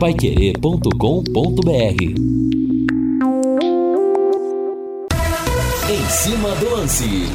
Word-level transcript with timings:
paiquerê.com.br 0.00 1.68
Em 5.90 6.08
cima 6.08 6.54
do 6.54 6.70
lance. 6.70 7.26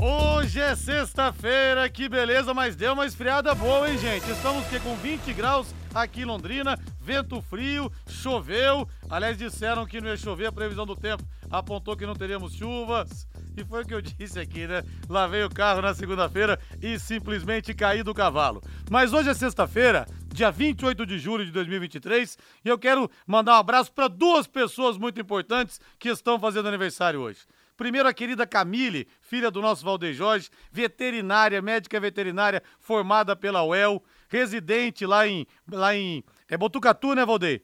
Hoje 0.00 0.58
é 0.58 0.74
sexta-feira, 0.74 1.88
que 1.88 2.08
beleza, 2.08 2.52
mas 2.52 2.74
deu 2.74 2.94
uma 2.94 3.06
esfriada 3.06 3.54
boa, 3.54 3.88
hein, 3.88 3.96
gente? 3.98 4.28
Estamos 4.32 4.66
aqui 4.66 4.80
com 4.80 4.96
20 4.96 5.32
graus 5.32 5.72
aqui 5.94 6.22
em 6.22 6.24
Londrina, 6.24 6.76
vento 7.00 7.40
frio, 7.40 7.90
choveu. 8.08 8.88
Aliás, 9.08 9.38
disseram 9.38 9.86
que 9.86 10.00
não 10.00 10.08
ia 10.08 10.16
chover, 10.16 10.46
a 10.46 10.52
previsão 10.52 10.84
do 10.84 10.96
tempo 10.96 11.22
apontou 11.50 11.96
que 11.96 12.06
não 12.06 12.14
teríamos 12.14 12.54
chuvas. 12.54 13.28
E 13.56 13.64
foi 13.64 13.82
o 13.82 13.86
que 13.86 13.94
eu 13.94 14.00
disse 14.02 14.40
aqui, 14.40 14.66
né? 14.66 14.82
Lavei 15.08 15.44
o 15.44 15.50
carro 15.50 15.82
na 15.82 15.94
segunda-feira 15.94 16.58
e 16.80 16.98
simplesmente 16.98 17.74
caí 17.74 18.02
do 18.02 18.14
cavalo. 18.14 18.62
Mas 18.90 19.12
hoje 19.12 19.28
é 19.28 19.34
sexta-feira, 19.34 20.06
dia 20.32 20.50
28 20.50 21.04
de 21.04 21.18
julho 21.18 21.44
de 21.44 21.52
2023, 21.52 22.38
e 22.64 22.68
eu 22.68 22.78
quero 22.78 23.10
mandar 23.26 23.52
um 23.52 23.60
abraço 23.60 23.92
para 23.92 24.08
duas 24.08 24.46
pessoas 24.46 24.96
muito 24.96 25.20
importantes 25.20 25.80
que 25.98 26.08
estão 26.08 26.38
fazendo 26.38 26.68
aniversário 26.68 27.20
hoje. 27.20 27.40
Primeiro, 27.76 28.08
a 28.08 28.12
querida 28.12 28.46
Camille, 28.46 29.08
filha 29.20 29.50
do 29.50 29.60
nosso 29.60 29.84
Valdeir 29.84 30.14
Jorge, 30.14 30.50
veterinária, 30.70 31.60
médica 31.60 31.98
veterinária 31.98 32.62
formada 32.78 33.34
pela 33.34 33.64
UEL, 33.64 34.02
residente 34.28 35.04
lá 35.06 35.26
em, 35.26 35.46
lá 35.70 35.94
em 35.94 36.22
é 36.48 36.56
Botucatu, 36.56 37.14
né, 37.14 37.24
Valdeir? 37.24 37.62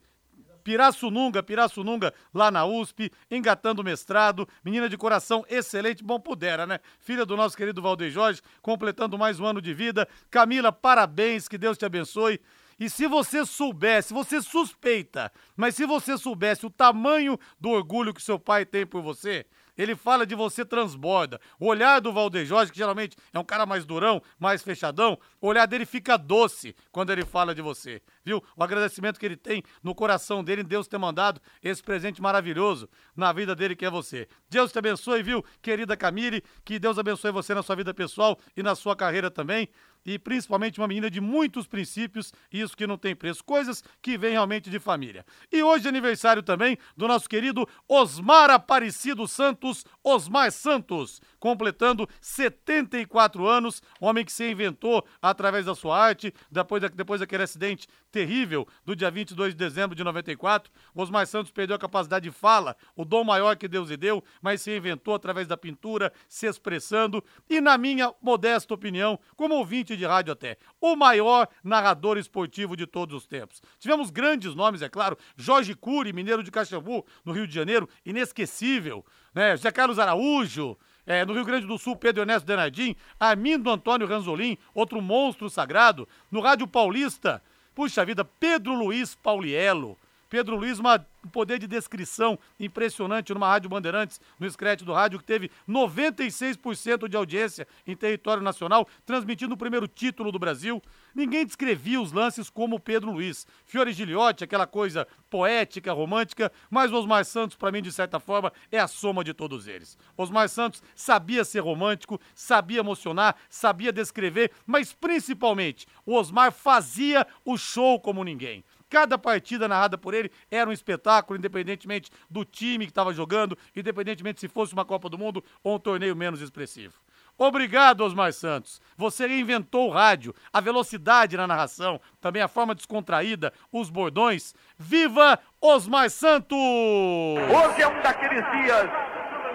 Pirassununga, 0.69 1.41
Pirassununga, 1.41 2.13
lá 2.31 2.51
na 2.51 2.63
USP, 2.63 3.11
engatando 3.31 3.83
mestrado, 3.83 4.47
menina 4.63 4.87
de 4.87 4.95
coração 4.95 5.43
excelente, 5.49 6.03
bom 6.03 6.19
pudera, 6.19 6.67
né? 6.67 6.79
Filha 6.99 7.25
do 7.25 7.35
nosso 7.35 7.57
querido 7.57 7.81
Valdeir 7.81 8.11
Jorge, 8.11 8.39
completando 8.61 9.17
mais 9.17 9.39
um 9.39 9.47
ano 9.47 9.63
de 9.63 9.73
vida. 9.73 10.07
Camila, 10.29 10.71
parabéns, 10.71 11.47
que 11.47 11.57
Deus 11.57 11.75
te 11.75 11.85
abençoe. 11.85 12.39
E 12.79 12.87
se 12.87 13.07
você 13.07 13.47
soubesse, 13.47 14.13
você 14.13 14.43
suspeita, 14.43 15.31
mas 15.57 15.73
se 15.73 15.87
você 15.87 16.19
soubesse 16.19 16.67
o 16.67 16.69
tamanho 16.69 17.39
do 17.59 17.69
orgulho 17.69 18.13
que 18.13 18.21
seu 18.21 18.37
pai 18.37 18.63
tem 18.63 18.85
por 18.85 19.01
você, 19.01 19.47
ele 19.79 19.95
fala 19.95 20.25
de 20.25 20.35
você 20.35 20.65
transborda. 20.65 21.39
O 21.57 21.67
olhar 21.67 22.01
do 22.01 22.11
Valdeir 22.11 22.45
Jorge, 22.45 22.69
que 22.69 22.77
geralmente 22.77 23.15
é 23.33 23.39
um 23.39 23.45
cara 23.45 23.65
mais 23.65 23.85
durão, 23.85 24.21
mais 24.37 24.61
fechadão, 24.61 25.17
o 25.39 25.47
olhar 25.47 25.65
dele 25.65 25.85
fica 25.85 26.17
doce 26.17 26.75
quando 26.91 27.11
ele 27.11 27.23
fala 27.23 27.55
de 27.55 27.61
você, 27.61 28.01
viu? 28.25 28.43
O 28.57 28.63
agradecimento 28.63 29.17
que 29.17 29.25
ele 29.25 29.37
tem 29.37 29.63
no 29.81 29.95
coração 29.95 30.43
dele 30.43 30.63
em 30.63 30.65
Deus 30.65 30.85
ter 30.85 30.97
mandado 30.97 31.41
esse 31.63 31.81
presente 31.81 32.21
maravilhoso 32.21 32.89
na 33.15 33.31
vida 33.31 33.55
dele 33.55 33.73
que 33.73 33.85
é 33.85 33.89
você. 33.89 34.27
Deus 34.49 34.69
te 34.69 34.79
abençoe, 34.79 35.23
viu, 35.23 35.41
querida 35.61 35.95
Camille, 35.95 36.43
que 36.65 36.77
Deus 36.77 36.99
abençoe 36.99 37.31
você 37.31 37.53
na 37.53 37.63
sua 37.63 37.77
vida 37.77 37.93
pessoal 37.93 38.37
e 38.57 38.61
na 38.61 38.75
sua 38.75 38.97
carreira 38.97 39.31
também 39.31 39.69
e 40.05 40.17
principalmente 40.17 40.79
uma 40.79 40.87
menina 40.87 41.09
de 41.09 41.21
muitos 41.21 41.67
princípios, 41.67 42.33
isso 42.51 42.75
que 42.75 42.87
não 42.87 42.97
tem 42.97 43.15
preço, 43.15 43.43
coisas 43.43 43.83
que 44.01 44.17
vêm 44.17 44.31
realmente 44.31 44.69
de 44.69 44.79
família. 44.79 45.25
E 45.51 45.61
hoje 45.61 45.85
é 45.85 45.89
aniversário 45.89 46.41
também 46.41 46.77
do 46.95 47.07
nosso 47.07 47.29
querido 47.29 47.67
Osmar 47.87 48.49
Aparecido 48.49 49.27
Santos, 49.27 49.85
Osmar 50.03 50.51
Santos, 50.51 51.21
completando 51.39 52.07
74 52.21 53.47
anos, 53.47 53.81
homem 53.99 54.25
que 54.25 54.31
se 54.31 54.49
inventou 54.49 55.05
através 55.21 55.65
da 55.65 55.75
sua 55.75 55.97
arte, 55.97 56.33
depois, 56.51 56.81
depois 56.91 57.19
daquele 57.19 57.43
acidente 57.43 57.87
terrível 58.11 58.67
do 58.85 58.95
dia 58.95 59.11
22 59.11 59.53
de 59.53 59.57
dezembro 59.57 59.95
de 59.95 60.03
94. 60.03 60.71
Osmar 60.95 61.27
Santos 61.27 61.51
perdeu 61.51 61.75
a 61.75 61.79
capacidade 61.79 62.29
de 62.29 62.35
fala, 62.35 62.75
o 62.95 63.05
dom 63.05 63.23
maior 63.23 63.55
que 63.55 63.67
Deus 63.67 63.89
lhe 63.89 63.97
deu, 63.97 64.23
mas 64.41 64.61
se 64.61 64.75
inventou 64.75 65.13
através 65.13 65.47
da 65.47 65.57
pintura, 65.57 66.11
se 66.27 66.47
expressando, 66.47 67.23
e 67.49 67.61
na 67.61 67.77
minha 67.77 68.13
modesta 68.21 68.73
opinião, 68.73 69.19
como 69.35 69.55
ouvinte 69.55 69.88
ouvinte 69.89 69.97
de 69.97 70.05
rádio 70.05 70.33
até, 70.33 70.57
o 70.79 70.95
maior 70.95 71.47
narrador 71.63 72.17
esportivo 72.17 72.75
de 72.75 72.85
todos 72.85 73.15
os 73.15 73.27
tempos. 73.27 73.61
Tivemos 73.79 74.11
grandes 74.11 74.53
nomes, 74.53 74.81
é 74.81 74.89
claro, 74.89 75.17
Jorge 75.35 75.73
Cury, 75.73 76.13
mineiro 76.13 76.43
de 76.43 76.51
Caxambu, 76.51 77.05
no 77.25 77.31
Rio 77.33 77.47
de 77.47 77.53
Janeiro, 77.53 77.89
inesquecível, 78.05 79.05
né? 79.33 79.55
José 79.55 79.71
Carlos 79.71 79.99
Araújo, 79.99 80.77
é, 81.05 81.25
no 81.25 81.33
Rio 81.33 81.45
Grande 81.45 81.65
do 81.65 81.77
Sul, 81.77 81.95
Pedro 81.95 82.21
Ernesto 82.21 82.45
Denardim, 82.45 82.95
Armindo 83.19 83.69
Antônio 83.69 84.07
Ranzolin, 84.07 84.57
outro 84.73 85.01
monstro 85.01 85.49
sagrado, 85.49 86.07
no 86.29 86.41
Rádio 86.41 86.67
Paulista, 86.67 87.41
puxa 87.73 88.05
vida, 88.05 88.23
Pedro 88.23 88.73
Luiz 88.73 89.15
Pauliello, 89.15 89.97
Pedro 90.29 90.55
Luiz, 90.55 90.79
uma 90.79 91.05
um 91.23 91.29
poder 91.29 91.59
de 91.59 91.67
descrição 91.67 92.39
impressionante 92.59 93.33
numa 93.33 93.47
Rádio 93.47 93.69
Bandeirantes, 93.69 94.21
no 94.39 94.49
Scratch 94.49 94.83
do 94.83 94.93
rádio, 94.93 95.19
que 95.19 95.25
teve 95.25 95.51
96% 95.67 97.07
de 97.07 97.17
audiência 97.17 97.67
em 97.85 97.95
território 97.95 98.41
nacional, 98.41 98.87
transmitindo 99.05 99.53
o 99.53 99.57
primeiro 99.57 99.87
título 99.87 100.31
do 100.31 100.39
Brasil. 100.39 100.81
Ninguém 101.13 101.45
descrevia 101.45 101.99
os 101.99 102.11
lances 102.11 102.49
como 102.49 102.79
Pedro 102.79 103.11
Luiz. 103.11 103.45
Fiore 103.65 103.91
Giliotti, 103.91 104.43
aquela 104.43 104.65
coisa 104.65 105.07
poética, 105.29 105.91
romântica, 105.91 106.51
mas 106.69 106.91
Osmar 106.91 107.25
Santos, 107.25 107.57
para 107.57 107.71
mim, 107.71 107.81
de 107.81 107.91
certa 107.91 108.19
forma, 108.19 108.51
é 108.71 108.79
a 108.79 108.87
soma 108.87 109.23
de 109.23 109.33
todos 109.33 109.67
eles. 109.67 109.97
Osmar 110.15 110.47
Santos 110.47 110.81
sabia 110.95 111.43
ser 111.43 111.59
romântico, 111.59 112.19
sabia 112.33 112.79
emocionar, 112.79 113.35
sabia 113.49 113.91
descrever, 113.91 114.51
mas 114.65 114.93
principalmente, 114.93 115.85
o 116.05 116.15
Osmar 116.15 116.51
fazia 116.51 117.27
o 117.43 117.57
show 117.57 117.99
como 117.99 118.23
ninguém. 118.23 118.63
Cada 118.89 119.17
partida 119.17 119.67
narrada 119.67 119.97
por 119.97 120.13
ele 120.13 120.31
era 120.49 120.69
um 120.69 120.73
espetáculo, 120.73 121.37
independentemente 121.37 122.09
do 122.29 122.43
time 122.43 122.85
que 122.85 122.91
estava 122.91 123.13
jogando, 123.13 123.57
independentemente 123.75 124.39
se 124.39 124.47
fosse 124.47 124.73
uma 124.73 124.83
Copa 124.85 125.09
do 125.09 125.17
Mundo 125.17 125.43
ou 125.63 125.75
um 125.75 125.79
torneio 125.79 126.15
menos 126.15 126.41
expressivo. 126.41 126.95
Obrigado, 127.37 128.01
Osmar 128.01 128.33
Santos. 128.33 128.81
Você 128.97 129.25
reinventou 129.25 129.87
o 129.87 129.91
rádio, 129.91 130.35
a 130.51 130.59
velocidade 130.59 131.37
na 131.37 131.47
narração, 131.47 132.01
também 132.19 132.41
a 132.41 132.49
forma 132.49 132.75
descontraída, 132.75 133.53
os 133.71 133.89
bordões. 133.89 134.53
Viva 134.77 135.39
Osmar 135.61 136.09
Santos! 136.09 136.57
Hoje 136.57 137.81
é 137.81 137.87
um 137.87 138.01
daqueles 138.01 138.43
dias 138.51 138.89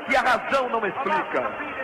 que 0.09 0.17
a 0.17 0.23
razão 0.23 0.69
não 0.71 0.87
explica. 0.87 1.75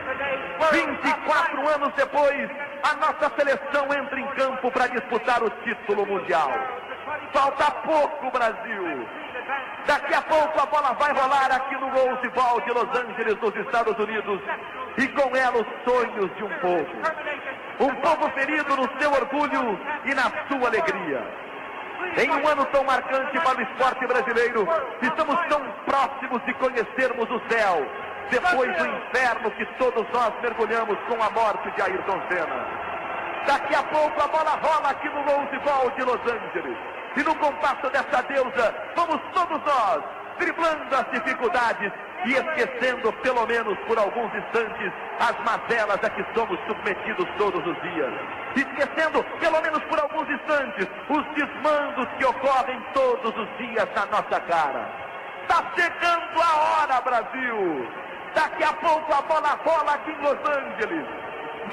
24 0.73 1.69
anos 1.69 1.93
depois, 1.95 2.51
a 2.83 2.97
nossa 2.97 3.35
seleção 3.37 3.85
entra 3.93 4.21
em 4.21 4.27
campo 4.37 4.71
para 4.71 4.87
disputar 4.87 5.43
o 5.43 5.51
título 5.65 6.07
mundial. 6.07 6.51
Falta 7.33 7.71
pouco, 7.87 8.31
Brasil. 8.31 9.07
Daqui 9.87 10.15
a 10.15 10.23
pouco 10.23 10.61
a 10.61 10.67
bola 10.67 10.93
vai 10.95 11.13
rolar 11.13 11.53
aqui 11.53 11.75
no 11.77 11.89
Rose 11.89 12.29
Bowl 12.31 12.61
de 12.61 12.73
Los 12.73 12.89
Angeles, 12.99 13.37
nos 13.41 13.57
Estados 13.57 13.99
Unidos. 13.99 14.41
E 14.99 15.09
com 15.09 15.37
ela 15.37 15.59
os 15.59 15.67
sonhos 15.85 16.37
de 16.37 16.45
um 16.45 16.59
povo. 16.59 16.87
Um 17.81 17.95
povo 17.97 18.31
ferido 18.33 18.77
no 18.77 19.01
seu 19.01 19.11
orgulho 19.13 19.79
e 20.05 20.15
na 20.15 20.31
sua 20.49 20.69
alegria. 20.69 21.23
Em 22.17 22.31
um 22.31 22.49
ano 22.49 22.65
tão 22.67 22.83
marcante 22.85 23.39
para 23.41 23.59
o 23.59 23.63
esporte 23.63 24.07
brasileiro, 24.07 24.67
estamos 25.01 25.39
tão 25.49 25.61
próximos 25.87 26.45
de 26.45 26.55
conhecermos 26.55 27.31
o 27.31 27.41
céu, 27.49 27.87
depois 28.31 28.77
do 28.77 28.87
inferno 28.87 29.51
que 29.53 29.65
todos 29.79 30.07
nós 30.13 30.33
mergulhamos 30.43 30.99
com 31.09 31.23
a 31.23 31.31
morte 31.31 31.71
de 31.71 31.83
Ayrton 31.83 32.21
Senna. 32.29 32.67
Daqui 33.47 33.75
a 33.75 33.83
pouco 33.85 34.23
a 34.23 34.27
bola 34.27 34.59
rola 34.63 34.91
aqui 34.91 35.09
no 35.09 35.23
Rose 35.23 35.59
Bowl 35.59 35.91
de 35.91 36.05
Los 36.05 36.21
Angeles. 36.21 37.00
E 37.17 37.23
no 37.23 37.35
compasso 37.37 37.91
dessa 37.91 38.23
deusa, 38.23 38.75
vamos 38.95 39.21
todos 39.35 39.61
nós, 39.65 40.03
driblando 40.39 40.95
as 40.95 41.11
dificuldades 41.11 41.93
e 42.25 42.33
esquecendo, 42.35 43.13
pelo 43.15 43.47
menos 43.47 43.77
por 43.81 43.99
alguns 43.99 44.33
instantes, 44.35 44.93
as 45.19 45.37
mazelas 45.45 45.99
a 46.05 46.11
que 46.11 46.25
somos 46.35 46.59
submetidos 46.67 47.27
todos 47.37 47.67
os 47.67 47.83
dias. 47.83 48.13
Esquecendo, 48.55 49.25
pelo 49.41 49.61
menos 49.61 49.83
por 49.85 49.99
alguns 49.99 50.29
instantes, 50.31 50.87
os 51.09 51.25
desmandos 51.35 52.07
que 52.19 52.25
ocorrem 52.25 52.81
todos 52.95 53.37
os 53.37 53.59
dias 53.59 53.89
na 53.95 54.07
nossa 54.07 54.41
cara. 54.41 54.89
Está 55.43 55.65
chegando 55.75 56.41
a 56.41 56.57
hora, 56.57 57.01
Brasil! 57.01 57.89
Daqui 58.35 58.63
a 58.63 58.73
pouco 58.75 59.13
a 59.13 59.23
bola 59.23 59.59
rola 59.65 59.95
aqui 59.95 60.13
em 60.13 60.23
Los 60.23 60.39
Angeles. 60.49 61.07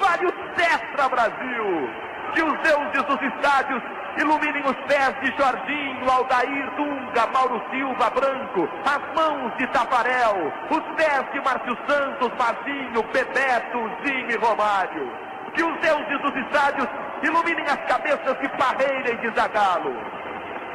Vale 0.00 0.26
o 0.26 0.32
Tetra, 0.56 1.08
Brasil! 1.08 1.90
Que 2.34 2.42
os 2.42 2.58
deuses 2.58 3.02
dos 3.04 3.22
estádios 3.22 3.82
Iluminem 4.18 4.64
os 4.66 4.76
pés 4.88 5.14
de 5.20 5.32
Jorginho, 5.38 6.10
Aldair, 6.10 6.70
Dunga, 6.76 7.26
Mauro 7.32 7.62
Silva, 7.70 8.10
Branco, 8.10 8.68
as 8.84 9.14
mãos 9.14 9.56
de 9.56 9.66
Tafarel, 9.68 10.52
os 10.68 10.82
pés 10.96 11.24
de 11.32 11.40
Márcio 11.40 11.78
Santos, 11.86 12.32
Marcinho, 12.36 13.02
Bebeto, 13.12 13.78
Zinho 14.04 14.30
e 14.30 14.36
Romário. 14.36 15.08
Que 15.54 15.62
os 15.62 15.78
deuses 15.78 16.20
dos 16.20 16.34
estádios 16.34 16.88
iluminem 17.22 17.64
as 17.66 17.80
cabeças 17.86 18.36
de 18.40 18.48
Parreira 18.58 19.12
e 19.12 19.16
de 19.18 19.30
Zagalo. 19.36 19.94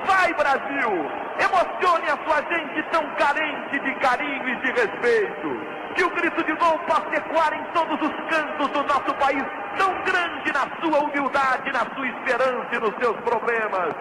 Vai, 0.06 0.34
Brasil! 0.34 1.24
Emocione 1.40 2.10
a 2.10 2.18
sua 2.26 2.42
gente 2.50 2.84
tão 2.92 3.06
carente 3.16 3.80
de 3.80 3.96
carinho 3.96 4.50
e 4.50 4.56
de 4.58 4.72
respeito 4.72 5.83
que 5.96 6.04
o 6.04 6.10
grito 6.10 6.44
de 6.44 6.54
gol 6.54 6.78
possa 6.80 7.16
ecoar 7.16 7.54
em 7.54 7.64
todos 7.74 8.00
os 8.02 8.16
cantos 8.30 8.68
do 8.70 8.84
nosso 8.84 9.14
país, 9.16 9.44
tão 9.78 9.94
grande 10.04 10.52
na 10.52 10.68
sua 10.82 11.00
humildade, 11.00 11.72
na 11.72 11.86
sua 11.96 12.08
esperança 12.08 12.68
e 12.74 12.80
nos 12.80 12.96
seus 12.98 13.18
problemas. 13.22 13.94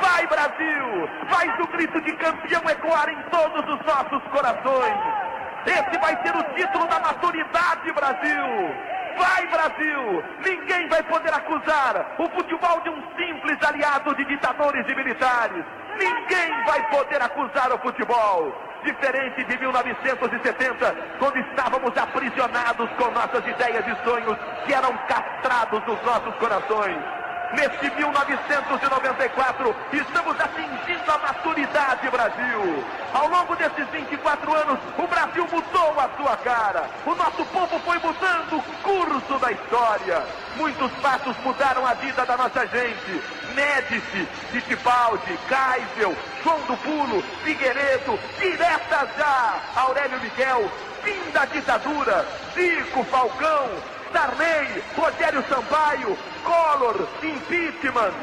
Vai 0.00 0.26
Brasil! 0.26 1.08
Faz 1.28 1.60
o 1.60 1.66
grito 1.68 2.00
de 2.00 2.12
campeão 2.12 2.62
ecoar 2.70 3.08
em 3.08 3.22
todos 3.30 3.62
os 3.74 3.86
nossos 3.86 4.22
corações. 4.30 4.98
Esse 5.66 5.98
vai 6.00 6.16
ser 6.22 6.34
o 6.36 6.42
título 6.54 6.86
da 6.88 6.98
maturidade, 7.00 7.92
Brasil. 7.92 8.74
Vai, 9.16 9.46
Brasil! 9.46 10.24
Ninguém 10.44 10.88
vai 10.88 11.02
poder 11.04 11.32
acusar 11.32 12.14
o 12.18 12.28
futebol 12.30 12.80
de 12.80 12.90
um 12.90 13.02
simples 13.16 13.58
aliado 13.62 14.14
de 14.16 14.24
ditadores 14.24 14.84
e 14.88 14.94
militares. 14.94 15.64
Ninguém 15.98 16.64
vai 16.64 16.82
poder 16.88 17.22
acusar 17.22 17.72
o 17.72 17.78
futebol. 17.78 18.52
Diferente 18.84 19.44
de 19.44 19.58
1970, 19.58 20.94
quando 21.18 21.36
estávamos 21.38 21.96
aprisionados 21.96 22.90
com 22.98 23.10
nossas 23.12 23.46
ideias 23.46 23.84
e 23.86 24.04
sonhos 24.04 24.36
que 24.66 24.74
eram 24.74 24.92
castrados 25.06 25.80
nos 25.86 26.02
nossos 26.02 26.34
corações. 26.36 27.21
Neste 27.52 27.90
1994, 27.96 29.76
estamos 29.92 30.40
atingindo 30.40 31.12
a 31.12 31.18
maturidade, 31.18 32.08
Brasil. 32.08 32.84
Ao 33.12 33.28
longo 33.28 33.54
desses 33.56 33.86
24 33.88 34.54
anos, 34.54 34.78
o 34.96 35.06
Brasil 35.06 35.46
mudou 35.52 36.00
a 36.00 36.08
sua 36.16 36.36
cara. 36.38 36.88
O 37.04 37.14
nosso 37.14 37.44
povo 37.46 37.78
foi 37.80 37.98
mudando 37.98 38.56
o 38.56 38.62
curso 38.82 39.38
da 39.38 39.52
história. 39.52 40.22
Muitos 40.56 40.90
passos 41.02 41.36
mudaram 41.44 41.86
a 41.86 41.92
vida 41.92 42.24
da 42.24 42.38
nossa 42.38 42.66
gente. 42.68 43.22
Médici, 43.54 44.26
Fittipaldi, 44.50 45.38
Kaisel, 45.46 46.16
João 46.42 46.60
do 46.62 46.76
Pulo, 46.78 47.22
Figueiredo, 47.44 48.18
direta 48.38 49.06
já, 49.18 49.60
Aurélio 49.76 50.18
Miguel, 50.20 50.70
fim 51.02 51.30
da 51.32 51.44
ditadura, 51.44 52.26
Zico, 52.54 53.04
Falcão, 53.04 53.68
Darney, 54.12 54.82
Rogério 54.96 55.42
Sampaio, 55.48 56.16
Collor, 56.44 57.08
impeachment, 57.22 58.14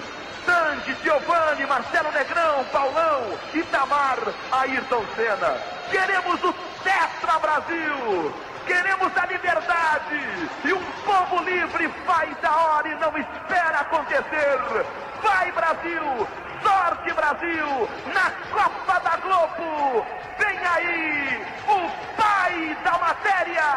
Sandy, 0.45 0.95
Giovanni, 1.03 1.65
Marcelo 1.65 2.11
Negrão, 2.11 2.63
Paulão, 2.71 3.37
Itamar, 3.53 4.19
Ayrton 4.51 5.03
Senna. 5.15 5.57
Queremos 5.91 6.43
o 6.43 6.53
Tetra 6.83 7.39
Brasil! 7.39 8.33
Queremos 8.65 9.17
a 9.17 9.25
liberdade! 9.25 10.49
E 10.63 10.73
um 10.73 10.83
povo 11.05 11.43
livre 11.43 11.89
faz 12.05 12.35
a 12.43 12.55
hora 12.55 12.87
e 12.87 12.95
não 12.95 13.17
espera 13.17 13.79
acontecer! 13.79 14.85
Vai 15.21 15.51
Brasil! 15.51 16.27
Sorte 16.61 17.13
Brasil! 17.13 17.89
Na 18.13 18.31
Copa 18.51 18.99
da 18.99 19.17
Globo! 19.17 20.05
Vem 20.37 20.57
aí 20.65 21.41
o 21.67 21.89
pai 22.17 22.77
da 22.83 22.97
matéria! 22.97 23.69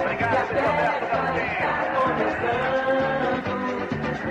Obrigado, 0.00 0.48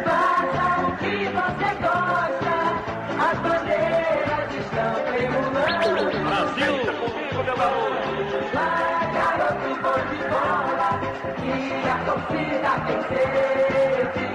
Faça 0.03 0.65
o 0.81 0.97
que 0.97 1.15
você 1.25 1.69
gosta, 1.81 2.55
as 3.29 3.37
bandeiras 3.39 4.49
estão 4.55 4.93
tremulando. 5.05 6.27
Brasil! 6.27 6.73
comigo, 6.97 7.43
meu 7.43 7.55
garoto! 7.55 8.07
Vai, 8.53 9.03
garoto, 9.13 9.69
bom 9.81 9.99
de 10.09 10.19
bola, 10.29 10.89
que 11.35 11.53
a 11.87 11.97
torcida 12.05 12.71
tem 12.87 14.26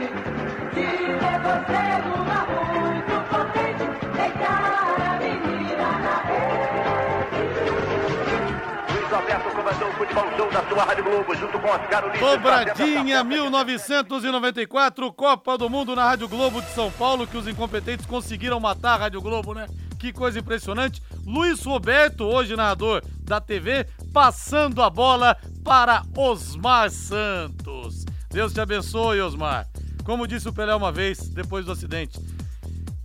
o 9.93 9.97
futebol 9.97 10.25
show 10.37 10.51
da 10.51 10.67
sua 10.69 10.85
Rádio 10.85 11.05
Globo, 11.05 11.35
junto 11.35 11.59
com 11.59 11.69
Oscar 11.69 12.05
Ulisses. 12.05 12.21
Dobradinha 12.21 13.23
1994, 13.23 15.13
Copa 15.13 15.59
do 15.59 15.69
Mundo 15.69 15.95
na 15.95 16.05
Rádio 16.05 16.29
Globo 16.29 16.63
de 16.63 16.69
São 16.71 16.91
Paulo, 16.93 17.27
que 17.27 17.37
os 17.37 17.47
incompetentes 17.47 18.07
conseguiram 18.07 18.59
matar 18.59 18.95
a 18.95 18.97
Rádio 18.97 19.21
Globo, 19.21 19.55
né? 19.55 19.67
Que 19.99 20.13
coisa 20.13 20.39
impressionante. 20.39 21.03
Luiz 21.25 21.63
Roberto, 21.65 22.25
hoje 22.25 22.57
narrador 22.57 23.03
da 23.23 23.41
TV, 23.41 23.87
passando 24.13 24.83
a 24.83 24.91
bola 24.91 25.37
para 25.65 26.03
Osmar 26.17 26.91
Santos. 26.91 28.05
Deus 28.31 28.53
te 28.53 28.61
abençoe, 28.61 29.21
Osmar. 29.21 29.67
Como 30.05 30.27
disse 30.27 30.49
o 30.49 30.53
Pelé 30.53 30.75
uma 30.75 30.91
vez, 30.91 31.29
depois 31.29 31.65
do 31.65 31.73
acidente. 31.73 32.19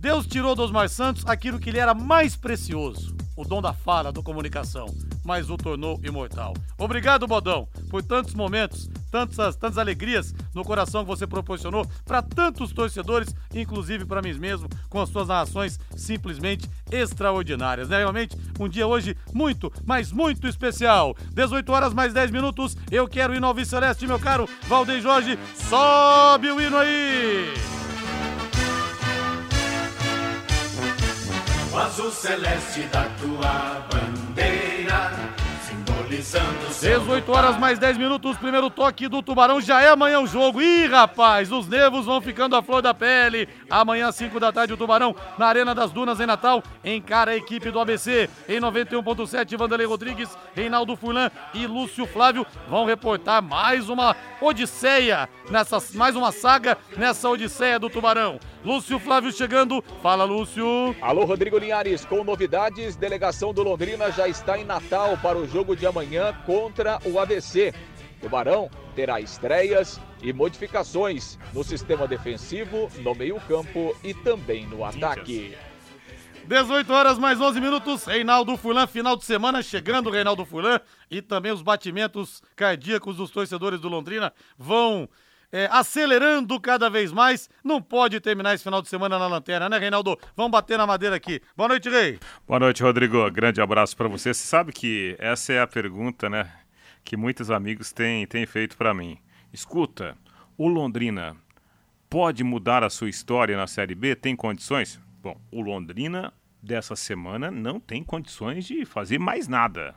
Deus 0.00 0.26
tirou 0.26 0.54
do 0.54 0.62
Osmar 0.62 0.88
Santos 0.88 1.24
aquilo 1.26 1.58
que 1.58 1.70
lhe 1.70 1.78
era 1.78 1.92
mais 1.94 2.34
precioso, 2.34 3.16
o 3.36 3.44
dom 3.44 3.60
da 3.60 3.72
fala, 3.72 4.12
da 4.12 4.22
comunicação, 4.22 4.86
mas 5.28 5.50
o 5.50 5.58
tornou 5.58 6.00
imortal. 6.02 6.54
Obrigado, 6.78 7.26
Bodão, 7.26 7.68
por 7.90 8.02
tantos 8.02 8.32
momentos, 8.32 8.88
tantas, 9.10 9.56
tantas 9.56 9.76
alegrias 9.76 10.34
no 10.54 10.64
coração 10.64 11.02
que 11.02 11.08
você 11.08 11.26
proporcionou 11.26 11.86
para 12.06 12.22
tantos 12.22 12.72
torcedores, 12.72 13.36
inclusive 13.54 14.06
para 14.06 14.22
mim 14.22 14.32
mesmo, 14.32 14.70
com 14.88 14.98
as 14.98 15.10
suas 15.10 15.28
narrações 15.28 15.78
simplesmente 15.94 16.66
extraordinárias. 16.90 17.90
Né? 17.90 17.98
Realmente, 17.98 18.38
um 18.58 18.66
dia 18.66 18.86
hoje 18.86 19.14
muito, 19.34 19.70
mas 19.84 20.10
muito 20.10 20.48
especial. 20.48 21.14
18 21.34 21.70
horas 21.70 21.92
mais 21.92 22.14
10 22.14 22.30
minutos, 22.30 22.74
eu 22.90 23.06
quero 23.06 23.34
ir 23.34 23.40
no 23.40 23.48
Alves 23.48 23.68
Celeste, 23.68 24.06
meu 24.06 24.18
caro 24.18 24.48
Valdeir 24.66 25.02
Jorge, 25.02 25.38
sobe 25.54 26.50
o 26.50 26.58
hino 26.58 26.78
aí! 26.78 27.52
O 31.78 31.80
azul 31.80 32.10
celeste 32.10 32.80
da 32.92 33.04
tua 33.20 33.86
bandeira, 33.92 34.17
18 36.80 37.30
horas 37.30 37.56
mais 37.58 37.78
10 37.78 37.96
minutos, 37.96 38.36
primeiro 38.36 38.68
toque 38.68 39.06
do 39.06 39.22
Tubarão, 39.22 39.60
já 39.60 39.80
é 39.80 39.88
amanhã 39.88 40.18
o 40.18 40.26
jogo. 40.26 40.60
Ih, 40.60 40.86
rapaz, 40.86 41.52
os 41.52 41.68
nervos 41.68 42.06
vão 42.06 42.20
ficando 42.20 42.56
à 42.56 42.62
flor 42.62 42.82
da 42.82 42.92
pele. 42.92 43.48
Amanhã, 43.70 44.10
5 44.10 44.40
da 44.40 44.50
tarde, 44.50 44.72
o 44.72 44.76
Tubarão, 44.76 45.14
na 45.38 45.46
Arena 45.46 45.74
das 45.74 45.92
Dunas, 45.92 46.18
em 46.18 46.26
Natal, 46.26 46.62
encara 46.84 47.30
a 47.30 47.36
equipe 47.36 47.70
do 47.70 47.78
ABC. 47.78 48.28
Em 48.48 48.60
91.7, 48.60 49.56
Vanderlei 49.56 49.86
Rodrigues, 49.86 50.36
Reinaldo 50.54 50.96
Furlan 50.96 51.30
e 51.54 51.66
Lúcio 51.66 52.06
Flávio 52.06 52.44
vão 52.68 52.84
reportar 52.84 53.40
mais 53.40 53.88
uma 53.88 54.16
odisseia, 54.40 55.28
nessa, 55.50 55.78
mais 55.94 56.16
uma 56.16 56.32
saga 56.32 56.76
nessa 56.96 57.28
odisseia 57.28 57.78
do 57.78 57.88
Tubarão. 57.88 58.40
Lúcio 58.64 58.98
Flávio 58.98 59.30
chegando, 59.30 59.82
fala 60.02 60.24
Lúcio. 60.24 60.94
Alô, 61.00 61.24
Rodrigo 61.24 61.58
Linhares, 61.58 62.04
com 62.04 62.24
novidades, 62.24 62.96
delegação 62.96 63.54
do 63.54 63.62
Londrina 63.62 64.10
já 64.10 64.26
está 64.26 64.58
em 64.58 64.64
Natal 64.64 65.16
para 65.22 65.38
o 65.38 65.46
jogo 65.46 65.76
de 65.76 65.86
amanhã 65.86 66.34
contra 66.44 66.98
o 67.04 67.20
ABC. 67.20 67.72
Tubarão 68.20 68.68
terá 68.96 69.20
estreias 69.20 70.00
e 70.20 70.32
modificações 70.32 71.38
no 71.54 71.62
sistema 71.62 72.08
defensivo, 72.08 72.90
no 73.00 73.14
meio-campo 73.14 73.96
e 74.02 74.12
também 74.12 74.66
no 74.66 74.84
ataque. 74.84 75.56
18 76.44 76.92
horas 76.92 77.18
mais 77.18 77.40
11 77.40 77.60
minutos, 77.60 78.04
Reinaldo 78.06 78.56
Furlan, 78.56 78.86
final 78.88 79.16
de 79.16 79.24
semana, 79.24 79.62
chegando 79.62 80.08
o 80.08 80.12
Reinaldo 80.12 80.44
Furlan 80.44 80.80
e 81.08 81.22
também 81.22 81.52
os 81.52 81.62
batimentos 81.62 82.42
cardíacos 82.56 83.16
dos 83.16 83.30
torcedores 83.30 83.80
do 83.80 83.88
Londrina 83.88 84.32
vão 84.58 85.08
é, 85.52 85.68
acelerando 85.70 86.60
cada 86.60 86.88
vez 86.88 87.12
mais. 87.12 87.48
Não 87.64 87.80
pode 87.80 88.20
terminar 88.20 88.54
esse 88.54 88.64
final 88.64 88.82
de 88.82 88.88
semana 88.88 89.18
na 89.18 89.26
lanterna, 89.26 89.68
né, 89.68 89.78
Reinaldo? 89.78 90.18
Vamos 90.36 90.52
bater 90.52 90.78
na 90.78 90.86
madeira 90.86 91.16
aqui. 91.16 91.40
Boa 91.56 91.68
noite, 91.68 91.88
Rei. 91.88 92.18
Boa 92.46 92.60
noite, 92.60 92.82
Rodrigo. 92.82 93.30
Grande 93.30 93.60
abraço 93.60 93.96
para 93.96 94.08
você. 94.08 94.32
Você 94.34 94.46
sabe 94.46 94.72
que 94.72 95.16
essa 95.18 95.52
é 95.52 95.60
a 95.60 95.66
pergunta, 95.66 96.28
né, 96.28 96.50
que 97.04 97.16
muitos 97.16 97.50
amigos 97.50 97.92
têm, 97.92 98.26
têm 98.26 98.46
feito 98.46 98.76
para 98.76 98.94
mim. 98.94 99.18
Escuta, 99.52 100.16
o 100.56 100.68
Londrina 100.68 101.36
pode 102.10 102.44
mudar 102.44 102.82
a 102.82 102.90
sua 102.90 103.08
história 103.08 103.56
na 103.56 103.66
Série 103.66 103.94
B? 103.94 104.14
Tem 104.14 104.36
condições? 104.36 105.00
Bom, 105.22 105.40
o 105.50 105.60
Londrina 105.60 106.32
dessa 106.62 106.96
semana 106.96 107.50
não 107.50 107.78
tem 107.78 108.02
condições 108.02 108.66
de 108.66 108.84
fazer 108.84 109.18
mais 109.18 109.48
nada 109.48 109.94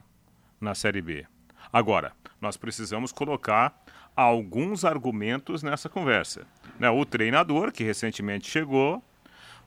na 0.60 0.75
Série 0.75 1.02
B. 1.02 1.25
Agora, 1.72 2.14
nós 2.40 2.58
precisamos 2.58 3.12
colocar 3.12 3.84
alguns 4.15 4.86
argumentos 4.86 5.63
nessa 5.63 5.89
conversa. 5.89 6.46
Né? 6.80 6.89
O 6.89 7.06
treinador, 7.06 7.72
que 7.72 7.84
recentemente 7.84 8.50
chegou, 8.50 9.03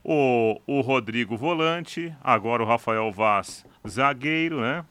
o, 0.03 0.61
o 0.67 0.81
Rodrigo 0.83 1.37
Volante, 1.37 2.15
agora 2.23 2.63
o 2.63 2.67
Rafael 2.67 3.11
Vaz 3.11 3.65
zagueiro, 3.89 4.61
né? 4.61 4.85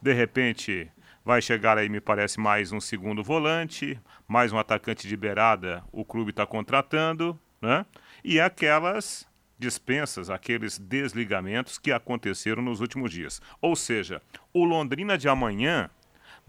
De 0.00 0.12
repente 0.12 0.90
vai 1.24 1.42
chegar 1.42 1.76
aí, 1.76 1.88
me 1.88 2.00
parece, 2.00 2.38
mais 2.38 2.72
um 2.72 2.80
segundo 2.80 3.22
volante, 3.22 3.98
mais 4.26 4.52
um 4.52 4.58
atacante 4.58 5.08
de 5.08 5.16
beirada, 5.16 5.82
o 5.92 6.04
clube 6.04 6.30
está 6.30 6.46
contratando, 6.46 7.38
né? 7.60 7.84
E 8.24 8.40
aquelas 8.40 9.28
dispensas, 9.58 10.30
aqueles 10.30 10.78
desligamentos 10.78 11.76
que 11.76 11.92
aconteceram 11.92 12.62
nos 12.62 12.80
últimos 12.80 13.10
dias. 13.10 13.42
Ou 13.60 13.76
seja, 13.76 14.22
o 14.54 14.64
Londrina 14.64 15.18
de 15.18 15.28
amanhã 15.28 15.90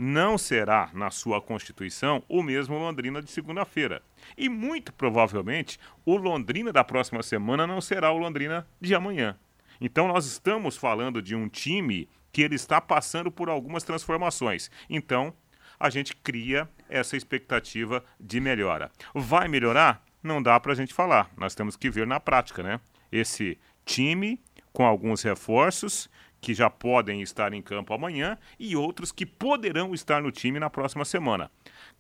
não 0.04 0.36
será, 0.36 0.90
na 0.96 1.12
sua 1.12 1.40
constituição, 1.40 2.24
o 2.28 2.42
mesmo 2.42 2.76
Londrina 2.76 3.22
de 3.22 3.30
segunda-feira. 3.30 4.02
E 4.36 4.50
muito 4.50 4.92
provavelmente 4.92 5.80
o 6.04 6.18
Londrina 6.18 6.74
da 6.74 6.84
próxima 6.84 7.22
semana 7.22 7.68
não 7.68 7.80
será 7.80 8.12
o 8.12 8.18
Londrina 8.18 8.68
de 8.82 8.96
amanhã. 8.96 9.38
Então 9.80 10.08
nós 10.08 10.26
estamos 10.26 10.76
falando 10.76 11.22
de 11.22 11.36
um 11.36 11.48
time 11.48 12.10
que 12.34 12.42
ele 12.42 12.56
está 12.56 12.82
passando 12.82 13.32
por 13.32 13.48
algumas 13.48 13.84
transformações. 13.84 14.72
Então 14.90 15.32
a 15.80 15.88
gente 15.92 16.16
cria 16.16 16.68
essa 16.90 17.16
expectativa 17.16 18.04
de 18.20 18.40
melhora. 18.40 18.92
Vai 19.14 19.48
melhorar? 19.48 20.04
Não 20.24 20.42
dá 20.42 20.60
para 20.60 20.72
a 20.72 20.76
gente 20.76 20.96
falar. 20.96 21.30
Nós 21.38 21.54
temos 21.54 21.76
que 21.76 21.92
ver 21.92 22.08
na 22.08 22.20
prática, 22.20 22.64
né? 22.64 22.80
Esse 23.12 23.56
time 23.86 24.42
com 24.74 24.84
alguns 24.84 25.22
reforços 25.22 26.10
que 26.42 26.56
já 26.56 26.70
podem 26.70 27.22
estar 27.22 27.54
em 27.54 27.62
campo 27.62 27.94
amanhã 27.94 28.38
e 28.60 28.76
outros 28.76 29.12
que 29.12 29.26
poderão 29.26 29.94
estar 29.94 30.22
no 30.22 30.32
time 30.32 30.60
na 30.60 30.70
próxima 30.70 31.06
semana. 31.06 31.52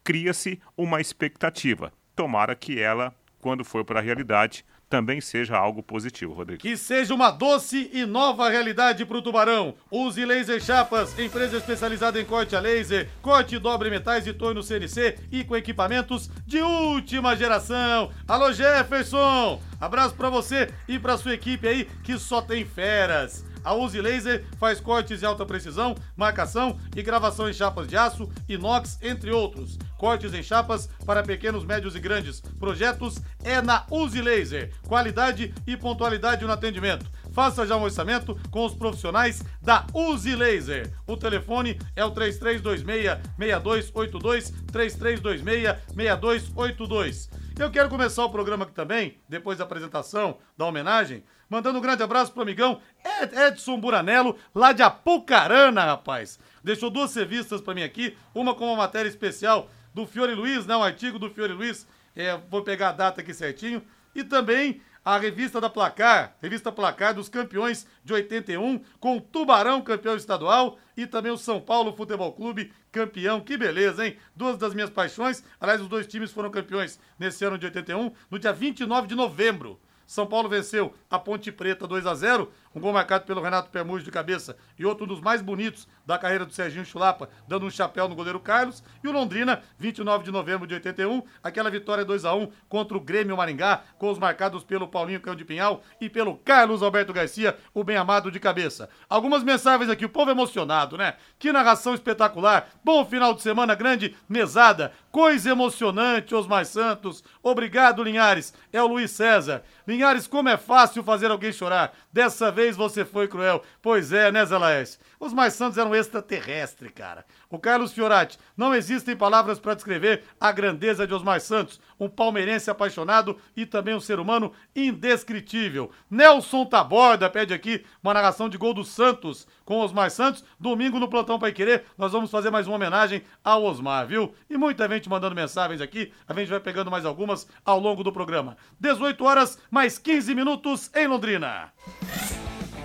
Cria-se 0.03 0.59
uma 0.75 0.99
expectativa. 0.99 1.93
Tomara 2.15 2.55
que 2.55 2.79
ela, 2.79 3.15
quando 3.39 3.63
for 3.63 3.85
para 3.85 3.99
a 3.99 4.03
realidade, 4.03 4.65
também 4.89 5.21
seja 5.21 5.55
algo 5.55 5.81
positivo, 5.81 6.33
Rodrigo. 6.33 6.61
Que 6.61 6.75
seja 6.75 7.13
uma 7.13 7.31
doce 7.31 7.89
e 7.93 8.05
nova 8.05 8.49
realidade 8.49 9.05
para 9.05 9.17
o 9.17 9.21
Tubarão. 9.21 9.73
Use 9.89 10.25
Laser 10.25 10.61
Chapas, 10.61 11.17
empresa 11.17 11.55
especializada 11.55 12.19
em 12.19 12.25
corte 12.25 12.57
a 12.57 12.59
laser, 12.59 13.07
corte 13.21 13.55
e 13.55 13.59
dobre 13.59 13.89
metais 13.89 14.27
e 14.27 14.33
torno 14.33 14.61
CNC 14.61 15.17
e 15.31 15.45
com 15.45 15.55
equipamentos 15.55 16.29
de 16.45 16.59
última 16.59 17.37
geração. 17.37 18.11
Alô 18.27 18.51
Jefferson, 18.51 19.61
abraço 19.79 20.13
para 20.15 20.29
você 20.29 20.69
e 20.89 20.99
para 20.99 21.17
sua 21.17 21.35
equipe 21.35 21.65
aí 21.65 21.85
que 22.03 22.19
só 22.19 22.41
tem 22.41 22.65
feras. 22.65 23.50
A 23.63 23.73
Uzi 23.73 24.01
Laser 24.01 24.45
faz 24.59 24.79
cortes 24.79 25.19
de 25.19 25.25
alta 25.25 25.45
precisão, 25.45 25.95
marcação 26.15 26.77
e 26.95 27.01
gravação 27.01 27.49
em 27.49 27.53
chapas 27.53 27.87
de 27.87 27.95
aço, 27.95 28.29
inox, 28.47 28.97
entre 29.01 29.31
outros. 29.31 29.77
Cortes 29.97 30.33
em 30.33 30.41
chapas 30.41 30.89
para 31.05 31.23
pequenos, 31.23 31.63
médios 31.63 31.95
e 31.95 31.99
grandes 31.99 32.41
projetos 32.59 33.19
é 33.43 33.61
na 33.61 33.85
Uzi 33.89 34.21
Laser. 34.21 34.71
Qualidade 34.87 35.53
e 35.67 35.77
pontualidade 35.77 36.45
no 36.45 36.51
atendimento. 36.51 37.05
Faça 37.33 37.65
já 37.65 37.77
um 37.77 37.83
orçamento 37.83 38.37
com 38.49 38.65
os 38.65 38.73
profissionais 38.73 39.41
da 39.61 39.85
Uzi 39.93 40.35
Laser. 40.35 40.91
O 41.07 41.15
telefone 41.15 41.79
é 41.95 42.03
o 42.03 42.11
3326-6282, 42.11 44.51
3326-6282. 44.71 47.29
Eu 47.59 47.69
quero 47.69 47.89
começar 47.89 48.25
o 48.25 48.29
programa 48.29 48.63
aqui 48.63 48.73
também, 48.73 49.19
depois 49.27 49.57
da 49.57 49.65
apresentação, 49.65 50.37
da 50.57 50.65
homenagem, 50.65 51.23
mandando 51.49 51.77
um 51.77 51.81
grande 51.81 52.01
abraço 52.01 52.31
pro 52.31 52.41
amigão 52.41 52.81
Ed 53.21 53.35
Edson 53.35 53.79
Buranello, 53.79 54.35
lá 54.55 54.71
de 54.71 54.81
Apucarana, 54.81 55.83
rapaz. 55.83 56.39
Deixou 56.63 56.89
duas 56.89 57.13
revistas 57.13 57.61
para 57.61 57.75
mim 57.75 57.83
aqui, 57.83 58.17
uma 58.33 58.55
com 58.55 58.65
uma 58.65 58.77
matéria 58.77 59.09
especial 59.09 59.69
do 59.93 60.07
Fiore 60.07 60.33
Luiz, 60.33 60.65
né, 60.65 60.75
um 60.75 60.83
artigo 60.83 61.19
do 61.19 61.29
Fiore 61.29 61.53
Luiz, 61.53 61.87
é, 62.15 62.37
vou 62.49 62.63
pegar 62.63 62.89
a 62.89 62.93
data 62.93 63.21
aqui 63.21 63.33
certinho, 63.33 63.83
e 64.15 64.23
também 64.23 64.81
a 65.03 65.17
revista 65.17 65.59
da 65.59 65.69
Placar, 65.69 66.35
revista 66.41 66.71
Placar 66.71 67.13
dos 67.13 67.27
campeões 67.27 67.85
de 68.03 68.13
81, 68.13 68.79
com 68.99 69.17
o 69.17 69.21
Tubarão 69.21 69.81
campeão 69.81 70.15
estadual 70.15 70.77
e 70.95 71.07
também 71.07 71.31
o 71.31 71.37
São 71.37 71.59
Paulo 71.59 71.93
Futebol 71.93 72.31
Clube 72.33 72.71
campeão. 72.91 73.41
Que 73.41 73.57
beleza, 73.57 74.05
hein? 74.05 74.17
Duas 74.35 74.57
das 74.57 74.73
minhas 74.73 74.89
paixões. 74.89 75.43
Aliás, 75.59 75.81
os 75.81 75.87
dois 75.87 76.07
times 76.07 76.31
foram 76.31 76.51
campeões 76.51 76.99
nesse 77.17 77.43
ano 77.45 77.57
de 77.57 77.65
81, 77.65 78.11
no 78.29 78.39
dia 78.39 78.53
29 78.53 79.07
de 79.07 79.15
novembro. 79.15 79.79
São 80.05 80.27
Paulo 80.27 80.49
venceu 80.49 80.93
a 81.09 81.17
Ponte 81.17 81.51
Preta 81.53 81.87
2 81.87 82.05
a 82.05 82.13
0 82.13 82.51
um 82.73 82.79
gol 82.79 82.93
marcado 82.93 83.25
pelo 83.25 83.41
Renato 83.41 83.69
Permuz 83.69 84.03
de 84.03 84.11
cabeça 84.11 84.55
e 84.77 84.85
outro 84.85 85.05
dos 85.05 85.19
mais 85.19 85.41
bonitos 85.41 85.87
da 86.05 86.17
carreira 86.17 86.45
do 86.45 86.53
Serginho 86.53 86.85
Chulapa, 86.85 87.29
dando 87.47 87.65
um 87.65 87.69
chapéu 87.69 88.07
no 88.07 88.15
goleiro 88.15 88.39
Carlos. 88.39 88.83
E 89.03 89.07
o 89.07 89.11
Londrina, 89.11 89.61
29 89.77 90.23
de 90.23 90.31
novembro 90.31 90.67
de 90.67 90.73
81, 90.73 91.23
aquela 91.43 91.69
vitória 91.69 92.05
2 92.05 92.25
a 92.25 92.33
1 92.33 92.51
contra 92.69 92.97
o 92.97 93.01
Grêmio 93.01 93.37
Maringá, 93.37 93.81
com 93.97 94.09
os 94.09 94.17
marcados 94.17 94.63
pelo 94.63 94.87
Paulinho 94.87 95.21
Cão 95.21 95.35
de 95.35 95.45
Pinhal 95.45 95.83
e 95.99 96.09
pelo 96.09 96.37
Carlos 96.37 96.81
Alberto 96.81 97.13
Garcia, 97.13 97.57
o 97.73 97.83
bem 97.83 97.97
amado 97.97 98.31
de 98.31 98.39
cabeça. 98.39 98.89
Algumas 99.09 99.43
mensagens 99.43 99.89
aqui, 99.89 100.05
o 100.05 100.09
povo 100.09 100.31
emocionado, 100.31 100.97
né? 100.97 101.15
Que 101.37 101.51
narração 101.51 101.93
espetacular. 101.93 102.69
Bom 102.83 103.05
final 103.05 103.33
de 103.33 103.41
semana, 103.41 103.75
grande 103.75 104.15
mesada. 104.27 104.91
Coisa 105.11 105.49
emocionante, 105.49 106.33
Osmar 106.33 106.65
Santos. 106.65 107.23
Obrigado, 107.43 108.03
Linhares. 108.03 108.53
É 108.71 108.81
o 108.81 108.87
Luiz 108.87 109.11
César. 109.11 109.63
Linhares, 109.85 110.25
como 110.27 110.47
é 110.49 110.57
fácil 110.57 111.03
fazer 111.03 111.29
alguém 111.29 111.51
chorar. 111.51 111.93
Dessa 112.13 112.51
vez 112.51 112.60
você 112.69 113.03
foi 113.03 113.27
cruel. 113.27 113.63
Pois 113.81 114.13
é, 114.13 114.31
né, 114.31 114.45
Zé 114.45 114.57
Laércio? 114.57 114.99
Os 115.19 115.33
mais 115.33 115.53
santos 115.53 115.77
eram 115.77 115.95
extraterrestres, 115.95 116.91
cara. 116.91 117.25
O 117.49 117.59
Carlos 117.59 117.91
Fiorati, 117.91 118.39
não 118.55 118.73
existem 118.73 119.15
palavras 119.15 119.59
para 119.59 119.73
descrever 119.73 120.23
a 120.39 120.51
grandeza 120.51 121.05
de 121.05 121.13
Osmar 121.13 121.41
Santos, 121.41 121.79
um 121.99 122.07
palmeirense 122.07 122.69
apaixonado 122.69 123.37
e 123.55 123.65
também 123.65 123.95
um 123.95 123.99
ser 123.99 124.19
humano 124.19 124.51
indescritível. 124.75 125.91
Nelson 126.09 126.65
Taborda 126.65 127.29
pede 127.29 127.53
aqui 127.53 127.85
uma 128.03 128.13
narração 128.13 128.47
de 128.47 128.57
gol 128.57 128.73
do 128.73 128.83
Santos 128.83 129.47
com 129.65 129.79
Osmar 129.79 130.09
Santos. 130.11 130.43
Domingo 130.59 130.99
no 130.99 131.09
Plantão 131.09 131.39
Pai 131.39 131.51
Querer, 131.51 131.85
nós 131.97 132.11
vamos 132.11 132.31
fazer 132.31 132.49
mais 132.49 132.67
uma 132.67 132.75
homenagem 132.75 133.23
ao 133.43 133.63
Osmar, 133.63 134.07
viu? 134.07 134.33
E 134.49 134.57
muita 134.57 134.87
gente 134.87 135.09
mandando 135.09 135.35
mensagens 135.35 135.81
aqui, 135.81 136.11
a 136.27 136.33
gente 136.33 136.49
vai 136.49 136.59
pegando 136.59 136.91
mais 136.91 137.05
algumas 137.05 137.47
ao 137.65 137.79
longo 137.79 138.03
do 138.03 138.11
programa. 138.11 138.57
18 138.79 139.23
horas, 139.23 139.59
mais 139.69 139.97
15 139.97 140.35
minutos 140.35 140.89
em 140.95 141.07
Londrina. 141.07 141.71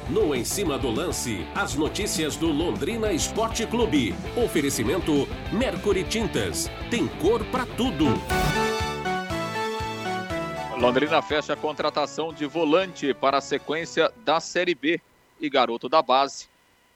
No 0.08 0.32
Em 0.32 0.44
Cima 0.44 0.78
do 0.78 0.88
Lance, 0.88 1.44
as 1.52 1.74
notícias 1.74 2.36
do 2.36 2.46
Londrina 2.46 3.12
Esporte 3.12 3.66
Clube. 3.66 4.14
Oferecimento 4.36 5.26
Mercury 5.52 6.04
Tintas. 6.04 6.70
Tem 6.88 7.08
cor 7.08 7.44
para 7.46 7.66
tudo. 7.66 8.04
Londrina 10.78 11.20
fecha 11.20 11.54
a 11.54 11.56
contratação 11.56 12.32
de 12.32 12.46
volante 12.46 13.12
para 13.14 13.38
a 13.38 13.40
sequência 13.40 14.12
da 14.24 14.38
Série 14.38 14.76
B. 14.76 15.00
E 15.40 15.50
garoto 15.50 15.88
da 15.88 16.00
base 16.00 16.46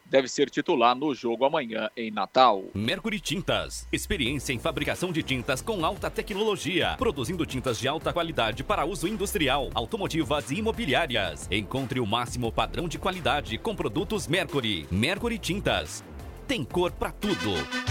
deve 0.05 0.27
ser 0.27 0.49
titular 0.49 0.95
no 0.95 1.13
jogo 1.13 1.45
amanhã 1.45 1.89
em 1.95 2.11
Natal. 2.11 2.63
Mercury 2.73 3.19
Tintas. 3.19 3.87
Experiência 3.91 4.53
em 4.53 4.59
fabricação 4.59 5.11
de 5.11 5.23
tintas 5.23 5.61
com 5.61 5.85
alta 5.85 6.09
tecnologia. 6.09 6.95
Produzindo 6.97 7.45
tintas 7.45 7.79
de 7.79 7.87
alta 7.87 8.13
qualidade 8.13 8.63
para 8.63 8.85
uso 8.85 9.07
industrial, 9.07 9.69
automotivas 9.73 10.51
e 10.51 10.55
imobiliárias. 10.55 11.47
Encontre 11.51 11.99
o 11.99 12.05
máximo 12.05 12.51
padrão 12.51 12.87
de 12.87 12.97
qualidade 12.97 13.57
com 13.57 13.75
produtos 13.75 14.27
Mercury. 14.27 14.85
Mercury 14.91 15.37
Tintas. 15.37 16.03
Tem 16.47 16.63
cor 16.63 16.91
para 16.91 17.11
tudo. 17.11 17.90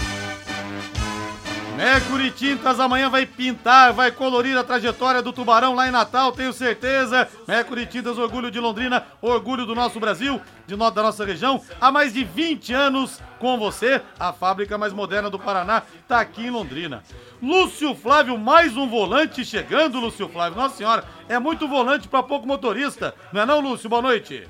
Mercury 1.75 2.31
Tintas 2.31 2.79
amanhã 2.79 3.09
vai 3.09 3.25
pintar, 3.25 3.93
vai 3.93 4.11
colorir 4.11 4.57
a 4.57 4.63
trajetória 4.63 5.21
do 5.21 5.33
Tubarão 5.33 5.73
lá 5.73 5.87
em 5.87 5.91
Natal, 5.91 6.31
tenho 6.31 6.53
certeza. 6.53 7.27
Mercury 7.47 7.85
Tintas, 7.85 8.17
orgulho 8.17 8.51
de 8.51 8.59
Londrina, 8.59 9.05
orgulho 9.21 9.65
do 9.65 9.73
nosso 9.73 9.99
Brasil, 9.99 10.39
de 10.67 10.75
no, 10.75 10.91
da 10.91 11.01
nossa 11.01 11.25
região. 11.25 11.61
Há 11.79 11.91
mais 11.91 12.13
de 12.13 12.23
20 12.23 12.73
anos 12.73 13.19
com 13.39 13.57
você, 13.57 14.01
a 14.19 14.31
fábrica 14.31 14.77
mais 14.77 14.93
moderna 14.93 15.29
do 15.29 15.39
Paraná 15.39 15.83
está 16.01 16.19
aqui 16.19 16.45
em 16.45 16.51
Londrina. 16.51 17.03
Lúcio 17.41 17.95
Flávio, 17.95 18.37
mais 18.37 18.77
um 18.77 18.87
volante 18.87 19.43
chegando, 19.43 19.99
Lúcio 19.99 20.29
Flávio. 20.29 20.59
Nossa 20.59 20.75
senhora, 20.75 21.03
é 21.27 21.39
muito 21.39 21.67
volante 21.67 22.07
para 22.07 22.21
pouco 22.21 22.47
motorista. 22.47 23.15
Não 23.33 23.41
é 23.41 23.45
não, 23.45 23.59
Lúcio? 23.59 23.89
Boa 23.89 24.01
noite. 24.01 24.47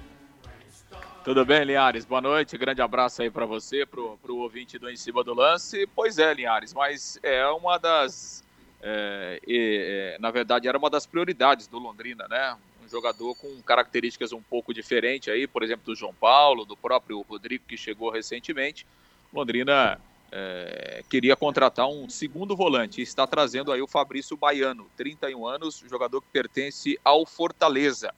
Tudo 1.24 1.46
bem, 1.46 1.64
Linhares? 1.64 2.04
Boa 2.04 2.20
noite, 2.20 2.58
grande 2.58 2.82
abraço 2.82 3.22
aí 3.22 3.30
para 3.30 3.46
você, 3.46 3.86
pro, 3.86 4.18
pro 4.18 4.38
ouvinte 4.38 4.80
do 4.80 4.90
Em 4.90 4.96
Cima 4.96 5.24
do 5.24 5.36
Lance. 5.36 5.88
Pois 5.96 6.18
é, 6.18 6.34
Linhares, 6.34 6.74
mas 6.74 7.20
é 7.22 7.46
uma 7.46 7.78
das. 7.78 8.44
É, 8.82 9.40
é, 9.48 10.18
na 10.20 10.32
verdade, 10.32 10.68
era 10.68 10.76
uma 10.76 10.90
das 10.90 11.06
prioridades 11.06 11.68
do 11.68 11.78
Londrina, 11.78 12.28
né? 12.28 12.58
Um 12.84 12.90
jogador 12.90 13.36
com 13.36 13.62
características 13.62 14.32
um 14.32 14.42
pouco 14.42 14.74
diferentes 14.74 15.32
aí, 15.32 15.46
por 15.46 15.62
exemplo, 15.62 15.86
do 15.86 15.96
João 15.96 16.12
Paulo, 16.12 16.66
do 16.66 16.76
próprio 16.76 17.22
Rodrigo, 17.22 17.66
que 17.68 17.78
chegou 17.78 18.10
recentemente. 18.10 18.88
Londrina 19.32 20.02
é, 20.32 21.04
queria 21.08 21.36
contratar 21.36 21.88
um 21.88 22.10
segundo 22.10 22.56
volante 22.56 23.00
e 23.00 23.04
está 23.04 23.28
trazendo 23.28 23.72
aí 23.72 23.80
o 23.80 23.88
Fabrício 23.88 24.36
Baiano, 24.36 24.90
31 24.98 25.46
anos, 25.46 25.84
jogador 25.88 26.20
que 26.20 26.30
pertence 26.34 27.00
ao 27.04 27.28
Fortaleza. 27.28 28.12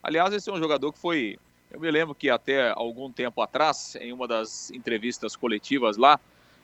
Aliás, 0.00 0.32
esse 0.32 0.48
é 0.48 0.52
um 0.52 0.58
jogador 0.58 0.92
que 0.92 1.00
foi 1.00 1.36
eu 1.74 1.80
me 1.80 1.90
lembro 1.90 2.14
que 2.14 2.30
até 2.30 2.70
algum 2.70 3.10
tempo 3.10 3.42
atrás, 3.42 3.96
em 3.96 4.12
uma 4.12 4.28
das 4.28 4.70
entrevistas 4.70 5.34
coletivas 5.34 5.96
lá, 5.96 6.20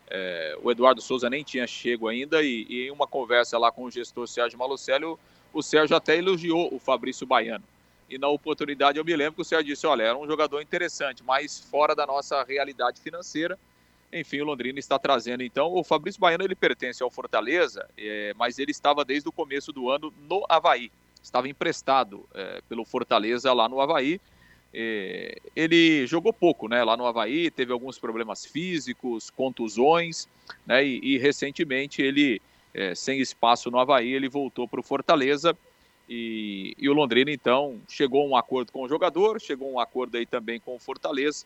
é, 0.08 0.56
o 0.62 0.70
Eduardo 0.70 1.02
Souza 1.02 1.28
nem 1.28 1.42
tinha 1.42 1.66
chego 1.66 2.06
ainda 2.06 2.40
e, 2.42 2.64
e, 2.68 2.86
em 2.86 2.90
uma 2.92 3.08
conversa 3.08 3.58
lá 3.58 3.72
com 3.72 3.82
o 3.82 3.90
gestor 3.90 4.28
Sérgio 4.28 4.56
Malucelli, 4.56 5.04
o 5.52 5.62
Sérgio 5.62 5.96
até 5.96 6.16
elogiou 6.16 6.72
o 6.72 6.78
Fabrício 6.78 7.26
Baiano. 7.26 7.64
E 8.08 8.18
na 8.18 8.28
oportunidade 8.28 8.98
eu 8.98 9.04
me 9.04 9.16
lembro 9.16 9.34
que 9.34 9.42
o 9.42 9.44
Sérgio 9.44 9.66
disse, 9.66 9.84
olha, 9.84 10.04
era 10.04 10.16
um 10.16 10.28
jogador 10.28 10.62
interessante, 10.62 11.24
mas 11.24 11.58
fora 11.58 11.92
da 11.92 12.06
nossa 12.06 12.44
realidade 12.44 13.00
financeira. 13.00 13.58
Enfim, 14.12 14.40
o 14.40 14.44
Londrina 14.44 14.78
está 14.78 14.96
trazendo 14.96 15.42
então. 15.42 15.72
O 15.72 15.82
Fabrício 15.82 16.20
Baiano 16.20 16.44
ele 16.44 16.54
pertence 16.54 17.02
ao 17.02 17.10
Fortaleza, 17.10 17.88
é, 17.98 18.32
mas 18.36 18.60
ele 18.60 18.70
estava 18.70 19.04
desde 19.04 19.28
o 19.28 19.32
começo 19.32 19.72
do 19.72 19.90
ano 19.90 20.14
no 20.28 20.46
Havaí. 20.48 20.92
Estava 21.20 21.48
emprestado 21.48 22.28
é, 22.32 22.60
pelo 22.68 22.84
Fortaleza 22.84 23.52
lá 23.52 23.68
no 23.68 23.80
Havaí 23.80 24.20
ele 24.72 26.06
jogou 26.06 26.32
pouco 26.32 26.68
né, 26.68 26.82
lá 26.84 26.96
no 26.96 27.06
Havaí, 27.06 27.50
teve 27.50 27.72
alguns 27.72 27.98
problemas 27.98 28.44
físicos, 28.44 29.30
contusões, 29.30 30.28
né, 30.64 30.84
e, 30.84 31.00
e 31.14 31.18
recentemente 31.18 32.00
ele, 32.00 32.40
é, 32.72 32.94
sem 32.94 33.20
espaço 33.20 33.70
no 33.70 33.78
Havaí, 33.78 34.12
ele 34.12 34.28
voltou 34.28 34.68
para 34.68 34.80
o 34.80 34.82
Fortaleza 34.82 35.56
e, 36.08 36.74
e, 36.78 36.88
o 36.88 36.92
Londrina 36.92 37.30
então 37.30 37.80
chegou 37.88 38.22
a 38.22 38.28
um 38.28 38.36
acordo 38.36 38.72
com 38.72 38.82
o 38.82 38.88
jogador, 38.88 39.40
chegou 39.40 39.68
a 39.68 39.72
um 39.72 39.80
acordo 39.80 40.16
aí 40.16 40.26
também 40.26 40.60
com 40.60 40.76
o 40.76 40.78
Fortaleza 40.78 41.44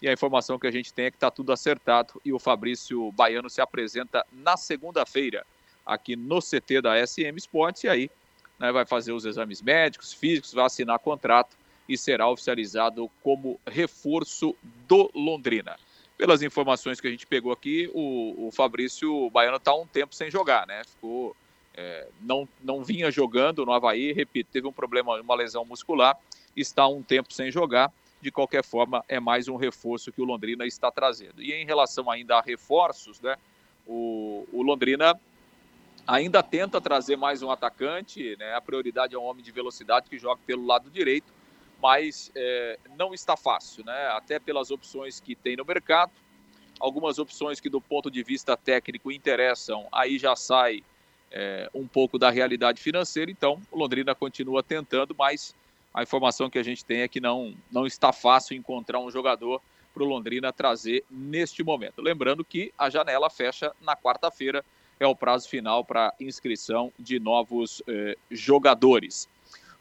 e 0.00 0.08
a 0.08 0.12
informação 0.12 0.58
que 0.58 0.66
a 0.66 0.70
gente 0.70 0.92
tem 0.92 1.06
é 1.06 1.10
que 1.10 1.16
está 1.16 1.30
tudo 1.30 1.52
acertado 1.52 2.20
e 2.24 2.32
o 2.32 2.38
Fabrício 2.38 3.12
Baiano 3.12 3.48
se 3.48 3.60
apresenta 3.60 4.24
na 4.32 4.56
segunda-feira 4.56 5.46
aqui 5.84 6.16
no 6.16 6.40
CT 6.40 6.80
da 6.82 7.06
SM 7.06 7.36
Sports 7.36 7.84
e 7.84 7.88
aí 7.88 8.10
né, 8.58 8.72
vai 8.72 8.84
fazer 8.84 9.12
os 9.12 9.24
exames 9.24 9.62
médicos, 9.62 10.12
físicos, 10.12 10.52
vai 10.52 10.66
assinar 10.66 10.98
contrato 10.98 11.56
e 11.92 11.98
será 11.98 12.26
oficializado 12.26 13.10
como 13.22 13.60
reforço 13.66 14.56
do 14.88 15.10
Londrina. 15.14 15.76
Pelas 16.16 16.40
informações 16.40 16.98
que 16.98 17.06
a 17.06 17.10
gente 17.10 17.26
pegou 17.26 17.52
aqui, 17.52 17.90
o, 17.92 18.46
o 18.46 18.50
Fabrício 18.50 19.28
Baiano 19.28 19.58
está 19.58 19.74
um 19.74 19.86
tempo 19.86 20.14
sem 20.14 20.30
jogar, 20.30 20.66
né? 20.66 20.82
Ficou, 20.84 21.36
é, 21.74 22.08
não, 22.22 22.48
não 22.62 22.82
vinha 22.82 23.10
jogando 23.10 23.66
no 23.66 23.72
Havaí, 23.72 24.10
repito, 24.12 24.48
teve 24.50 24.66
um 24.66 24.72
problema, 24.72 25.20
uma 25.20 25.34
lesão 25.34 25.66
muscular, 25.66 26.16
está 26.56 26.88
um 26.88 27.02
tempo 27.02 27.30
sem 27.30 27.50
jogar. 27.50 27.92
De 28.22 28.30
qualquer 28.30 28.64
forma, 28.64 29.04
é 29.06 29.20
mais 29.20 29.48
um 29.48 29.56
reforço 29.56 30.10
que 30.10 30.22
o 30.22 30.24
Londrina 30.24 30.64
está 30.64 30.90
trazendo. 30.90 31.42
E 31.42 31.52
em 31.52 31.66
relação 31.66 32.10
ainda 32.10 32.38
a 32.38 32.40
reforços, 32.40 33.20
né? 33.20 33.36
O, 33.86 34.48
o 34.50 34.62
Londrina 34.62 35.20
ainda 36.06 36.42
tenta 36.42 36.80
trazer 36.80 37.16
mais 37.16 37.42
um 37.42 37.50
atacante, 37.50 38.34
né? 38.38 38.54
A 38.54 38.62
prioridade 38.62 39.14
é 39.14 39.18
um 39.18 39.24
homem 39.24 39.44
de 39.44 39.52
velocidade 39.52 40.08
que 40.08 40.18
joga 40.18 40.40
pelo 40.46 40.64
lado 40.64 40.88
direito 40.88 41.41
mas 41.82 42.30
é, 42.36 42.78
não 42.96 43.12
está 43.12 43.36
fácil, 43.36 43.84
né? 43.84 44.08
Até 44.12 44.38
pelas 44.38 44.70
opções 44.70 45.18
que 45.18 45.34
tem 45.34 45.56
no 45.56 45.64
mercado, 45.64 46.12
algumas 46.78 47.18
opções 47.18 47.58
que 47.58 47.68
do 47.68 47.80
ponto 47.80 48.08
de 48.08 48.22
vista 48.22 48.56
técnico 48.56 49.10
interessam, 49.10 49.88
aí 49.90 50.16
já 50.16 50.36
sai 50.36 50.84
é, 51.30 51.68
um 51.74 51.86
pouco 51.86 52.18
da 52.18 52.30
realidade 52.30 52.80
financeira. 52.80 53.30
Então, 53.30 53.60
Londrina 53.72 54.14
continua 54.14 54.62
tentando, 54.62 55.14
mas 55.18 55.56
a 55.92 56.02
informação 56.02 56.48
que 56.48 56.58
a 56.58 56.62
gente 56.62 56.84
tem 56.84 57.00
é 57.00 57.08
que 57.08 57.20
não 57.20 57.54
não 57.70 57.84
está 57.84 58.12
fácil 58.12 58.56
encontrar 58.56 59.00
um 59.00 59.10
jogador 59.10 59.60
para 59.92 60.04
o 60.04 60.06
Londrina 60.06 60.52
trazer 60.52 61.04
neste 61.10 61.64
momento. 61.64 62.00
Lembrando 62.00 62.44
que 62.44 62.72
a 62.78 62.88
janela 62.88 63.28
fecha 63.28 63.72
na 63.80 63.96
quarta-feira, 63.96 64.64
é 65.00 65.06
o 65.06 65.16
prazo 65.16 65.48
final 65.48 65.84
para 65.84 66.14
inscrição 66.20 66.92
de 66.96 67.18
novos 67.18 67.82
eh, 67.88 68.16
jogadores. 68.30 69.28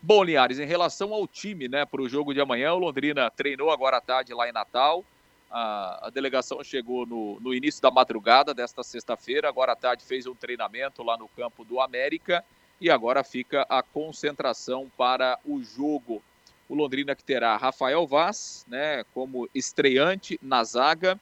Bom, 0.03 0.23
Linhares, 0.23 0.57
em 0.57 0.65
relação 0.65 1.13
ao 1.13 1.27
time, 1.27 1.67
né, 1.67 1.85
para 1.85 2.01
o 2.01 2.09
jogo 2.09 2.33
de 2.33 2.41
amanhã, 2.41 2.73
o 2.73 2.79
Londrina 2.79 3.29
treinou 3.29 3.69
agora 3.69 3.97
à 3.97 4.01
tarde 4.01 4.33
lá 4.33 4.49
em 4.49 4.51
Natal. 4.51 5.05
A, 5.51 6.07
a 6.07 6.09
delegação 6.09 6.63
chegou 6.63 7.05
no, 7.05 7.39
no, 7.39 7.53
início 7.53 7.79
da 7.79 7.91
madrugada 7.91 8.51
desta 8.51 8.81
sexta-feira. 8.81 9.47
Agora 9.47 9.73
à 9.73 9.75
tarde 9.75 10.03
fez 10.03 10.25
um 10.25 10.33
treinamento 10.33 11.03
lá 11.03 11.15
no 11.15 11.27
campo 11.27 11.63
do 11.63 11.79
América 11.79 12.43
e 12.79 12.89
agora 12.89 13.23
fica 13.23 13.63
a 13.69 13.83
concentração 13.83 14.91
para 14.97 15.37
o 15.45 15.61
jogo. 15.61 16.23
O 16.67 16.73
Londrina 16.73 17.13
que 17.13 17.23
terá 17.23 17.55
Rafael 17.55 18.07
Vaz, 18.07 18.65
né, 18.67 19.03
como 19.13 19.47
estreante 19.53 20.39
na 20.41 20.63
zaga. 20.63 21.19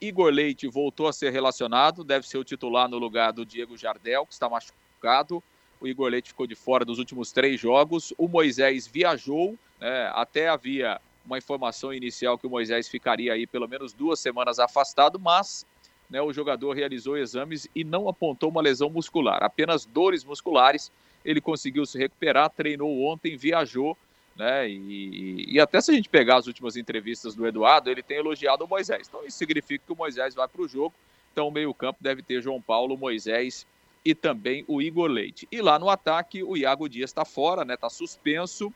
Igor 0.00 0.32
Leite 0.32 0.68
voltou 0.68 1.08
a 1.08 1.12
ser 1.12 1.32
relacionado, 1.32 2.04
deve 2.04 2.28
ser 2.28 2.38
o 2.38 2.44
titular 2.44 2.88
no 2.88 2.98
lugar 2.98 3.32
do 3.32 3.44
Diego 3.44 3.76
Jardel, 3.76 4.26
que 4.26 4.32
está 4.32 4.48
machucado. 4.48 5.42
O 5.82 5.88
Igor 5.88 6.08
Leite 6.08 6.28
ficou 6.28 6.46
de 6.46 6.54
fora 6.54 6.84
dos 6.84 7.00
últimos 7.00 7.32
três 7.32 7.60
jogos. 7.60 8.14
O 8.16 8.28
Moisés 8.28 8.86
viajou, 8.86 9.58
né? 9.80 10.12
até 10.14 10.48
havia 10.48 11.00
uma 11.26 11.36
informação 11.36 11.92
inicial 11.92 12.38
que 12.38 12.46
o 12.46 12.50
Moisés 12.50 12.88
ficaria 12.88 13.32
aí 13.32 13.48
pelo 13.48 13.66
menos 13.66 13.92
duas 13.92 14.20
semanas 14.20 14.60
afastado, 14.60 15.18
mas 15.18 15.66
né, 16.08 16.22
o 16.22 16.32
jogador 16.32 16.74
realizou 16.74 17.18
exames 17.18 17.68
e 17.74 17.82
não 17.82 18.08
apontou 18.08 18.48
uma 18.48 18.62
lesão 18.62 18.88
muscular, 18.88 19.42
apenas 19.42 19.84
dores 19.84 20.22
musculares. 20.22 20.92
Ele 21.24 21.40
conseguiu 21.40 21.84
se 21.84 21.98
recuperar, 21.98 22.48
treinou 22.50 23.02
ontem, 23.02 23.36
viajou, 23.36 23.98
né? 24.36 24.68
E, 24.68 25.46
e, 25.48 25.60
até 25.60 25.80
se 25.80 25.90
a 25.90 25.94
gente 25.94 26.08
pegar 26.08 26.36
as 26.36 26.46
últimas 26.46 26.76
entrevistas 26.76 27.34
do 27.34 27.44
Eduardo, 27.44 27.90
ele 27.90 28.04
tem 28.04 28.18
elogiado 28.18 28.64
o 28.64 28.68
Moisés. 28.68 29.08
Então 29.08 29.26
isso 29.26 29.36
significa 29.36 29.82
que 29.84 29.92
o 29.92 29.96
Moisés 29.96 30.32
vai 30.32 30.46
para 30.46 30.62
o 30.62 30.68
jogo. 30.68 30.94
Então 31.32 31.48
o 31.48 31.50
meio-campo 31.50 31.98
deve 32.00 32.22
ter 32.22 32.40
João 32.40 32.62
Paulo, 32.62 32.96
Moisés 32.96 33.66
e 34.04 34.14
também 34.14 34.64
o 34.66 34.82
Igor 34.82 35.08
Leite. 35.08 35.46
E 35.50 35.60
lá 35.60 35.78
no 35.78 35.88
ataque, 35.88 36.42
o 36.42 36.56
Iago 36.56 36.88
Dias 36.88 37.10
está 37.10 37.24
fora, 37.24 37.64
né? 37.64 37.74
Está 37.74 37.88
suspenso. 37.88 38.72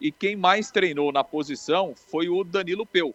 E 0.00 0.12
quem 0.12 0.36
mais 0.36 0.70
treinou 0.70 1.10
na 1.10 1.24
posição 1.24 1.94
foi 1.94 2.28
o 2.28 2.44
Danilo 2.44 2.86
Peu, 2.86 3.14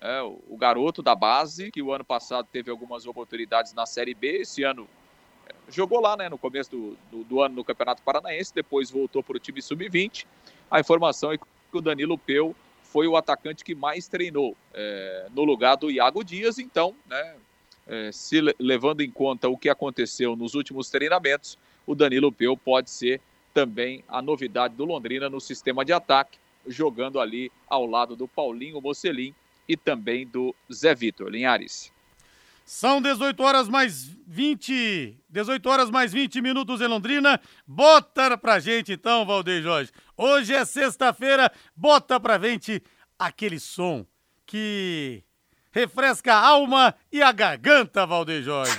é, 0.00 0.22
o 0.22 0.56
garoto 0.56 1.02
da 1.02 1.14
base, 1.14 1.70
que 1.70 1.82
o 1.82 1.92
ano 1.92 2.04
passado 2.04 2.48
teve 2.50 2.70
algumas 2.70 3.06
oportunidades 3.06 3.74
na 3.74 3.84
Série 3.84 4.14
B. 4.14 4.38
Esse 4.38 4.62
ano 4.62 4.88
é, 5.46 5.52
jogou 5.68 6.00
lá, 6.00 6.16
né? 6.16 6.28
No 6.28 6.38
começo 6.38 6.70
do, 6.70 6.98
do, 7.10 7.24
do 7.24 7.42
ano 7.42 7.56
no 7.56 7.64
Campeonato 7.64 8.02
Paranaense, 8.02 8.54
depois 8.54 8.90
voltou 8.90 9.22
para 9.22 9.36
o 9.36 9.40
time 9.40 9.60
sub-20. 9.60 10.26
A 10.70 10.80
informação 10.80 11.32
é 11.32 11.38
que 11.38 11.44
o 11.72 11.80
Danilo 11.80 12.16
Peu 12.16 12.54
foi 12.82 13.06
o 13.06 13.16
atacante 13.16 13.64
que 13.64 13.74
mais 13.74 14.08
treinou 14.08 14.56
é, 14.72 15.26
no 15.34 15.44
lugar 15.44 15.76
do 15.76 15.90
Iago 15.90 16.22
Dias, 16.22 16.58
então, 16.58 16.94
né? 17.06 17.36
É, 17.86 18.10
se 18.12 18.40
levando 18.58 19.00
em 19.00 19.10
conta 19.10 19.48
o 19.48 19.56
que 19.56 19.68
aconteceu 19.68 20.36
nos 20.36 20.54
últimos 20.54 20.90
treinamentos, 20.90 21.58
o 21.86 21.94
Danilo 21.94 22.32
Peu 22.32 22.56
pode 22.56 22.90
ser 22.90 23.20
também 23.52 24.04
a 24.08 24.22
novidade 24.22 24.74
do 24.74 24.84
Londrina 24.84 25.28
no 25.28 25.40
sistema 25.40 25.84
de 25.84 25.92
ataque, 25.92 26.38
jogando 26.66 27.20
ali 27.20 27.50
ao 27.68 27.86
lado 27.86 28.16
do 28.16 28.28
Paulinho 28.28 28.80
Mocelin 28.80 29.34
e 29.68 29.76
também 29.76 30.26
do 30.26 30.54
Zé 30.72 30.94
Vitor 30.94 31.28
Linhares. 31.28 31.92
São 32.64 33.02
18 33.02 33.42
horas 33.42 33.68
mais 33.68 34.04
20, 34.26 35.18
18 35.28 35.68
horas 35.68 35.90
mais 35.90 36.12
20 36.12 36.40
minutos 36.40 36.80
em 36.80 36.86
Londrina. 36.86 37.40
Bota 37.66 38.38
pra 38.38 38.60
gente 38.60 38.92
então, 38.92 39.26
Valdeir 39.26 39.62
Jorge. 39.62 39.90
Hoje 40.16 40.54
é 40.54 40.64
sexta-feira, 40.64 41.52
bota 41.76 42.20
pra 42.20 42.38
gente 42.38 42.82
aquele 43.18 43.58
som 43.58 44.06
que 44.46 45.24
refresca 45.72 46.34
a 46.34 46.46
alma 46.46 46.94
e 47.10 47.22
a 47.22 47.32
garganta, 47.32 48.06
Valdeir 48.06 48.42
Jorge. 48.42 48.78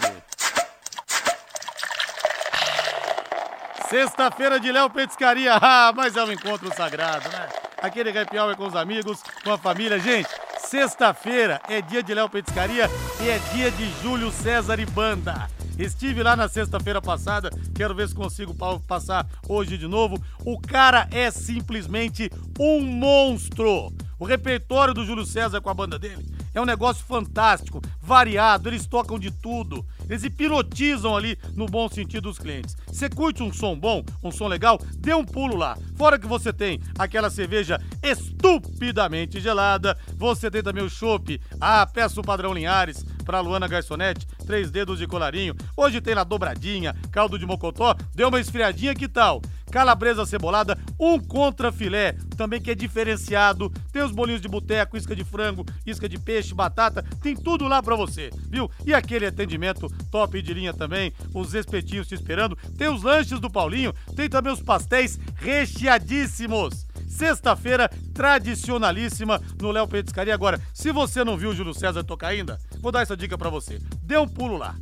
Sexta-feira 3.90 4.60
de 4.60 4.72
Léo 4.72 4.90
Petiscaria, 4.90 5.54
ah, 5.62 5.92
mas 5.96 6.16
é 6.16 6.24
um 6.24 6.32
encontro 6.32 6.74
sagrado, 6.76 7.28
né? 7.30 7.50
Aquele 7.82 8.18
happy 8.18 8.40
hour 8.40 8.56
com 8.56 8.68
os 8.68 8.76
amigos, 8.76 9.22
com 9.44 9.52
a 9.52 9.58
família. 9.58 10.00
Gente, 10.00 10.30
sexta-feira 10.58 11.62
é 11.68 11.82
dia 11.82 12.02
de 12.02 12.14
Léo 12.14 12.30
Petiscaria 12.30 12.90
e 13.22 13.30
é 13.30 13.38
dia 13.54 13.70
de 13.70 13.86
Júlio 14.02 14.32
César 14.32 14.80
e 14.80 14.86
Banda. 14.86 15.50
Estive 15.78 16.24
lá 16.24 16.36
na 16.36 16.48
sexta-feira 16.48 17.02
passada, 17.02 17.50
quero 17.76 17.96
ver 17.96 18.08
se 18.08 18.16
consigo 18.16 18.56
passar 18.88 19.28
hoje 19.50 19.78
de 19.78 19.88
novo. 19.88 20.24
O 20.46 20.60
cara 20.60 21.08
é 21.12 21.30
simplesmente 21.32 22.32
um 22.60 22.82
monstro. 22.82 23.92
O 24.20 24.26
repertório 24.26 24.94
do 24.94 25.04
Júlio 25.04 25.26
César 25.26 25.60
com 25.60 25.70
a 25.70 25.74
banda 25.74 26.00
dele 26.00 26.33
é 26.54 26.62
um 26.62 26.66
negócio 26.66 27.04
fantástico, 27.06 27.82
variado, 28.02 28.70
eles 28.70 28.86
tocam 28.86 29.18
de 29.18 29.32
tudo. 29.32 29.86
Eles 30.10 30.24
hipnotizam 30.24 31.16
ali 31.16 31.38
no 31.56 31.66
bom 31.66 31.88
sentido 31.90 32.24
dos 32.24 32.38
clientes. 32.38 32.76
Você 32.88 33.10
curte 33.10 33.42
um 33.42 33.52
som 33.52 33.78
bom, 33.78 34.04
um 34.24 34.32
som 34.32 34.48
legal? 34.48 34.80
Dê 34.98 35.14
um 35.14 35.26
pulo 35.26 35.56
lá. 35.56 35.78
Fora 35.96 36.20
que 36.20 36.28
você 36.28 36.52
tem 36.52 36.80
aquela 36.98 37.30
cerveja 37.30 37.80
estupidamente 38.02 39.40
gelada, 39.40 39.98
você 40.16 40.52
tem 40.52 40.62
também 40.62 40.84
o 40.84 40.90
chopp. 40.90 41.40
Ah, 41.60 41.86
peço 41.86 42.20
o 42.20 42.24
padrão 42.24 42.54
Linhares 42.54 43.06
para 43.24 43.40
Luana 43.40 43.68
Garçonete, 43.68 44.28
três 44.46 44.70
dedos 44.70 45.00
de 45.00 45.08
colarinho. 45.08 45.56
Hoje 45.76 46.02
tem 46.02 46.16
na 46.16 46.24
dobradinha, 46.24 46.96
caldo 47.12 47.40
de 47.40 47.46
mocotó, 47.46 47.96
deu 48.14 48.30
uma 48.30 48.40
esfriadinha, 48.40 48.94
que 48.94 49.08
tal? 49.08 49.42
calabresa 49.74 50.24
cebolada, 50.24 50.78
um 51.00 51.20
contra 51.20 51.72
filé, 51.72 52.16
também 52.38 52.62
que 52.62 52.70
é 52.70 52.76
diferenciado. 52.76 53.72
Tem 53.92 54.04
os 54.04 54.12
bolinhos 54.12 54.40
de 54.40 54.48
boteco, 54.48 54.96
isca 54.96 55.16
de 55.16 55.24
frango, 55.24 55.66
isca 55.84 56.08
de 56.08 56.20
peixe, 56.20 56.54
batata, 56.54 57.02
tem 57.24 57.36
tudo 57.36 57.68
lá 57.68 57.82
para 57.82 57.96
você, 57.96 58.30
viu? 58.52 58.70
E 58.86 58.94
aquele 58.94 59.26
atendimento 59.26 59.90
top 60.12 60.40
de 60.44 60.54
linha 60.54 60.74
também, 60.74 61.12
os 61.34 61.56
espetinhos 61.56 62.08
te 62.08 62.14
esperando. 62.14 62.56
Tem 62.78 62.88
os 62.88 63.02
lanches 63.02 63.40
do 63.40 63.50
Paulinho, 63.50 63.96
tem 64.16 64.30
também 64.30 64.54
os 64.54 64.62
pastéis 64.62 65.20
recheadíssimos. 65.38 66.86
Sexta-feira 67.14 67.90
tradicionalíssima 68.14 69.40
no 69.62 69.70
Léo 69.72 69.88
Petiscaria. 69.88 70.34
Agora, 70.34 70.60
se 70.74 70.92
você 70.92 71.24
não 71.24 71.38
viu 71.38 71.52
o 71.52 71.56
Júlio 71.56 71.74
César 71.74 72.04
tocar 72.04 72.30
ainda, 72.30 72.58
vou 72.82 72.92
dar 72.92 73.02
essa 73.02 73.16
dica 73.16 73.38
para 73.38 73.52
você. 73.52 73.80
Dê 74.02 74.18
um 74.18 74.28
pulo 74.28 74.58
lá. 74.58 74.76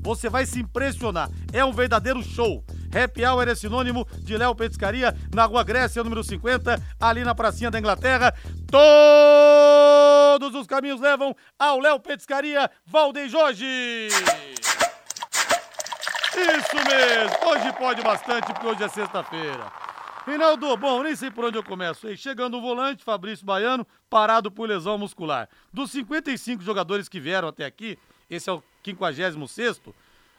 Você 0.00 0.28
vai 0.28 0.46
se 0.46 0.60
impressionar. 0.60 1.28
É 1.52 1.64
um 1.64 1.72
verdadeiro 1.72 2.22
show. 2.22 2.64
Happy 2.94 3.24
Hour 3.24 3.48
é 3.48 3.54
sinônimo 3.54 4.06
de 4.18 4.36
Léo 4.36 4.54
Petiscaria, 4.54 5.16
na 5.34 5.44
Rua 5.44 5.64
Grécia, 5.64 6.04
número 6.04 6.22
50, 6.22 6.80
ali 7.00 7.24
na 7.24 7.34
pracinha 7.34 7.70
da 7.70 7.78
Inglaterra. 7.78 8.32
Todos 8.70 10.54
os 10.54 10.66
caminhos 10.66 11.00
levam 11.00 11.34
ao 11.58 11.80
Léo 11.80 11.98
Petiscaria, 11.98 12.70
Valdeir 12.86 13.28
Jorge. 13.28 14.08
Isso 16.34 16.76
mesmo, 16.76 17.48
hoje 17.48 17.72
pode 17.72 18.02
bastante, 18.02 18.46
porque 18.52 18.66
hoje 18.66 18.84
é 18.84 18.88
sexta-feira. 18.88 19.91
Reinaldo, 20.24 20.76
bom, 20.76 21.02
nem 21.02 21.16
sei 21.16 21.32
por 21.32 21.44
onde 21.44 21.58
eu 21.58 21.64
começo. 21.64 22.16
Chegando 22.16 22.56
o 22.56 22.60
volante, 22.60 23.02
Fabrício 23.02 23.44
Baiano, 23.44 23.84
parado 24.08 24.52
por 24.52 24.68
lesão 24.68 24.96
muscular. 24.96 25.48
Dos 25.72 25.90
55 25.90 26.62
jogadores 26.62 27.08
que 27.08 27.18
vieram 27.18 27.48
até 27.48 27.64
aqui, 27.64 27.98
esse 28.30 28.48
é 28.48 28.52
o 28.52 28.62
56 28.84 29.80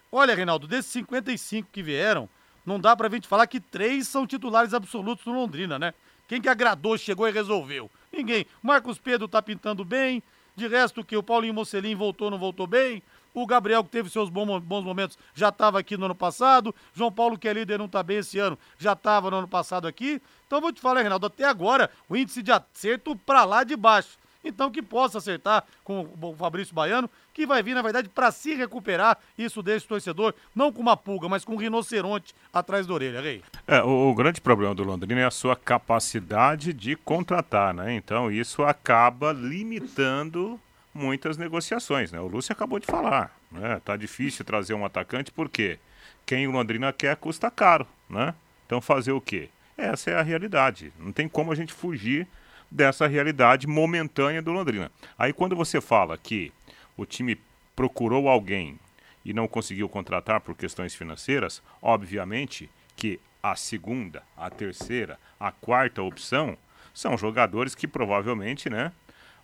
Olha, 0.10 0.36
Reinaldo, 0.36 0.68
desses 0.68 0.90
55 0.92 1.68
que 1.70 1.84
vieram, 1.84 2.30
não 2.66 2.80
dá 2.80 2.96
pra 2.96 3.10
gente 3.10 3.28
falar 3.28 3.46
que 3.46 3.60
três 3.60 4.08
são 4.08 4.26
titulares 4.26 4.74
absolutos 4.74 5.26
no 5.26 5.34
Londrina, 5.34 5.78
né? 5.78 5.94
Quem 6.30 6.40
que 6.40 6.48
agradou, 6.48 6.98
chegou 6.98 7.28
e 7.28 7.32
resolveu? 7.32 7.92
Ninguém. 8.12 8.46
Marcos 8.62 8.98
Pedro 8.98 9.28
tá 9.28 9.42
pintando 9.42 9.84
bem. 9.84 10.24
De 10.56 10.68
resto, 10.68 11.04
que 11.04 11.18
o 11.18 11.24
Paulinho 11.24 11.54
Mocelin 11.54 11.96
voltou, 11.96 12.32
não 12.32 12.38
voltou 12.38 12.68
bem. 12.68 13.04
O 13.34 13.46
Gabriel, 13.46 13.84
que 13.84 13.90
teve 13.90 14.10
seus 14.10 14.30
bons, 14.30 14.64
momentos, 14.64 15.18
já 15.34 15.50
estava 15.50 15.80
aqui 15.80 15.98
no 15.98 16.06
ano 16.06 16.16
passado. 16.16 16.74
João 16.94 17.12
Paulo, 17.12 17.38
que 17.38 17.48
é 17.48 17.54
líder, 17.54 17.80
não 17.80 17.86
está 17.86 18.04
bem 18.04 18.18
esse 18.18 18.38
ano, 18.38 18.58
já 18.78 18.94
estava 18.94 19.32
no 19.32 19.38
ano 19.38 19.48
passado 19.48 19.88
aqui. 19.88 20.22
Então 20.46 20.62
vou 20.62 20.72
te 20.72 20.80
falar, 20.80 21.02
Reinaldo, 21.02 21.26
até 21.26 21.46
agora 21.46 21.90
o 22.08 22.16
índice 22.16 22.44
de 22.44 22.52
acerto 22.52 23.16
para 23.16 23.44
lá 23.44 23.64
de 23.64 23.76
baixo. 23.76 24.18
Então 24.44 24.70
que 24.70 24.82
possa 24.82 25.20
acertar 25.20 25.64
com 25.84 26.08
o 26.22 26.36
Fabrício 26.36 26.76
Baiano, 26.76 27.10
que 27.34 27.46
vai 27.46 27.64
vir, 27.64 27.74
na 27.74 27.82
verdade, 27.82 28.10
para 28.10 28.32
se 28.32 28.54
recuperar. 28.54 29.18
Isso 29.38 29.62
o 29.62 29.64
torcedor, 29.64 30.34
não 30.54 30.72
com 30.72 30.82
uma 30.82 30.98
pulga, 30.98 31.30
mas 31.30 31.46
com 31.46 31.54
um 31.54 31.58
rinoceronte 31.58 32.36
atrás 32.52 32.86
da 32.86 32.94
orelha, 32.94 33.22
Rei. 33.22 33.42
É, 33.66 33.82
o, 33.82 34.10
o, 34.10 34.14
grande 34.14 34.42
problema 34.42 34.76
do 34.76 34.84
Londrina 34.84 35.22
é 35.22 35.26
a 35.26 35.32
sua 35.32 35.56
capacidade 35.56 36.74
de 36.74 36.96
contratar, 36.96 37.74
né? 37.74 37.96
Então 37.96 38.30
isso 38.30 38.64
acaba 38.64 39.32
limitando 39.32 40.60
muitas 40.94 41.38
negociações, 41.38 42.12
né? 42.12 42.20
O 42.20 42.28
Lúcio 42.28 42.54
acabou 42.54 42.80
de 42.80 42.86
falar, 42.86 43.36
né? 43.52 43.82
Tá 43.84 43.98
difícil 43.98 44.46
trazer 44.46 44.74
um 44.74 44.86
atacante 44.86 45.32
porque 45.32 45.80
quem 46.26 46.48
o 46.48 46.52
Londrina 46.52 46.94
quer 46.94 47.16
custa 47.18 47.50
caro, 47.50 47.88
né? 48.10 48.34
Então 48.66 48.80
fazer 48.80 49.12
o 49.12 49.22
quê? 49.22 49.50
Essa 49.78 50.12
é 50.12 50.16
a 50.16 50.22
realidade. 50.22 50.94
Não 51.00 51.12
tem 51.12 51.28
como 51.28 51.52
a 51.52 51.56
gente 51.56 51.74
fugir 51.74 52.28
dessa 52.70 53.08
realidade 53.08 53.68
momentânea 53.68 54.42
do 54.42 54.52
Londrina. 54.52 54.92
Aí 55.18 55.34
quando 55.34 55.56
você 55.56 55.82
fala 55.82 56.18
que 56.18 56.52
o 56.96 57.06
time 57.06 57.40
procurou 57.76 58.30
alguém 58.30 58.80
e 59.26 59.34
não 59.34 59.48
conseguiu 59.48 59.90
contratar 59.90 60.42
por 60.42 60.56
questões 60.56 60.94
financeiras, 60.94 61.62
obviamente 61.82 62.70
que 62.96 63.20
a 63.42 63.56
segunda, 63.56 64.24
a 64.38 64.50
terceira, 64.50 65.20
a 65.40 65.52
quarta 65.52 66.02
opção 66.02 66.58
são 66.94 67.18
jogadores 67.18 67.74
que 67.74 67.88
provavelmente, 67.88 68.70
né, 68.70 68.92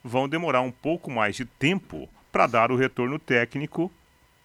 vão 0.04 0.28
demorar 0.28 0.62
um 0.62 0.72
pouco 0.72 1.12
mais 1.12 1.36
de 1.36 1.46
tempo 1.46 2.10
para 2.32 2.48
dar 2.48 2.72
o 2.72 2.76
retorno 2.76 3.18
técnico 3.18 3.92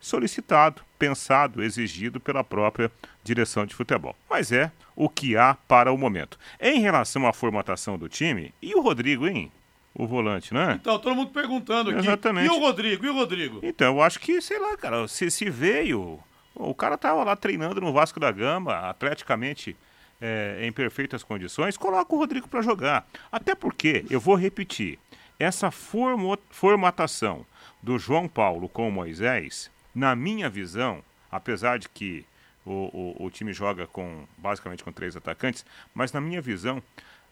solicitado, 0.01 0.83
pensado, 0.99 1.63
exigido 1.63 2.21
pela 2.21 2.45
própria 2.45 2.93
direção 3.23 3.65
de 3.65 3.75
futebol. 3.75 4.15
Mas 4.29 4.53
é 4.53 4.71
o 4.95 5.09
que 5.09 5.37
há 5.37 5.55
para 5.55 5.91
o 5.91 5.97
momento. 5.97 6.39
Em 6.61 6.81
relação 6.81 7.27
à 7.27 7.33
formatação 7.33 7.97
do 7.97 8.09
time, 8.09 8.53
e 8.61 8.75
o 8.75 8.83
Rodrigo, 8.83 9.27
hein? 9.27 9.51
O 9.95 10.07
volante, 10.07 10.53
né? 10.53 10.79
Então, 10.81 10.99
todo 10.99 11.15
mundo 11.15 11.31
perguntando 11.31 11.91
aqui. 11.91 12.01
Exatamente. 12.01 12.47
E 12.47 12.51
o 12.51 12.59
Rodrigo? 12.59 13.07
E 13.07 13.09
o 13.09 13.15
Rodrigo? 13.15 13.61
Então, 13.63 13.95
eu 13.95 14.03
acho 14.03 14.19
que, 14.19 14.41
sei 14.43 14.59
lá, 14.59 14.77
cara, 14.77 15.07
se, 15.09 15.31
se 15.31 15.49
veio. 15.49 16.19
O 16.55 16.75
cara 16.75 16.99
tava 16.99 17.25
lá 17.25 17.35
treinando 17.35 17.81
no 17.81 17.93
Vasco 17.93 18.21
da 18.21 18.31
Gama, 18.31 18.75
atleticamente 18.75 19.77
é, 20.21 20.59
em 20.63 20.73
perfeitas 20.73 21.23
condições, 21.23 21.77
coloca 21.77 22.15
o 22.15 22.19
Rodrigo 22.19 22.49
para 22.49 22.63
jogar. 22.63 23.07
Até 23.31 23.55
porque, 23.55 24.05
eu 24.11 24.21
vou 24.21 24.35
repetir, 24.35 24.99
essa 25.39 25.71
formatação 25.71 27.45
do 27.83 27.99
João 27.99 28.29
Paulo 28.29 28.69
com 28.69 28.91
Moisés, 28.91 29.71
na 29.95 30.15
minha 30.17 30.49
visão, 30.49 31.03
apesar 31.31 31.79
de 31.79 31.89
que 31.89 32.25
o, 32.65 33.15
o, 33.21 33.27
o 33.27 33.31
time 33.31 33.53
joga 33.53 33.87
com 33.87 34.25
basicamente 34.39 34.83
com 34.83 34.93
três 34.93 35.17
atacantes, 35.17 35.65
mas 35.95 36.13
na 36.13 36.21
minha 36.21 36.41
visão 36.41 36.83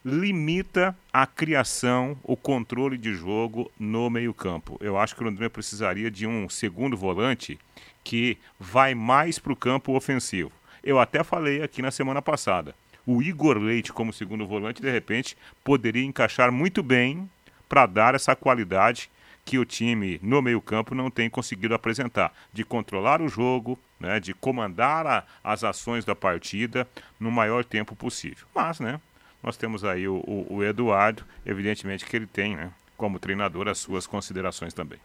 limita 0.05 0.97
a 1.13 1.27
criação, 1.27 2.19
o 2.25 2.37
controle 2.37 2.99
de 2.99 3.15
jogo 3.15 3.71
no 3.79 4.11
meio-campo. 4.11 4.77
Eu 4.81 4.99
acho 4.99 5.15
que 5.15 5.23
o 5.23 5.25
Londrina 5.25 5.49
precisaria 5.49 6.11
de 6.11 6.27
um 6.27 6.49
segundo 6.49 6.97
volante 6.97 7.59
que 8.03 8.37
vai 8.59 8.95
mais 8.95 9.39
para 9.39 9.53
o 9.53 9.57
campo 9.57 9.97
ofensivo. 9.97 10.51
Eu 10.83 10.99
até 10.99 11.23
falei 11.23 11.63
aqui 11.63 11.81
na 11.81 11.93
semana 11.93 12.21
passada. 12.21 12.75
O 13.07 13.23
Igor 13.23 13.59
Leite, 13.59 13.93
como 13.93 14.13
segundo 14.13 14.47
volante, 14.47 14.83
de 14.83 14.91
repente, 14.91 15.37
poderia 15.65 16.05
encaixar 16.05 16.51
muito 16.51 16.83
bem 16.83 17.29
para 17.73 17.87
dar 17.87 18.15
essa 18.15 18.37
qualidade 18.37 19.11
que 19.47 19.59
o 19.59 19.65
time 19.65 20.21
no 20.23 20.43
meio-campo 20.43 20.95
não 20.95 21.11
tem 21.11 21.31
conseguido 21.31 21.75
apresentar, 21.75 22.31
de 22.53 22.67
controlar 22.67 23.23
o 23.23 23.29
jogo, 23.31 23.79
né, 23.99 24.21
de 24.21 24.35
comandar 24.35 25.07
a, 25.07 25.25
as 25.43 25.65
ações 25.65 26.05
da 26.05 26.15
partida 26.15 26.87
no 27.19 27.31
maior 27.31 27.65
tempo 27.65 27.97
possível. 27.97 28.47
Mas, 28.55 28.79
né, 28.79 29.01
nós 29.43 29.57
temos 29.57 29.87
aí 29.87 30.07
o, 30.07 30.17
o, 30.17 30.57
o 30.57 30.63
Eduardo, 30.63 31.25
evidentemente 31.47 32.05
que 32.05 32.15
ele 32.15 32.27
tem, 32.27 32.55
né, 32.55 32.71
como 32.95 33.19
treinador, 33.19 33.67
as 33.67 33.79
suas 33.79 34.07
considerações 34.07 34.75
também. 34.75 34.99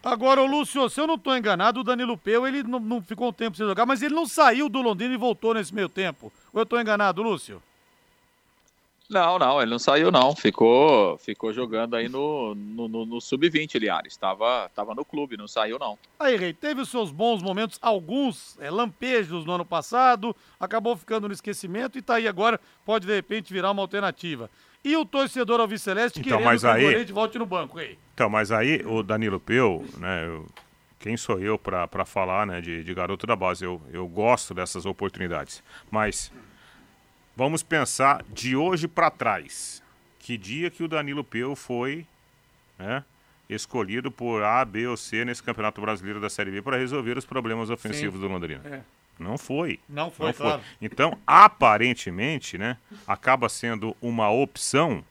Agora, 0.00 0.40
o 0.40 0.46
Lúcio, 0.46 0.88
se 0.88 1.00
eu 1.00 1.08
não 1.08 1.16
estou 1.16 1.36
enganado, 1.36 1.80
o 1.80 1.84
Danilo 1.84 2.16
Peu, 2.16 2.46
ele 2.46 2.62
não, 2.62 2.78
não, 2.78 3.02
ficou 3.02 3.30
um 3.30 3.32
tempo 3.32 3.56
sem 3.56 3.66
jogar, 3.66 3.84
mas 3.84 4.00
ele 4.00 4.14
não 4.14 4.26
saiu 4.26 4.68
do 4.68 4.80
Londrina 4.80 5.12
e 5.12 5.18
voltou 5.18 5.54
nesse 5.54 5.74
meio 5.74 5.88
tempo. 5.88 6.32
Ou 6.52 6.60
eu 6.60 6.62
estou 6.62 6.80
enganado, 6.80 7.20
Lúcio? 7.20 7.60
Não, 9.08 9.38
não, 9.38 9.62
ele 9.62 9.70
não 9.70 9.78
saiu 9.78 10.10
não, 10.10 10.34
ficou, 10.34 11.16
ficou 11.18 11.52
jogando 11.52 11.94
aí 11.94 12.08
no, 12.08 12.54
no, 12.54 12.88
no, 12.88 13.06
no 13.06 13.20
sub-20, 13.20 13.78
Liares, 13.78 14.12
estava 14.12 14.68
tava 14.74 14.94
no 14.94 15.04
clube, 15.04 15.36
não 15.36 15.46
saiu 15.46 15.78
não. 15.78 15.96
Aí, 16.18 16.36
Rei, 16.36 16.52
teve 16.52 16.80
os 16.80 16.88
seus 16.88 17.12
bons 17.12 17.42
momentos, 17.42 17.78
alguns 17.80 18.58
é, 18.60 18.70
lampejos 18.70 19.44
no 19.44 19.52
ano 19.52 19.64
passado, 19.64 20.34
acabou 20.58 20.96
ficando 20.96 21.28
no 21.28 21.34
esquecimento 21.34 21.96
e 21.96 22.02
tá 22.02 22.16
aí 22.16 22.26
agora, 22.26 22.60
pode 22.84 23.06
de 23.06 23.14
repente 23.14 23.52
virar 23.52 23.70
uma 23.70 23.82
alternativa. 23.82 24.50
E 24.84 24.96
o 24.96 25.04
torcedor 25.04 25.60
Alves 25.60 25.82
Celeste 25.82 26.20
então, 26.20 26.38
querendo 26.38 26.44
mas 26.44 26.62
que 26.62 26.66
o 26.66 26.70
aí... 26.70 26.82
Gorete 26.82 27.12
volte 27.12 27.38
no 27.38 27.46
banco, 27.46 27.78
Rei. 27.78 27.98
Então, 28.14 28.28
mas 28.28 28.50
aí 28.50 28.82
o 28.84 29.02
Danilo 29.02 29.38
Peu, 29.38 29.84
né, 29.98 30.26
eu, 30.26 30.46
quem 30.98 31.16
sou 31.16 31.38
eu 31.38 31.58
para 31.58 32.04
falar 32.04 32.46
né, 32.46 32.60
de, 32.60 32.82
de 32.82 32.94
garoto 32.94 33.26
da 33.26 33.36
base? 33.36 33.64
Eu, 33.64 33.80
eu 33.92 34.06
gosto 34.08 34.52
dessas 34.52 34.86
oportunidades, 34.86 35.62
mas 35.90 36.32
Vamos 37.36 37.62
pensar 37.62 38.24
de 38.32 38.56
hoje 38.56 38.88
para 38.88 39.10
trás. 39.10 39.82
Que 40.18 40.38
dia 40.38 40.70
que 40.70 40.82
o 40.82 40.88
Danilo 40.88 41.22
Peu 41.22 41.54
foi 41.54 42.06
né, 42.78 43.04
escolhido 43.48 44.10
por 44.10 44.42
A, 44.42 44.64
B 44.64 44.86
ou 44.86 44.96
C 44.96 45.22
nesse 45.22 45.42
Campeonato 45.42 45.78
Brasileiro 45.82 46.18
da 46.18 46.30
Série 46.30 46.50
B 46.50 46.62
para 46.62 46.78
resolver 46.78 47.18
os 47.18 47.26
problemas 47.26 47.68
ofensivos 47.68 48.14
Sim. 48.14 48.26
do 48.26 48.32
Londrina? 48.32 48.62
É. 48.64 48.80
Não 49.18 49.36
foi. 49.36 49.78
Não 49.86 50.10
foi, 50.10 50.26
Não 50.26 50.32
claro. 50.32 50.62
Então, 50.80 51.18
aparentemente, 51.26 52.56
né, 52.56 52.78
acaba 53.06 53.50
sendo 53.50 53.94
uma 54.00 54.30
opção 54.30 55.04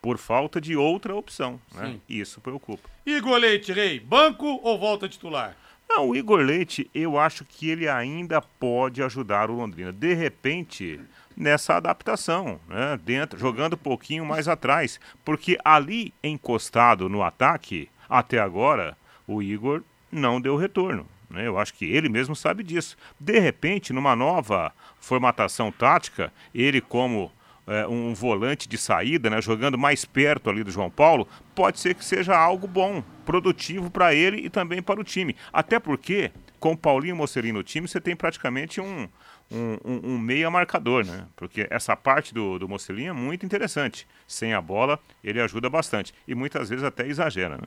por 0.00 0.16
falta 0.16 0.60
de 0.60 0.76
outra 0.76 1.14
opção. 1.14 1.60
Né? 1.72 1.98
E 2.08 2.20
isso 2.20 2.40
preocupa. 2.40 2.88
Igor 3.04 3.36
Leite, 3.36 3.72
Rei, 3.72 3.98
banco 3.98 4.60
ou 4.62 4.78
volta 4.78 5.08
titular? 5.08 5.56
Não, 5.96 6.08
o 6.08 6.16
Igor 6.16 6.40
Leite, 6.40 6.90
eu 6.92 7.16
acho 7.16 7.44
que 7.44 7.70
ele 7.70 7.88
ainda 7.88 8.42
pode 8.42 9.00
ajudar 9.00 9.48
o 9.48 9.54
Londrina. 9.54 9.92
De 9.92 10.12
repente, 10.12 11.00
nessa 11.36 11.76
adaptação, 11.76 12.58
né? 12.68 12.98
Dentro, 13.04 13.38
jogando 13.38 13.74
um 13.74 13.78
pouquinho 13.78 14.26
mais 14.26 14.48
atrás. 14.48 14.98
Porque 15.24 15.56
ali, 15.64 16.12
encostado 16.20 17.08
no 17.08 17.22
ataque, 17.22 17.88
até 18.08 18.40
agora, 18.40 18.96
o 19.24 19.40
Igor 19.40 19.84
não 20.10 20.40
deu 20.40 20.56
retorno. 20.56 21.06
Né? 21.30 21.46
Eu 21.46 21.56
acho 21.56 21.72
que 21.74 21.84
ele 21.84 22.08
mesmo 22.08 22.34
sabe 22.34 22.64
disso. 22.64 22.96
De 23.20 23.38
repente, 23.38 23.92
numa 23.92 24.16
nova 24.16 24.72
formatação 24.98 25.70
tática, 25.70 26.32
ele 26.52 26.80
como 26.80 27.30
é, 27.66 27.86
um 27.86 28.14
volante 28.14 28.68
de 28.68 28.76
saída, 28.76 29.30
né, 29.30 29.40
jogando 29.40 29.78
mais 29.78 30.04
perto 30.04 30.50
ali 30.50 30.62
do 30.62 30.70
João 30.70 30.90
Paulo, 30.90 31.26
pode 31.54 31.80
ser 31.80 31.94
que 31.94 32.04
seja 32.04 32.36
algo 32.36 32.66
bom, 32.66 33.02
produtivo 33.24 33.90
para 33.90 34.14
ele 34.14 34.38
e 34.38 34.50
também 34.50 34.82
para 34.82 35.00
o 35.00 35.04
time. 35.04 35.34
Até 35.52 35.78
porque, 35.78 36.30
com 36.60 36.76
Paulinho 36.76 37.16
Mocelin 37.16 37.52
no 37.52 37.62
time, 37.62 37.88
você 37.88 38.00
tem 38.00 38.14
praticamente 38.14 38.80
um, 38.80 39.08
um, 39.50 39.78
um, 39.84 40.00
um 40.12 40.18
meia 40.18 40.50
marcador, 40.50 41.04
né? 41.04 41.26
Porque 41.36 41.66
essa 41.70 41.96
parte 41.96 42.34
do, 42.34 42.58
do 42.58 42.68
Mocelin 42.68 43.06
é 43.06 43.12
muito 43.12 43.46
interessante. 43.46 44.06
Sem 44.26 44.52
a 44.52 44.60
bola, 44.60 44.98
ele 45.22 45.40
ajuda 45.40 45.70
bastante. 45.70 46.12
E 46.28 46.34
muitas 46.34 46.68
vezes 46.68 46.84
até 46.84 47.06
exagera, 47.06 47.56
né? 47.56 47.66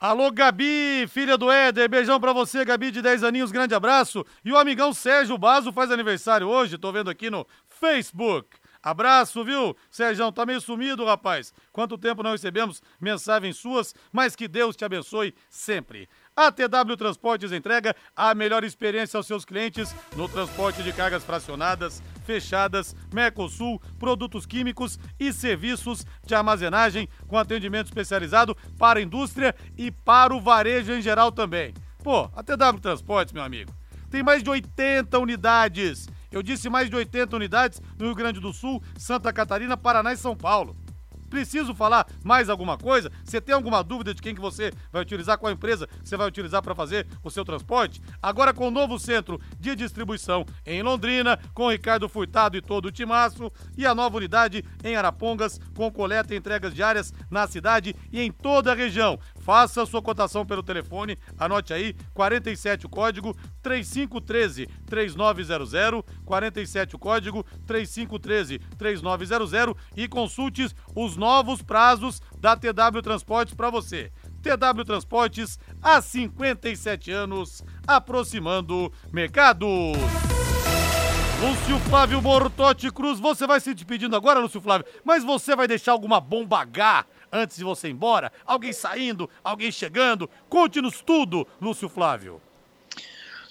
Alô, 0.00 0.30
Gabi, 0.30 1.08
filha 1.08 1.36
do 1.36 1.50
Éder, 1.50 1.88
beijão 1.88 2.20
pra 2.20 2.32
você, 2.32 2.64
Gabi, 2.64 2.92
de 2.92 3.02
10 3.02 3.24
aninhos, 3.24 3.50
grande 3.50 3.74
abraço. 3.74 4.24
E 4.44 4.52
o 4.52 4.56
amigão 4.56 4.92
Sérgio 4.92 5.36
Bazo 5.36 5.72
faz 5.72 5.90
aniversário 5.90 6.46
hoje, 6.46 6.78
tô 6.78 6.92
vendo 6.92 7.10
aqui 7.10 7.28
no 7.28 7.44
Facebook. 7.80 8.57
Abraço, 8.82 9.44
viu? 9.44 9.76
Sérgio, 9.90 10.30
tá 10.32 10.46
meio 10.46 10.60
sumido, 10.60 11.04
rapaz. 11.04 11.52
Quanto 11.72 11.98
tempo 11.98 12.22
não 12.22 12.32
recebemos 12.32 12.82
mensagens 13.00 13.56
suas, 13.56 13.94
mas 14.12 14.36
que 14.36 14.46
Deus 14.46 14.76
te 14.76 14.84
abençoe 14.84 15.34
sempre. 15.50 16.08
A 16.36 16.52
TW 16.52 16.96
Transportes 16.96 17.50
entrega 17.50 17.96
a 18.14 18.32
melhor 18.34 18.62
experiência 18.62 19.16
aos 19.16 19.26
seus 19.26 19.44
clientes 19.44 19.92
no 20.16 20.28
transporte 20.28 20.82
de 20.84 20.92
cargas 20.92 21.24
fracionadas, 21.24 22.00
fechadas, 22.24 22.94
Mercosul, 23.12 23.82
produtos 23.98 24.46
químicos 24.46 25.00
e 25.18 25.32
serviços 25.32 26.06
de 26.24 26.34
armazenagem 26.34 27.08
com 27.26 27.36
atendimento 27.36 27.86
especializado 27.86 28.56
para 28.78 29.00
a 29.00 29.02
indústria 29.02 29.54
e 29.76 29.90
para 29.90 30.32
o 30.32 30.40
varejo 30.40 30.92
em 30.92 31.02
geral 31.02 31.32
também. 31.32 31.74
Pô, 32.04 32.30
a 32.34 32.42
TW 32.42 32.78
Transportes, 32.80 33.32
meu 33.32 33.42
amigo, 33.42 33.74
tem 34.08 34.22
mais 34.22 34.42
de 34.42 34.48
80 34.48 35.18
unidades. 35.18 36.08
Eu 36.30 36.42
disse 36.42 36.68
mais 36.68 36.90
de 36.90 36.96
80 36.96 37.34
unidades 37.36 37.80
no 37.98 38.06
Rio 38.06 38.14
Grande 38.14 38.40
do 38.40 38.52
Sul, 38.52 38.82
Santa 38.96 39.32
Catarina, 39.32 39.76
Paraná 39.76 40.12
e 40.12 40.16
São 40.16 40.36
Paulo. 40.36 40.76
Preciso 41.28 41.74
falar 41.74 42.06
mais 42.24 42.48
alguma 42.48 42.78
coisa? 42.78 43.12
Você 43.22 43.40
tem 43.40 43.54
alguma 43.54 43.82
dúvida 43.84 44.14
de 44.14 44.22
quem 44.22 44.34
que 44.34 44.40
você 44.40 44.72
vai 44.90 45.02
utilizar, 45.02 45.38
qual 45.38 45.52
empresa 45.52 45.86
você 46.02 46.16
vai 46.16 46.26
utilizar 46.26 46.62
para 46.62 46.74
fazer 46.74 47.06
o 47.22 47.30
seu 47.30 47.44
transporte? 47.44 48.00
Agora 48.22 48.54
com 48.54 48.68
o 48.68 48.70
novo 48.70 48.98
centro 48.98 49.38
de 49.60 49.76
distribuição 49.76 50.46
em 50.64 50.82
Londrina, 50.82 51.38
com 51.52 51.70
Ricardo 51.70 52.08
Furtado 52.08 52.56
e 52.56 52.62
todo 52.62 52.86
o 52.86 52.92
timaço, 52.92 53.52
e 53.76 53.84
a 53.84 53.94
nova 53.94 54.16
unidade 54.16 54.64
em 54.82 54.96
Arapongas, 54.96 55.60
com 55.74 55.90
coleta 55.92 56.34
e 56.34 56.38
entregas 56.38 56.74
diárias 56.74 57.12
na 57.30 57.46
cidade 57.46 57.94
e 58.10 58.20
em 58.20 58.32
toda 58.32 58.72
a 58.72 58.74
região. 58.74 59.18
Faça 59.48 59.86
sua 59.86 60.02
cotação 60.02 60.44
pelo 60.44 60.62
telefone, 60.62 61.16
anote 61.38 61.72
aí, 61.72 61.96
47 62.12 62.84
o 62.84 62.88
código 62.90 63.34
3513 63.62 64.66
3900, 64.84 66.04
47 66.22 66.96
o 66.96 66.98
código 66.98 67.42
3513 67.66 68.58
3900 68.76 69.74
e 69.96 70.06
consulte 70.06 70.68
os 70.94 71.16
novos 71.16 71.62
prazos 71.62 72.20
da 72.38 72.54
TW 72.56 73.00
Transportes 73.02 73.54
para 73.54 73.70
você. 73.70 74.12
TW 74.42 74.84
Transportes 74.84 75.58
há 75.80 76.02
57 76.02 77.10
anos, 77.10 77.64
aproximando 77.86 78.92
mercados. 79.10 79.96
Lúcio 81.40 81.78
Flávio 81.88 82.20
Bortotti 82.20 82.90
Cruz, 82.90 83.20
você 83.20 83.46
vai 83.46 83.60
se 83.60 83.72
despedindo 83.72 84.16
agora, 84.16 84.40
Lúcio 84.40 84.60
Flávio, 84.60 84.84
mas 85.04 85.22
você 85.22 85.54
vai 85.54 85.68
deixar 85.68 85.92
alguma 85.92 86.20
bomba 86.20 86.60
H 86.62 87.06
antes 87.32 87.56
de 87.56 87.64
você 87.64 87.88
ir 87.88 87.92
embora? 87.92 88.32
Alguém 88.44 88.72
saindo, 88.72 89.28
alguém 89.42 89.70
chegando? 89.70 90.28
Conte-nos 90.48 91.00
tudo, 91.00 91.46
Lúcio 91.60 91.88
Flávio. 91.88 92.40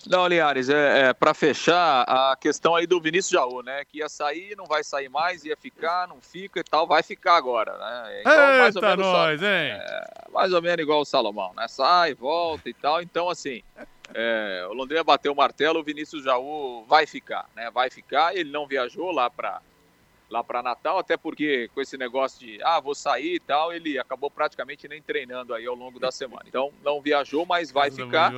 Não, 0.09 0.25
Linhares, 0.25 0.69
é, 0.69 1.09
é 1.09 1.13
para 1.13 1.33
fechar 1.33 2.03
a 2.03 2.35
questão 2.39 2.75
aí 2.75 2.87
do 2.87 2.99
Vinícius 3.01 3.31
Jaú, 3.31 3.61
né? 3.61 3.83
Que 3.83 3.99
ia 3.99 4.07
sair, 4.07 4.55
não 4.55 4.65
vai 4.65 4.83
sair 4.83 5.09
mais, 5.09 5.43
ia 5.43 5.57
ficar, 5.57 6.07
não 6.07 6.21
fica 6.21 6.61
e 6.61 6.63
tal, 6.63 6.87
vai 6.87 7.03
ficar 7.03 7.35
agora, 7.35 7.77
né? 7.77 8.21
Então, 8.21 8.31
Eita 8.31 8.57
mais 8.59 8.75
ou 8.75 8.81
menos, 8.81 9.05
nós, 9.05 9.41
hein? 9.41 9.47
É, 9.49 10.03
mais 10.31 10.53
ou 10.53 10.61
menos 10.61 10.79
igual 10.81 11.01
o 11.01 11.05
Salomão, 11.05 11.51
né? 11.55 11.67
Sai, 11.67 12.13
volta 12.13 12.69
e 12.69 12.73
tal. 12.73 13.01
Então, 13.01 13.29
assim, 13.29 13.61
é, 14.13 14.65
o 14.69 14.73
Londrina 14.73 15.03
bateu 15.03 15.33
o 15.33 15.35
martelo, 15.35 15.79
o 15.79 15.83
Vinícius 15.83 16.23
Jaú 16.23 16.85
vai 16.87 17.05
ficar, 17.05 17.45
né? 17.53 17.69
Vai 17.69 17.89
ficar. 17.89 18.33
Ele 18.33 18.49
não 18.49 18.65
viajou 18.65 19.11
lá 19.11 19.29
para 19.29 19.61
lá 20.29 20.43
para 20.43 20.61
Natal, 20.61 20.99
até 20.99 21.15
porque 21.15 21.69
com 21.73 21.81
esse 21.81 21.97
negócio 21.97 22.39
de 22.39 22.61
ah, 22.63 22.79
vou 22.79 22.93
sair 22.93 23.35
e 23.35 23.39
tal, 23.39 23.73
ele 23.73 23.97
acabou 23.97 24.29
praticamente 24.29 24.87
nem 24.87 25.01
treinando 25.01 25.53
aí 25.53 25.65
ao 25.65 25.75
longo 25.75 25.99
da 25.99 26.11
semana. 26.11 26.43
Então 26.47 26.71
não 26.83 27.01
viajou, 27.01 27.45
mas 27.45 27.71
vai 27.71 27.91
ficar. 27.91 28.31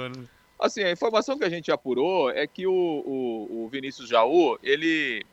Assim, 0.60 0.84
a 0.84 0.92
informação 0.92 1.38
que 1.38 1.46
a 1.46 1.50
gente 1.50 1.72
apurou 1.72 2.30
é 2.32 2.46
que 2.46 2.68
o, 2.68 2.74
o, 2.74 3.64
o 3.64 3.70
Vinícius 3.70 4.10
Jaú, 4.10 4.60
ele, 4.62 5.26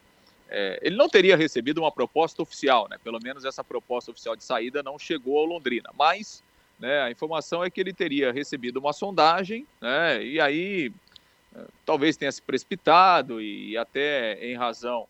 é, 0.48 0.78
ele 0.82 0.94
não 0.94 1.08
teria 1.08 1.36
recebido 1.36 1.78
uma 1.78 1.90
proposta 1.90 2.42
oficial, 2.42 2.86
né? 2.88 2.96
Pelo 3.02 3.18
menos 3.20 3.44
essa 3.44 3.64
proposta 3.64 4.12
oficial 4.12 4.36
de 4.36 4.44
saída 4.44 4.84
não 4.84 4.98
chegou 4.98 5.38
ao 5.38 5.44
Londrina. 5.44 5.90
Mas 5.98 6.44
né, 6.78 7.02
a 7.02 7.10
informação 7.10 7.64
é 7.64 7.70
que 7.70 7.80
ele 7.80 7.92
teria 7.92 8.30
recebido 8.30 8.76
uma 8.76 8.92
sondagem, 8.92 9.66
né? 9.80 10.22
E 10.22 10.38
aí 10.38 10.92
é, 11.56 11.64
talvez 11.84 12.16
tenha 12.16 12.30
se 12.30 12.40
precipitado 12.40 13.40
e 13.40 13.76
até 13.76 14.38
em 14.46 14.54
razão 14.54 15.08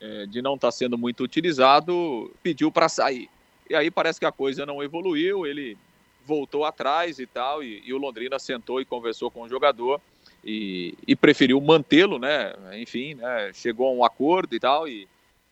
é, 0.00 0.26
de 0.26 0.40
não 0.40 0.54
estar 0.54 0.68
tá 0.68 0.72
sendo 0.72 0.96
muito 0.96 1.22
utilizado, 1.22 2.32
pediu 2.42 2.70
para 2.70 2.88
sair. 2.88 3.28
E 3.68 3.74
aí 3.74 3.90
parece 3.90 4.18
que 4.18 4.26
a 4.26 4.32
coisa 4.32 4.64
não 4.64 4.82
evoluiu, 4.82 5.46
ele 5.46 5.76
voltou 6.24 6.64
atrás 6.64 7.18
e 7.18 7.26
tal, 7.26 7.62
e, 7.62 7.82
e 7.84 7.92
o 7.92 7.98
Londrina 7.98 8.38
sentou 8.38 8.80
e 8.80 8.84
conversou 8.84 9.30
com 9.30 9.42
o 9.42 9.48
jogador 9.48 10.00
e, 10.44 10.94
e 11.06 11.16
preferiu 11.16 11.60
mantê-lo, 11.60 12.18
né? 12.18 12.54
Enfim, 12.74 13.14
né? 13.14 13.50
chegou 13.54 13.88
a 13.88 13.92
um 13.92 14.04
acordo 14.04 14.54
e 14.54 14.60
tal, 14.60 14.86
e, 14.86 15.08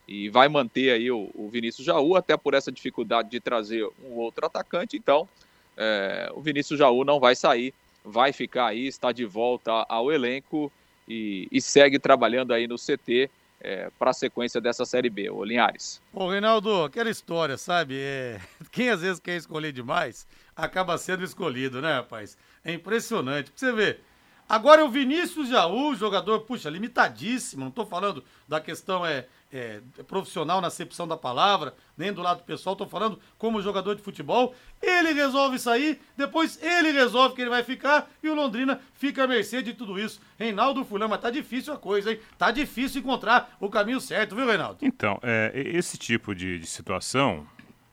e 0.07 0.29
vai 0.29 0.49
manter 0.49 0.91
aí 0.91 1.11
o, 1.11 1.31
o 1.35 1.49
Vinícius 1.49 1.87
Jaú, 1.87 2.15
até 2.15 2.37
por 2.37 2.55
essa 2.55 2.71
dificuldade 2.71 3.31
de 3.31 3.41
trazer 3.41 3.87
um 4.05 4.13
outro 4.13 4.47
atacante, 4.47 4.97
então 4.97 5.29
é, 5.77 6.31
o 6.35 6.41
Vinícius 6.41 6.79
Jaú 6.79 7.05
não 7.05 7.19
vai 7.19 7.35
sair, 7.35 7.75
vai 8.05 8.33
ficar 8.33 8.67
aí, 8.67 8.87
está 8.87 9.13
de 9.13 9.25
volta 9.25 9.73
ao 9.89 10.13
elenco 10.13 10.71
e, 11.09 11.49
e 11.51 11.61
segue 11.61 11.99
trabalhando 11.99 12.53
aí 12.53 12.67
no 12.67 12.77
CT 12.77 13.29
é, 13.61 13.91
para 13.99 14.11
a 14.11 14.15
sequência 14.15 14.61
dessa 14.61 14.85
Série 14.85 15.11
B, 15.11 15.31
o 15.31 15.45
Linhares. 15.45 16.01
Ô, 16.13 16.29
Reinaldo, 16.29 16.85
aquela 16.85 17.11
história, 17.11 17.57
sabe? 17.57 17.99
É... 17.99 18.41
Quem 18.71 18.91
às 18.91 19.01
vezes 19.01 19.21
quer 19.21 19.37
escolher 19.37 19.73
demais, 19.73 20.27
acaba 20.55 20.97
sendo 20.99 21.25
escolhido, 21.25 21.81
né, 21.81 21.95
rapaz? 21.95 22.37
É 22.65 22.73
impressionante. 22.73 23.51
Pra 23.51 23.59
você 23.59 23.73
ver. 23.73 24.01
Agora 24.49 24.81
é 24.81 24.85
o 24.85 24.89
Vinícius 24.89 25.49
Jaú, 25.49 25.95
jogador, 25.97 26.41
puxa, 26.41 26.71
limitadíssimo. 26.71 27.63
Não 27.63 27.69
estou 27.69 27.85
falando 27.85 28.23
da 28.47 28.61
questão 28.61 29.05
é, 29.05 29.27
é, 29.53 29.81
profissional 30.07 30.61
na 30.61 30.69
acepção 30.69 31.09
da 31.09 31.17
palavra, 31.17 31.75
nem 31.97 32.13
do 32.13 32.23
lado 32.23 32.43
pessoal, 32.43 32.75
estou 32.75 32.87
falando 32.87 33.19
como 33.39 33.63
jogador 33.63 33.95
de 33.95 34.03
futebol. 34.03 34.55
Ele 34.83 35.13
resolve 35.13 35.59
sair, 35.59 36.01
depois 36.17 36.63
ele 36.63 36.91
resolve 36.93 37.35
que 37.35 37.41
ele 37.41 37.51
vai 37.51 37.63
ficar 37.63 38.11
e 38.23 38.29
o 38.29 38.35
Londrina 38.35 38.81
fica 38.95 39.25
à 39.25 39.27
mercê 39.27 39.63
de 39.63 39.73
tudo 39.73 39.99
isso. 39.99 40.21
Reinaldo 40.39 40.85
Fulano, 40.85 41.11
mas 41.11 41.21
tá 41.21 41.31
difícil 41.31 41.73
a 41.73 41.79
coisa, 41.79 42.13
hein? 42.13 42.21
Tá 42.37 42.51
difícil 42.51 43.01
encontrar 43.01 43.57
o 43.61 43.71
caminho 43.71 44.01
certo, 44.01 44.37
viu, 44.37 44.47
Reinaldo? 44.47 44.79
Então, 44.83 45.19
é, 45.23 45.53
esse 45.55 45.97
tipo 45.97 46.35
de, 46.35 46.59
de 46.59 46.67
situação 46.67 47.47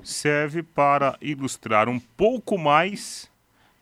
serve 0.03 0.61
para 0.61 1.17
ilustrar 1.21 1.87
um 1.87 1.99
pouco 1.99 2.57
mais 2.57 3.31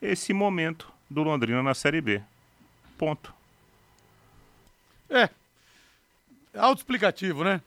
esse 0.02 0.34
momento 0.34 0.92
do 1.10 1.24
Londrina 1.24 1.62
na 1.62 1.74
Série 1.74 2.02
B. 2.02 2.22
Ponto. 2.98 3.34
É. 5.10 5.30
Autoexplicativo, 6.54 7.44
né? 7.44 7.62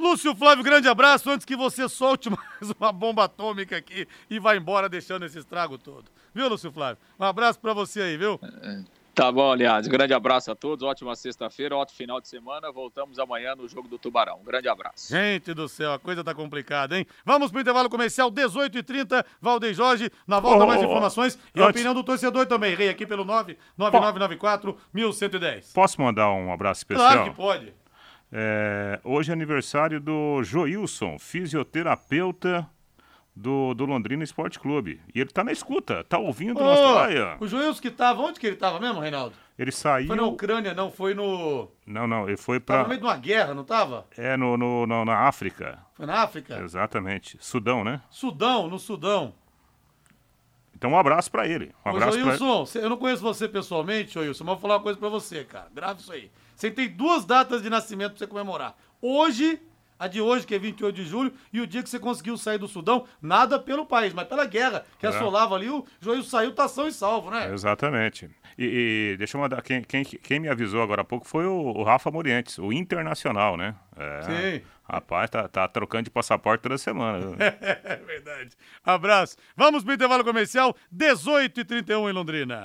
Lúcio 0.00 0.34
Flávio, 0.34 0.64
grande 0.64 0.88
abraço. 0.88 1.28
Antes 1.28 1.44
que 1.44 1.54
você 1.54 1.86
solte 1.86 2.30
mais 2.32 2.72
uma 2.78 2.90
bomba 2.90 3.24
atômica 3.24 3.76
aqui 3.76 4.08
e 4.30 4.38
vá 4.38 4.56
embora 4.56 4.88
deixando 4.88 5.26
esse 5.26 5.38
estrago 5.38 5.76
todo. 5.76 6.06
Viu, 6.34 6.48
Lúcio 6.48 6.72
Flávio? 6.72 6.96
Um 7.18 7.24
abraço 7.24 7.60
para 7.60 7.74
você 7.74 8.00
aí, 8.00 8.16
viu? 8.16 8.40
Tá 9.14 9.30
bom, 9.30 9.52
aliás. 9.52 9.86
Grande 9.86 10.14
abraço 10.14 10.50
a 10.50 10.54
todos. 10.54 10.82
Ótima 10.82 11.14
sexta-feira, 11.14 11.76
ótimo 11.76 11.98
final 11.98 12.18
de 12.18 12.28
semana. 12.28 12.72
Voltamos 12.72 13.18
amanhã 13.18 13.54
no 13.54 13.68
Jogo 13.68 13.88
do 13.88 13.98
Tubarão. 13.98 14.40
grande 14.42 14.70
abraço. 14.70 15.10
Gente 15.14 15.52
do 15.52 15.68
céu, 15.68 15.92
a 15.92 15.98
coisa 15.98 16.24
tá 16.24 16.34
complicada, 16.34 16.96
hein? 16.96 17.06
Vamos 17.22 17.50
pro 17.50 17.60
intervalo 17.60 17.90
comercial, 17.90 18.32
18h30. 18.32 19.22
Valdeir 19.38 19.74
Jorge, 19.74 20.10
na 20.26 20.40
volta 20.40 20.64
oh, 20.64 20.66
mais 20.66 20.82
informações 20.82 21.38
oh, 21.54 21.58
e 21.58 21.62
a 21.62 21.68
opinião 21.68 21.92
do 21.92 22.02
torcedor 22.02 22.46
também. 22.46 22.74
Rei 22.74 22.88
aqui 22.88 23.06
pelo 23.06 23.26
99994 23.26 24.78
1110. 24.94 25.74
Posso 25.74 26.00
mandar 26.00 26.30
um 26.30 26.50
abraço 26.50 26.80
especial? 26.80 27.12
Claro 27.12 27.30
que 27.30 27.36
pode. 27.36 27.79
É, 28.32 29.00
hoje 29.02 29.30
é 29.30 29.32
aniversário 29.32 30.00
do 30.00 30.42
Joilson, 30.44 31.18
fisioterapeuta 31.18 32.68
do, 33.34 33.74
do 33.74 33.84
Londrina 33.84 34.22
Esporte 34.22 34.58
Clube. 34.58 35.00
E 35.14 35.20
ele 35.20 35.30
tá 35.30 35.42
na 35.42 35.50
escuta, 35.50 36.04
tá 36.04 36.18
ouvindo 36.18 36.60
oh, 36.60 36.64
nossa 36.64 36.92
praia. 36.92 37.36
O 37.40 37.48
Joilson 37.48 37.80
que 37.80 37.90
tava, 37.90 38.22
onde 38.22 38.38
que 38.38 38.46
ele 38.46 38.56
tava 38.56 38.78
mesmo, 38.78 39.00
Reinaldo? 39.00 39.34
Ele 39.58 39.72
saiu. 39.72 40.06
Foi 40.06 40.16
na 40.16 40.24
Ucrânia, 40.24 40.74
não, 40.74 40.90
foi 40.90 41.12
no. 41.12 41.68
Não, 41.86 42.06
não, 42.06 42.28
ele 42.28 42.36
foi 42.36 42.60
pra. 42.60 42.76
Tava 42.76 42.84
no 42.84 42.88
meio 42.90 43.00
de 43.00 43.06
uma 43.06 43.16
guerra, 43.16 43.52
não 43.52 43.64
tava? 43.64 44.06
É, 44.16 44.36
no, 44.36 44.56
no, 44.56 44.86
no, 44.86 45.04
na 45.04 45.26
África. 45.26 45.78
Foi 45.94 46.06
na 46.06 46.22
África? 46.22 46.62
Exatamente. 46.62 47.36
Sudão, 47.40 47.84
né? 47.84 48.00
Sudão, 48.10 48.68
no 48.68 48.78
Sudão. 48.78 49.34
Então 50.74 50.92
um 50.92 50.98
abraço 50.98 51.30
para 51.30 51.46
ele. 51.46 51.74
Um 51.84 51.90
Ô, 51.90 51.96
abraço 51.96 52.18
Joilson, 52.18 52.64
pra... 52.64 52.80
eu 52.80 52.88
não 52.88 52.96
conheço 52.96 53.22
você 53.22 53.46
pessoalmente, 53.46 54.14
Joilson, 54.14 54.44
mas 54.44 54.54
vou 54.54 54.62
falar 54.62 54.76
uma 54.76 54.82
coisa 54.82 54.98
para 54.98 55.10
você, 55.10 55.44
cara. 55.44 55.68
Grave 55.74 56.00
isso 56.00 56.10
aí. 56.10 56.30
Você 56.60 56.70
tem 56.70 56.90
duas 56.90 57.24
datas 57.24 57.62
de 57.62 57.70
nascimento 57.70 58.10
pra 58.10 58.18
você 58.18 58.26
comemorar. 58.26 58.76
Hoje 59.00 59.58
a 59.98 60.06
de 60.06 60.20
hoje, 60.20 60.46
que 60.46 60.54
é 60.54 60.58
28 60.58 60.94
de 60.94 61.04
julho, 61.04 61.32
e 61.52 61.60
o 61.60 61.66
dia 61.66 61.82
que 61.82 61.88
você 61.88 61.98
conseguiu 61.98 62.36
sair 62.36 62.56
do 62.56 62.66
Sudão, 62.66 63.06
nada 63.20 63.58
pelo 63.58 63.84
país, 63.84 64.14
mas 64.14 64.26
pela 64.26 64.46
guerra 64.46 64.84
que 64.98 65.04
é. 65.04 65.10
assolava 65.10 65.54
ali, 65.54 65.68
o 65.68 65.84
Joio 66.00 66.22
saiu, 66.22 66.54
tá 66.54 66.66
são 66.68 66.88
e 66.88 66.92
salvo, 66.92 67.30
né? 67.30 67.52
Exatamente. 67.52 68.30
E, 68.58 69.12
e, 69.12 69.16
deixa 69.18 69.36
eu 69.36 69.42
mandar, 69.42 69.60
quem, 69.60 69.82
quem, 69.82 70.02
quem 70.02 70.40
me 70.40 70.48
avisou 70.48 70.82
agora 70.82 71.02
há 71.02 71.04
pouco 71.04 71.26
foi 71.26 71.46
o, 71.46 71.52
o 71.52 71.82
Rafa 71.82 72.10
Morientes, 72.10 72.58
o 72.58 72.72
internacional, 72.72 73.58
né? 73.58 73.74
É, 73.94 74.22
Sim. 74.22 74.64
Rapaz, 74.84 75.28
tá, 75.28 75.48
tá 75.48 75.68
trocando 75.68 76.04
de 76.04 76.10
passaporte 76.10 76.62
toda 76.62 76.78
semana. 76.78 77.36
é 77.38 77.96
verdade. 77.96 78.50
Abraço. 78.82 79.36
Vamos 79.54 79.84
pro 79.84 79.92
intervalo 79.92 80.24
comercial, 80.24 80.74
18h31 80.94 82.08
em 82.08 82.12
Londrina. 82.12 82.64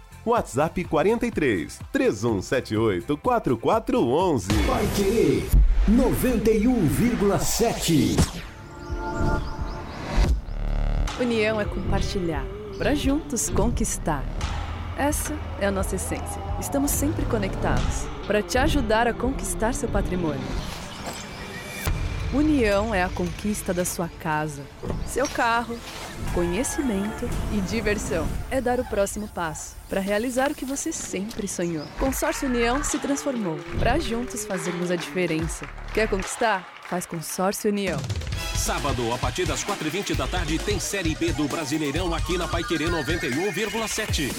WhatsApp 0.25 0.83
43 0.83 1.79
3178 1.91 3.17
4411. 3.17 4.47
Vai 4.67 4.85
querer 4.95 5.47
91,7. 5.89 8.15
União 11.19 11.59
é 11.59 11.65
compartilhar, 11.65 12.45
para 12.77 12.93
juntos 12.95 13.49
conquistar. 13.49 14.23
Essa 14.97 15.35
é 15.59 15.67
a 15.67 15.71
nossa 15.71 15.95
essência. 15.95 16.41
Estamos 16.59 16.91
sempre 16.91 17.25
conectados 17.25 18.05
para 18.27 18.43
te 18.43 18.57
ajudar 18.57 19.07
a 19.07 19.13
conquistar 19.13 19.73
seu 19.73 19.87
patrimônio. 19.89 20.41
União 22.33 22.95
é 22.95 23.03
a 23.03 23.09
conquista 23.09 23.73
da 23.73 23.83
sua 23.83 24.07
casa, 24.07 24.63
seu 25.05 25.27
carro, 25.27 25.77
conhecimento 26.33 27.29
e 27.51 27.59
diversão. 27.59 28.25
É 28.49 28.61
dar 28.61 28.79
o 28.79 28.85
próximo 28.85 29.27
passo 29.27 29.75
para 29.89 29.99
realizar 29.99 30.49
o 30.49 30.55
que 30.55 30.63
você 30.63 30.93
sempre 30.93 31.45
sonhou. 31.45 31.85
Consórcio 31.99 32.47
União 32.47 32.81
se 32.85 32.97
transformou 32.99 33.57
para 33.77 33.99
juntos 33.99 34.45
fazermos 34.45 34.89
a 34.91 34.95
diferença. 34.95 35.67
Quer 35.93 36.07
conquistar? 36.07 36.65
Faz 36.89 37.05
Consórcio 37.05 37.69
União. 37.69 37.99
Sábado, 38.55 39.11
a 39.13 39.17
partir 39.17 39.45
das 39.45 39.61
4h20 39.65 40.15
da 40.15 40.25
tarde, 40.25 40.57
tem 40.57 40.79
Série 40.79 41.13
B 41.15 41.33
do 41.33 41.49
Brasileirão 41.49 42.13
aqui 42.13 42.37
na 42.37 42.47
Paiquerê 42.47 42.85
91,7. 42.85 44.31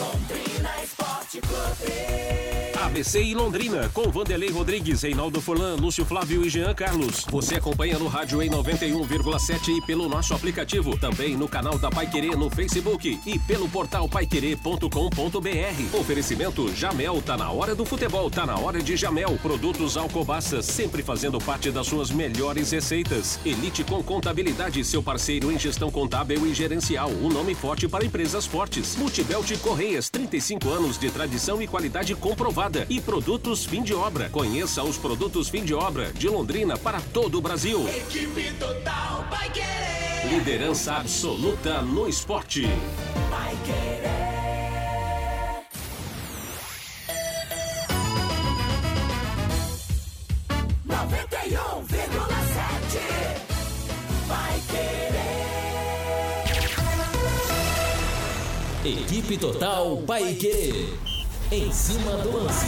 ABC 2.83 3.23
e 3.23 3.33
Londrina, 3.33 3.89
com 3.95 4.11
Vanderlei 4.11 4.51
Rodrigues, 4.51 5.03
Reinaldo 5.03 5.41
Forlan, 5.41 5.77
Lúcio 5.77 6.05
Flávio 6.05 6.45
e 6.45 6.51
Jean 6.51 6.75
Carlos. 6.75 7.25
Você 7.31 7.55
acompanha 7.55 7.97
no 7.97 8.09
rádio 8.09 8.43
em 8.43 8.51
91,7 8.51 9.69
e 9.69 9.81
pelo 9.87 10.09
nosso 10.09 10.35
aplicativo. 10.35 10.99
Também 10.99 11.37
no 11.37 11.47
canal 11.47 11.79
da 11.79 11.91
Paiquerê 11.91 12.35
no 12.35 12.51
Facebook 12.51 13.21
e 13.25 13.39
pelo 13.39 13.69
portal 13.69 14.09
paiquerê.com.br. 14.09 15.97
Oferecimento 15.97 16.75
Jamel, 16.75 17.23
tá 17.23 17.37
na 17.37 17.53
hora 17.53 17.73
do 17.73 17.85
futebol, 17.85 18.29
tá 18.29 18.45
na 18.45 18.59
hora 18.59 18.83
de 18.83 18.97
Jamel. 18.97 19.39
Produtos 19.41 19.97
Alcobaça, 19.97 20.61
sempre 20.61 21.05
fazendo 21.05 21.39
parte 21.39 21.71
das 21.71 21.87
suas 21.87 22.11
melhores 22.11 22.73
receitas. 22.73 23.39
Elite 23.45 23.85
com 23.85 24.03
Contabilidade, 24.03 24.85
seu 24.85 25.03
parceiro 25.03 25.53
em 25.53 25.59
gestão 25.59 25.91
contábil 25.91 26.45
e 26.47 26.53
gerencial. 26.53 27.11
Um 27.11 27.29
nome 27.29 27.55
forte 27.55 27.87
para 27.87 28.05
empresas 28.05 28.45
fortes. 28.45 28.97
Multibelt 28.97 29.57
Correias, 29.59 30.11
35 30.11 30.69
anos 30.69 30.99
de 30.99 31.11
tradição 31.11 31.63
e 31.63 31.69
qualidade 31.69 32.15
comprovada. 32.17 32.72
E 32.89 33.01
produtos 33.01 33.65
fim 33.65 33.83
de 33.83 33.95
obra. 33.95 34.29
Conheça 34.31 34.83
os 34.83 34.97
produtos 34.97 35.49
fim 35.49 35.65
de 35.65 35.75
obra 35.75 36.13
de 36.13 36.29
Londrina 36.29 36.77
para 36.77 37.01
todo 37.01 37.39
o 37.39 37.41
Brasil. 37.41 37.87
Equipe 37.89 38.53
total 38.59 39.27
vai 39.31 39.51
querer. 39.51 40.29
Liderança 40.31 40.95
absoluta 40.95 41.83
no 41.83 42.09
esporte. 42.09 42.63
Vai 43.31 43.57
querer. 43.65 44.33
Equipe 58.85 59.39
Total 59.39 59.97
Paiquerê. 59.99 61.12
Em 61.55 61.71
cima 61.71 62.17
do 62.17 62.35
lance. 62.35 62.65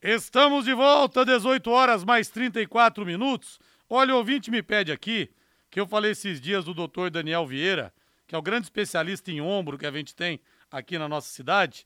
Estamos 0.00 0.64
de 0.64 0.72
volta, 0.72 1.26
18 1.26 1.70
horas 1.70 2.04
mais 2.04 2.30
34 2.30 3.04
minutos. 3.04 3.60
Olha, 3.86 4.14
o 4.14 4.16
ouvinte 4.16 4.50
me 4.50 4.62
pede 4.62 4.90
aqui, 4.90 5.30
que 5.70 5.78
eu 5.78 5.86
falei 5.86 6.12
esses 6.12 6.40
dias 6.40 6.64
do 6.64 6.72
doutor 6.72 7.10
Daniel 7.10 7.46
Vieira, 7.46 7.92
que 8.26 8.34
é 8.34 8.38
o 8.38 8.40
grande 8.40 8.64
especialista 8.64 9.30
em 9.30 9.42
ombro 9.42 9.76
que 9.76 9.84
a 9.84 9.90
gente 9.90 10.14
tem 10.14 10.40
aqui 10.70 10.96
na 10.96 11.06
nossa 11.06 11.28
cidade, 11.28 11.84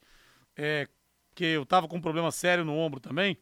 é, 0.56 0.86
que 1.34 1.46
eu 1.46 1.66
tava 1.66 1.88
com 1.88 1.96
um 1.96 2.00
problema 2.00 2.30
sério 2.30 2.64
no 2.64 2.72
ombro 2.72 3.00
também. 3.00 3.36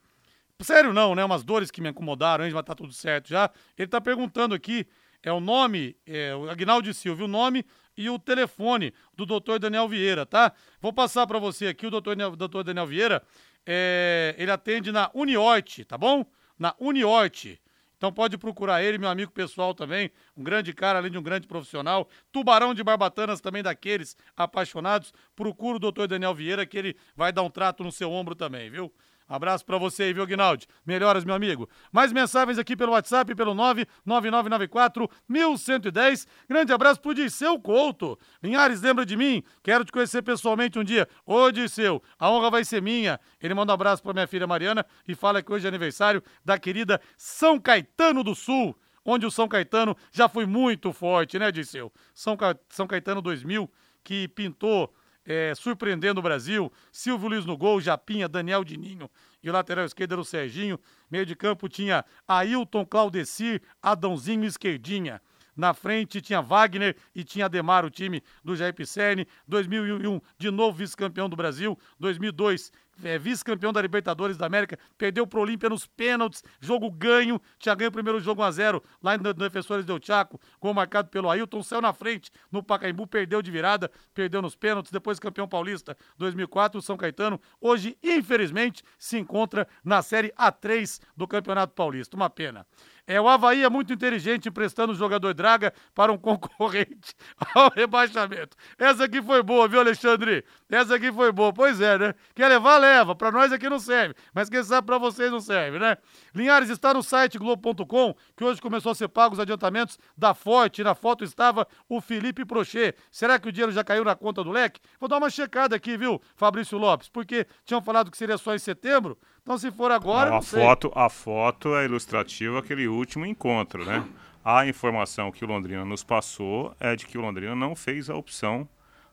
Sério 0.63 0.95
não, 0.95 1.15
né? 1.15 1.23
Umas 1.23 1.45
dores 1.45 1.71
que 1.71 1.83
me 1.83 1.91
incomodaram, 1.91 2.51
mas 2.51 2.65
tá 2.65 2.75
tudo 2.75 2.95
certo 2.95 3.29
já. 3.29 3.51
Ele 3.77 3.89
tá 3.89 4.01
perguntando 4.01 4.55
aqui, 4.55 4.87
é 5.25 5.33
o 5.33 5.41
nome, 5.41 5.97
é 6.07 6.37
o 6.37 6.49
Agnaldo 6.51 6.93
Silva, 6.93 7.25
o 7.25 7.29
nome 7.29 7.65
e 7.97 8.11
o 8.11 8.19
telefone 8.19 8.93
do 9.17 9.25
doutor 9.25 9.59
Daniel 9.59 9.89
Vieira, 9.89 10.27
tá? 10.27 10.53
Vou 10.81 10.93
passar 10.93 11.27
para 11.27 11.39
você 11.39 11.69
aqui, 11.69 11.87
o 11.87 11.91
doutor 11.91 12.15
doutor 12.37 12.63
Daniel 12.63 12.87
Vieira, 12.87 13.23
é, 13.67 14.35
ele 14.37 14.51
atende 14.51 14.93
na 14.93 15.11
Uniorte, 15.15 15.85
tá 15.85 15.97
bom? 15.97 16.27
Na 16.59 16.75
Uniorte. 16.79 17.59
Então 17.97 18.13
pode 18.13 18.37
procurar 18.37 18.83
ele, 18.83 18.99
meu 18.99 19.09
amigo 19.09 19.33
pessoal 19.33 19.73
também, 19.73 20.11
um 20.37 20.45
grande 20.45 20.75
cara, 20.75 20.99
além 20.99 21.11
de 21.11 21.17
um 21.17 21.23
grande 21.23 21.47
profissional. 21.47 22.07
Tubarão 22.31 22.75
de 22.75 22.85
Barbatanas 22.85 23.41
também 23.41 23.63
daqueles 23.63 24.15
apaixonados. 24.37 25.15
Procura 25.35 25.77
o 25.77 25.81
doutor 25.81 26.07
Daniel 26.07 26.35
Vieira 26.35 26.67
que 26.67 26.77
ele 26.77 26.97
vai 27.17 27.33
dar 27.33 27.43
um 27.43 27.49
trato 27.49 27.83
no 27.83 27.91
seu 27.91 28.13
ombro 28.13 28.35
também, 28.35 28.69
viu? 28.69 28.93
Abraço 29.29 29.65
pra 29.65 29.79
você 29.79 30.03
aí, 30.05 30.13
viu, 30.13 30.25
Guinaldi? 30.27 30.67
Melhoras, 30.85 31.25
meu 31.25 31.35
amigo. 31.35 31.67
Mais 31.91 32.13
mensagens 32.13 32.59
aqui 32.59 32.77
pelo 32.77 32.93
WhatsApp, 32.93 33.35
pelo 33.35 33.55
99994-1110. 33.55 36.27
Grande 36.47 36.71
abraço 36.73 37.01
pro 37.01 37.15
Disseu 37.15 37.59
Couto. 37.59 38.19
Linhares, 38.43 38.83
lembra 38.83 39.07
de 39.07 39.17
mim? 39.17 39.43
Quero 39.63 39.83
te 39.85 39.93
conhecer 39.93 40.21
pessoalmente 40.23 40.79
um 40.79 40.85
dia. 40.85 41.09
Ô, 41.25 41.51
Disseu, 41.51 42.03
a 42.19 42.31
honra 42.31 42.51
vai 42.51 42.65
ser 42.65 42.83
minha. 42.83 43.19
Ele 43.41 43.55
manda 43.55 43.73
um 43.73 43.75
abraço 43.75 44.03
pra 44.03 44.13
minha 44.13 44.27
filha 44.27 44.47
Mariana 44.47 44.85
e 45.09 45.15
fala 45.15 45.43
que 45.43 45.51
hoje 45.51 45.67
é 45.67 45.69
aniversário 45.69 46.23
da 46.45 46.59
querida 46.59 47.01
São 47.17 47.59
Caetano 47.59 48.23
do 48.23 48.35
Sul, 48.35 48.79
onde 49.05 49.25
o 49.25 49.31
São 49.31 49.49
Caetano 49.49 49.97
já 50.13 50.29
foi 50.29 50.45
muito 50.45 50.93
forte, 50.93 51.39
né, 51.39 51.51
Disseu? 51.51 51.91
São, 52.15 52.37
Ca... 52.37 52.55
São 52.69 52.87
Caetano 52.87 53.23
2000, 53.23 53.71
que 54.03 54.29
pintou 54.29 54.95
é, 55.25 55.55
surpreendendo 55.55 56.21
o 56.21 56.23
Brasil. 56.23 56.73
Silvio 56.93 57.29
Luiz 57.29 57.45
no 57.45 57.57
gol, 57.57 57.81
Japinha, 57.81 58.29
Daniel 58.29 58.65
Dininho. 58.65 59.11
E 59.43 59.51
o 59.51 59.53
lateral 59.53 59.85
esquerdo 59.85 60.13
era 60.13 60.21
o 60.21 60.25
Serginho. 60.25 60.79
Meio 61.11 61.27
de 61.27 61.35
campo 61.35 61.69
tinha 61.69 62.05
Ailton, 62.27 62.85
Claudecir, 62.85 63.63
Adãozinho 63.83 64.45
Esquerdinha. 64.45 65.21
Na 65.57 65.73
frente 65.73 66.21
tinha 66.21 66.41
Wagner 66.41 66.97
e 67.15 67.23
tinha 67.23 67.47
Ademar, 67.47 67.85
o 67.85 67.91
time 67.91 68.23
do 68.43 68.57
Jair 68.57 68.75
Pisserni. 68.75 69.27
2001, 69.47 70.21
de 70.37 70.51
novo 70.51 70.77
vice-campeão 70.77 71.29
do 71.29 71.37
Brasil. 71.37 71.79
2002, 72.01 72.73
é, 73.03 73.19
vice-campeão 73.19 73.73
da 73.73 73.81
Libertadores 73.81 74.37
da 74.37 74.47
América. 74.47 74.79
Perdeu 74.97 75.27
pro 75.27 75.41
Olímpia 75.41 75.69
nos 75.69 75.87
pênaltis. 75.87 76.43
Jogo 76.61 76.91
ganho. 76.91 77.41
Tinha 77.59 77.75
ganho 77.75 77.89
o 77.89 77.93
primeiro 77.93 78.21
jogo 78.21 78.43
1x0 78.43 78.83
lá 79.03 79.17
no 79.17 79.35
Defensores 79.35 79.85
del 79.85 79.99
Chaco. 80.03 80.41
Gol 80.61 80.75
marcado 80.75 81.09
pelo 81.09 81.31
Ailton. 81.31 81.63
Saiu 81.63 81.81
na 81.81 81.93
frente 81.93 82.31
no 82.51 82.63
Pacaembu. 82.63 83.07
Perdeu 83.07 83.43
de 83.43 83.51
virada. 83.51 83.91
Perdeu 84.13 84.41
nos 84.41 84.55
pênaltis. 84.55 84.93
Depois 84.93 85.19
campeão 85.19 85.49
paulista 85.49 85.97
2004. 86.19 86.79
O 86.79 86.83
São 86.83 86.97
Caetano. 86.97 87.41
Hoje, 87.61 87.97
infelizmente, 88.03 88.83
se 88.99 89.19
encontra 89.19 89.67
na 89.85 90.03
Série 90.03 90.33
A3 90.39 91.01
do 91.17 91.27
Campeonato 91.27 91.75
Paulista. 91.75 92.17
Uma 92.17 92.31
pena. 92.31 92.67
É, 93.07 93.21
o 93.21 93.29
Havaí 93.29 93.63
é 93.63 93.69
muito 93.69 93.93
inteligente 93.93 94.49
emprestando 94.49 94.93
o 94.93 94.97
jogador 94.97 95.35
Draga 95.35 95.75
para 95.95 96.11
um 96.11 96.17
concorrente 96.19 97.15
ao 97.55 97.71
rebaixamento. 97.71 98.57
Essa 98.79 99.05
aqui 99.05 99.23
foi 99.23 99.43
boa, 99.43 99.69
viu, 99.69 99.81
Alexandre? 99.81 100.45
Essa 100.71 100.95
aqui 100.95 101.13
foi 101.13 101.31
boa. 101.31 101.53
Pois 101.53 101.81
é, 101.81 101.99
né? 101.99 102.15
Quer 102.35 102.49
levar, 102.49 102.79
leva. 102.79 103.15
Para 103.15 103.31
nós 103.31 103.53
aqui 103.53 103.69
não 103.69 103.79
serve. 103.79 104.15
Mas 104.33 104.49
quem 104.49 104.63
sabe 104.63 104.87
para 104.87 104.97
vocês 104.97 105.31
não 105.31 105.41
serve, 105.41 105.79
né? 105.79 105.99
Linhares 106.35 106.71
está 106.71 106.95
no 106.95 107.03
site 107.03 107.39
Globo.com, 107.39 108.15
que 108.37 108.45
hoje 108.45 108.61
começou 108.61 108.93
a 108.93 108.95
ser 108.95 109.09
pago 109.09 109.35
os 109.35 109.41
adiantamentos 109.41 109.99
da 110.17 110.33
Forte. 110.33 110.83
Na 110.83 110.95
foto 110.95 111.25
estava 111.25 111.67
o 111.89 112.01
Felipe 112.01 112.45
Prochê. 112.45 112.95
Será 113.11 113.39
que 113.39 113.49
o 113.49 113.53
dinheiro 113.53 113.73
já 113.73 113.85
caiu 113.85 114.05
na 114.05 114.15
conta 114.15 114.43
do 114.43 114.51
leque? 114.51 114.81
Vou 114.99 115.09
dar 115.09 115.19
uma 115.19 115.29
checada 115.29 115.77
aqui, 115.77 115.97
viu, 115.97 116.21
Fabrício 116.37 116.79
Lopes? 116.79 117.09
Porque 117.09 117.47
tinham 117.65 117.83
falado 117.83 118.11
que 118.11 118.17
seria 118.17 118.39
só 118.39 118.55
em 118.55 118.59
setembro. 118.59 119.19
Então, 119.45 119.59
se 119.59 119.71
for 119.71 119.91
agora. 119.93 120.31
a, 120.31 120.35
não 120.37 120.43
sei. 120.43 120.63
foto, 120.63 120.91
a 120.95 121.09
foto 121.11 121.77
é 121.77 121.85
ilustrativa 121.85 122.59
aquele 122.61 122.89
último 122.89 123.27
encontro, 123.27 123.85
né? 123.85 124.03
A 124.43 124.67
informação 124.67 125.31
que 125.31 125.45
o 125.45 125.49
Londrina 125.49 125.85
nos 125.85 126.03
passou 126.03 126.75
é 126.81 126.97
de 126.97 127.07
que 127.07 127.19
o 127.19 127.21
Londrina 127.21 127.55
não 127.55 127.77
fez 127.77 128.09
a 128.09 128.15
opção 128.15 128.67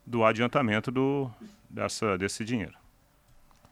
do 0.05 0.23
adiantamento 0.23 0.89
do, 0.89 1.29
dessa, 1.69 2.17
desse 2.17 2.45
dinheiro. 2.45 2.73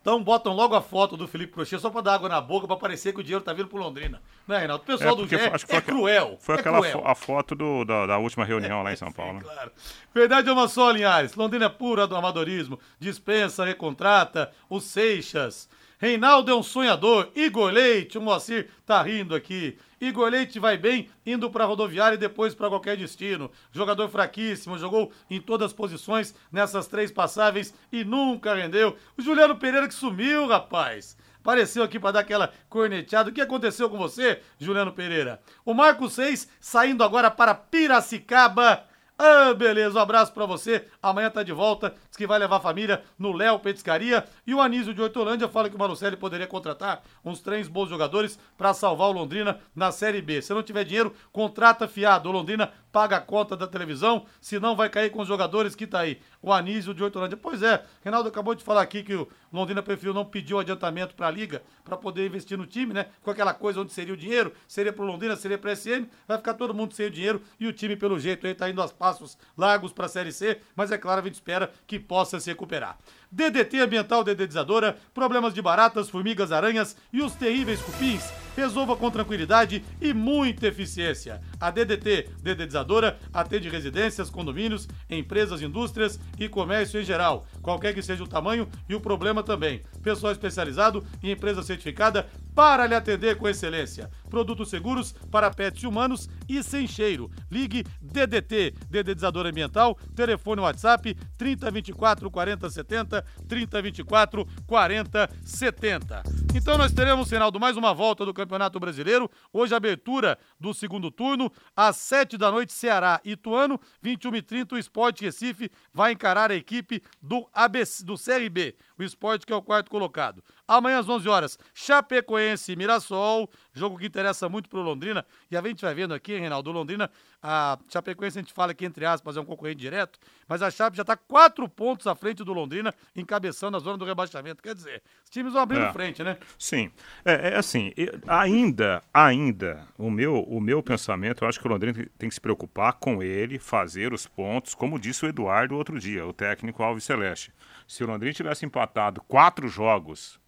Então 0.02 0.22
botam 0.24 0.54
logo 0.54 0.76
a 0.76 0.82
foto 0.82 1.16
do 1.18 1.28
Felipe 1.28 1.54
Crochê 1.54 1.78
só 1.78 1.90
pra 1.90 2.00
dar 2.02 2.16
água 2.16 2.30
na 2.30 2.40
boca, 2.42 2.66
pra 2.68 2.76
parecer 2.78 3.14
que 3.14 3.20
o 3.20 3.24
dinheiro 3.24 3.44
tá 3.44 3.52
vindo 3.54 3.68
pro 3.68 3.78
Londrina. 3.78 4.22
Né, 4.48 4.58
Reinaldo? 4.58 4.84
O 4.84 4.86
pessoal 4.86 5.16
do 5.16 5.24
porque 5.28 5.38
GE 5.38 5.50
acho 5.54 5.66
que 5.66 5.72
foi 5.72 5.80
é 5.80 5.82
cruel. 5.82 6.38
Foi 6.40 6.56
é 6.56 6.60
aquela 6.60 6.78
cruel. 6.80 7.00
fo- 7.02 7.08
a 7.08 7.16
foto 7.16 7.56
do, 7.56 7.84
da, 7.86 8.06
da 8.06 8.18
última 8.18 8.44
reunião 8.46 8.82
lá 8.84 8.92
em 8.94 8.96
São 8.98 9.12
Paulo. 9.12 9.34
né? 9.36 9.42
Claro. 9.44 9.72
Verdade 10.14 10.50
é 10.50 10.54
uma 10.54 10.68
só, 10.70 10.90
Linhares. 10.92 11.36
Londrina 11.36 11.66
é 11.66 11.70
pura 11.70 12.08
do 12.08 12.16
amadorismo. 12.16 12.80
Dispensa, 13.00 13.66
recontrata. 13.66 14.52
O 14.70 14.80
Seixas. 14.80 15.70
Reinaldo 16.00 16.50
é 16.50 16.56
um 16.56 16.64
sonhador. 16.64 17.30
Igor 17.36 17.70
Leite, 17.72 18.18
o 18.18 18.22
Moacir 18.22 18.70
tá 18.86 19.02
rindo 19.02 19.36
aqui. 19.36 19.78
Igor 20.00 20.30
Leite 20.30 20.58
vai 20.58 20.78
bem 20.78 21.10
indo 21.26 21.52
para 21.52 21.66
rodoviária 21.66 22.16
e 22.16 22.18
depois 22.18 22.56
para 22.56 22.70
qualquer 22.70 22.96
destino. 22.96 23.52
Jogador 23.74 24.08
fraquíssimo, 24.08 24.78
jogou 24.78 25.12
em 25.30 25.42
todas 25.42 25.68
as 25.68 25.74
posições 25.74 26.34
nessas 26.50 26.88
três 26.88 27.12
passáveis 27.12 27.74
e 27.92 28.06
nunca 28.06 28.56
rendeu. 28.56 28.96
O 29.18 29.22
Juliano 29.22 29.58
Pereira 29.58 29.90
que 29.90 29.94
sumiu, 29.94 30.48
rapaz. 30.48 31.18
Apareceu 31.42 31.84
aqui 31.84 32.00
para 32.00 32.14
dar 32.14 32.20
aquela 32.22 32.54
corneteada. 32.70 33.30
O 33.30 33.34
que 33.34 33.42
aconteceu 33.42 33.90
com 33.90 33.98
você, 33.98 34.42
Juliano 34.58 34.94
Pereira? 34.94 35.42
O 35.66 35.74
Marco 35.74 36.10
6 36.10 36.48
saindo 36.62 37.04
agora 37.04 37.30
para 37.30 37.54
Piracicaba. 37.54 38.86
Ah, 39.22 39.54
beleza, 39.54 40.00
um 40.00 40.02
abraço 40.02 40.32
pra 40.32 40.46
você. 40.46 40.88
Amanhã 41.04 41.30
tá 41.30 41.44
de 41.44 41.52
volta. 41.52 41.94
Diz 42.08 42.16
que 42.16 42.26
vai 42.26 42.40
levar 42.40 42.56
a 42.56 42.62
família 42.62 43.04
no 43.18 43.34
Léo 43.34 43.60
Petiscaria. 43.60 44.26
E 44.48 44.56
o 44.56 44.62
Anísio 44.62 44.94
de 44.94 45.02
Hortolândia 45.02 45.50
fala 45.50 45.70
que 45.70 45.76
o 45.76 45.80
Marucelli 45.80 46.16
poderia 46.16 46.48
contratar 46.48 47.04
uns 47.24 47.42
três 47.42 47.68
bons 47.68 47.90
jogadores 47.90 48.40
pra 48.58 48.74
salvar 48.74 49.10
o 49.10 49.12
Londrina 49.12 49.60
na 49.76 49.92
Série 49.92 50.22
B. 50.22 50.42
Se 50.42 50.54
não 50.54 50.64
tiver 50.64 50.86
dinheiro, 50.86 51.14
contrata 51.34 51.86
fiado. 51.86 52.30
O 52.30 52.32
Londrina 52.32 52.72
paga 52.92 53.18
a 53.18 53.22
conta 53.22 53.56
da 53.56 53.68
televisão, 53.68 54.26
senão 54.42 54.76
vai 54.76 54.90
cair 54.90 55.10
com 55.10 55.22
os 55.22 55.28
jogadores 55.28 55.76
que 55.76 55.88
tá 55.88 56.00
aí. 56.00 56.20
O 56.42 56.52
Anísio 56.52 56.94
de 56.94 57.04
Hortolândia. 57.04 57.38
Pois 57.38 57.62
é, 57.62 57.84
Reinaldo 58.04 58.30
acabou 58.30 58.56
de 58.56 58.64
falar 58.64 58.82
aqui 58.82 59.04
que 59.04 59.16
o 59.16 59.28
Londrina 59.52 59.82
preferiu 59.82 60.14
não 60.14 60.26
pedir 60.26 60.54
o 60.54 60.60
adiantamento 60.60 61.16
pra 61.16 61.30
Liga 61.30 61.62
pra 61.84 61.98
poder 61.98 62.26
investir 62.26 62.58
no 62.58 62.66
time, 62.66 62.94
né? 62.94 63.08
Com 63.22 63.32
aquela 63.32 63.54
coisa 63.54 63.82
onde 63.82 63.92
seria 63.92 64.14
o 64.14 64.18
dinheiro, 64.18 64.54
seria 64.68 64.94
pro 64.94 65.06
Londrina, 65.06 65.36
seria 65.36 65.58
pra 65.58 65.76
SM, 65.76 66.06
vai 66.28 66.38
ficar 66.38 66.54
todo 66.54 66.74
mundo 66.74 66.94
sem 66.94 67.08
o 67.08 67.12
dinheiro 67.12 67.42
e 67.60 67.68
o 67.68 67.74
time, 67.74 67.96
pelo 67.96 68.20
jeito, 68.20 68.46
aí 68.48 68.54
tá 68.54 68.70
indo 68.70 68.82
aos 68.82 68.92
passos 68.92 69.38
largos 69.58 69.92
pra 69.92 70.08
Série 70.08 70.32
C, 70.32 70.62
mas 70.76 70.92
é 70.92 70.98
claro, 70.98 71.22
a 71.22 71.24
gente 71.24 71.36
espera 71.36 71.72
que 71.86 72.00
possa 72.00 72.40
se 72.40 72.50
recuperar. 72.50 72.98
DDT 73.32 73.80
Ambiental 73.80 74.24
Dedetizadora, 74.24 74.98
problemas 75.14 75.54
de 75.54 75.62
baratas, 75.62 76.10
formigas, 76.10 76.52
aranhas 76.52 76.96
e 77.14 77.22
os 77.22 77.36
terríveis 77.36 77.82
cupins. 77.82 78.39
Resolva 78.60 78.98
com 78.98 79.10
tranquilidade 79.10 79.86
e 80.02 80.14
muita 80.14 80.68
eficiência. 80.68 81.40
A 81.62 81.72
DDT 81.72 82.28
Dedetizadora 82.44 83.18
atende 83.34 83.70
residências, 83.70 84.30
condomínios, 84.30 84.86
empresas, 85.10 85.62
indústrias 85.62 86.20
e 86.38 86.50
comércio 86.50 87.00
em 87.00 87.06
geral, 87.06 87.48
qualquer 87.62 87.94
que 87.94 88.02
seja 88.02 88.22
o 88.22 88.28
tamanho 88.28 88.68
e 88.90 88.94
o 88.94 89.00
problema 89.00 89.42
também. 89.42 89.82
Pessoal 90.04 90.34
especializado 90.34 91.06
e 91.24 91.32
empresa 91.32 91.64
certificada 91.64 92.28
para 92.54 92.86
lhe 92.86 92.96
atender 92.96 93.38
com 93.38 93.48
excelência. 93.48 94.10
Produtos 94.30 94.70
seguros 94.70 95.14
para 95.32 95.50
pets 95.50 95.84
humanos 95.84 96.30
e 96.48 96.62
sem 96.62 96.88
cheiro. 96.88 97.32
Ligue 97.50 97.84
DDT, 98.02 98.74
Dedetizador 98.90 99.46
Ambiental, 99.46 99.98
telefone 100.16 100.62
WhatsApp 100.62 101.16
3024 101.38 102.30
4070, 102.30 103.26
3024 103.48 104.48
4070. 104.68 106.24
Então 106.54 106.78
nós 106.78 106.92
teremos, 106.92 107.30
Reinaldo, 107.30 107.60
mais 107.60 107.78
uma 107.78 107.94
volta 107.94 108.26
do 108.26 108.34
Campeonato 108.34 108.80
Brasileiro. 108.80 109.30
Hoje, 109.54 109.74
abertura 109.74 110.38
do 110.60 110.74
segundo 110.74 111.12
turno, 111.12 111.52
às 111.76 111.96
7 111.98 112.38
da 112.38 112.52
noite, 112.52 112.74
Ceará 112.74 113.22
e 113.24 113.32
Ituano, 113.40 113.80
21 114.02 114.36
e 114.36 114.42
30 114.42 114.76
o 114.76 114.78
Sport 114.78 115.22
Recife 115.22 115.72
vai 115.94 116.12
encarar 116.12 116.52
a 116.52 116.56
equipe 116.56 117.02
do, 117.22 117.48
ABC, 117.54 118.04
do 118.04 118.16
CRB, 118.16 118.76
o 119.04 119.08
Sport 119.08 119.46
que 119.46 119.54
é 119.54 119.56
o 119.56 119.62
quarto 119.62 119.90
colocado. 119.90 120.44
Amanhã 120.68 121.00
às 121.00 121.10
11 121.10 121.28
horas, 121.28 121.58
Chapecoense 121.74 122.72
e 122.72 122.76
Mirassol, 122.76 123.50
jogo 123.74 123.98
que 123.98 124.06
interessa 124.06 124.50
muito 124.50 124.70
pro 124.70 124.82
Londrina. 124.82 125.26
E 125.50 125.56
a 125.58 125.62
gente 125.62 125.82
vai 125.82 125.94
vendo 125.94 126.14
aqui, 126.14 126.38
Reinaldo, 126.38 126.72
Londrina, 126.72 127.10
a 127.42 127.78
Chapecoense 127.88 128.40
a 128.40 128.42
gente 128.42 128.54
fala 128.54 128.74
que 128.74 128.86
entre 128.86 129.06
aspas 129.06 129.38
é 129.38 129.42
um 129.42 129.46
concorrente 129.46 129.78
direto, 129.80 130.20
mas 130.48 130.62
a 130.62 130.70
Chape 130.70 130.98
já 130.98 131.04
tá 131.06 131.16
quatro 131.16 131.68
pontos 131.70 132.08
à 132.08 132.16
frente 132.16 132.44
do 132.44 132.54
Londrina, 132.54 132.94
encabeçando 133.16 133.78
a 133.78 133.80
zona 133.80 133.98
do 133.98 134.06
rebaixamento. 134.06 134.62
Quer 134.62 134.76
dizer, 134.76 135.02
os 135.24 135.30
times 135.30 135.54
vão 135.54 135.62
abrindo 135.62 135.84
É. 135.86 135.94
frente, 135.94 136.24
né? 136.24 136.38
Sim. 136.58 136.92
É, 137.24 137.50
é 137.52 137.56
assim, 137.56 137.94
ainda, 138.28 139.02
ainda, 139.14 139.88
o 139.98 140.10
meu, 140.10 140.42
o 140.44 140.60
meu 140.60 140.82
pensamento, 140.84 141.44
eu 141.44 141.48
acho 141.50 141.60
que 141.60 141.68
o 141.68 141.70
Londrina 141.70 142.06
tem 142.18 142.30
que 142.30 142.36
se 142.36 142.42
preocupar 142.42 142.94
com 142.94 143.22
ele, 143.24 143.60
fazer 143.60 144.14
os 144.14 144.28
pontos, 144.28 144.74
como 144.76 145.00
disse 145.00 145.26
o 145.26 145.30
Eduardo 145.30 145.76
outro 145.76 146.00
dia, 146.00 146.26
o 146.26 146.34
técnico 146.34 146.84
Alves 146.84 147.04
Celeste. 147.04 147.52
Se 147.88 148.04
o 148.04 148.08
Londrina 148.08 148.34
tivesse 148.34 148.66
empatado 148.66 149.22
quatro 149.22 149.68
jogos 149.68 150.40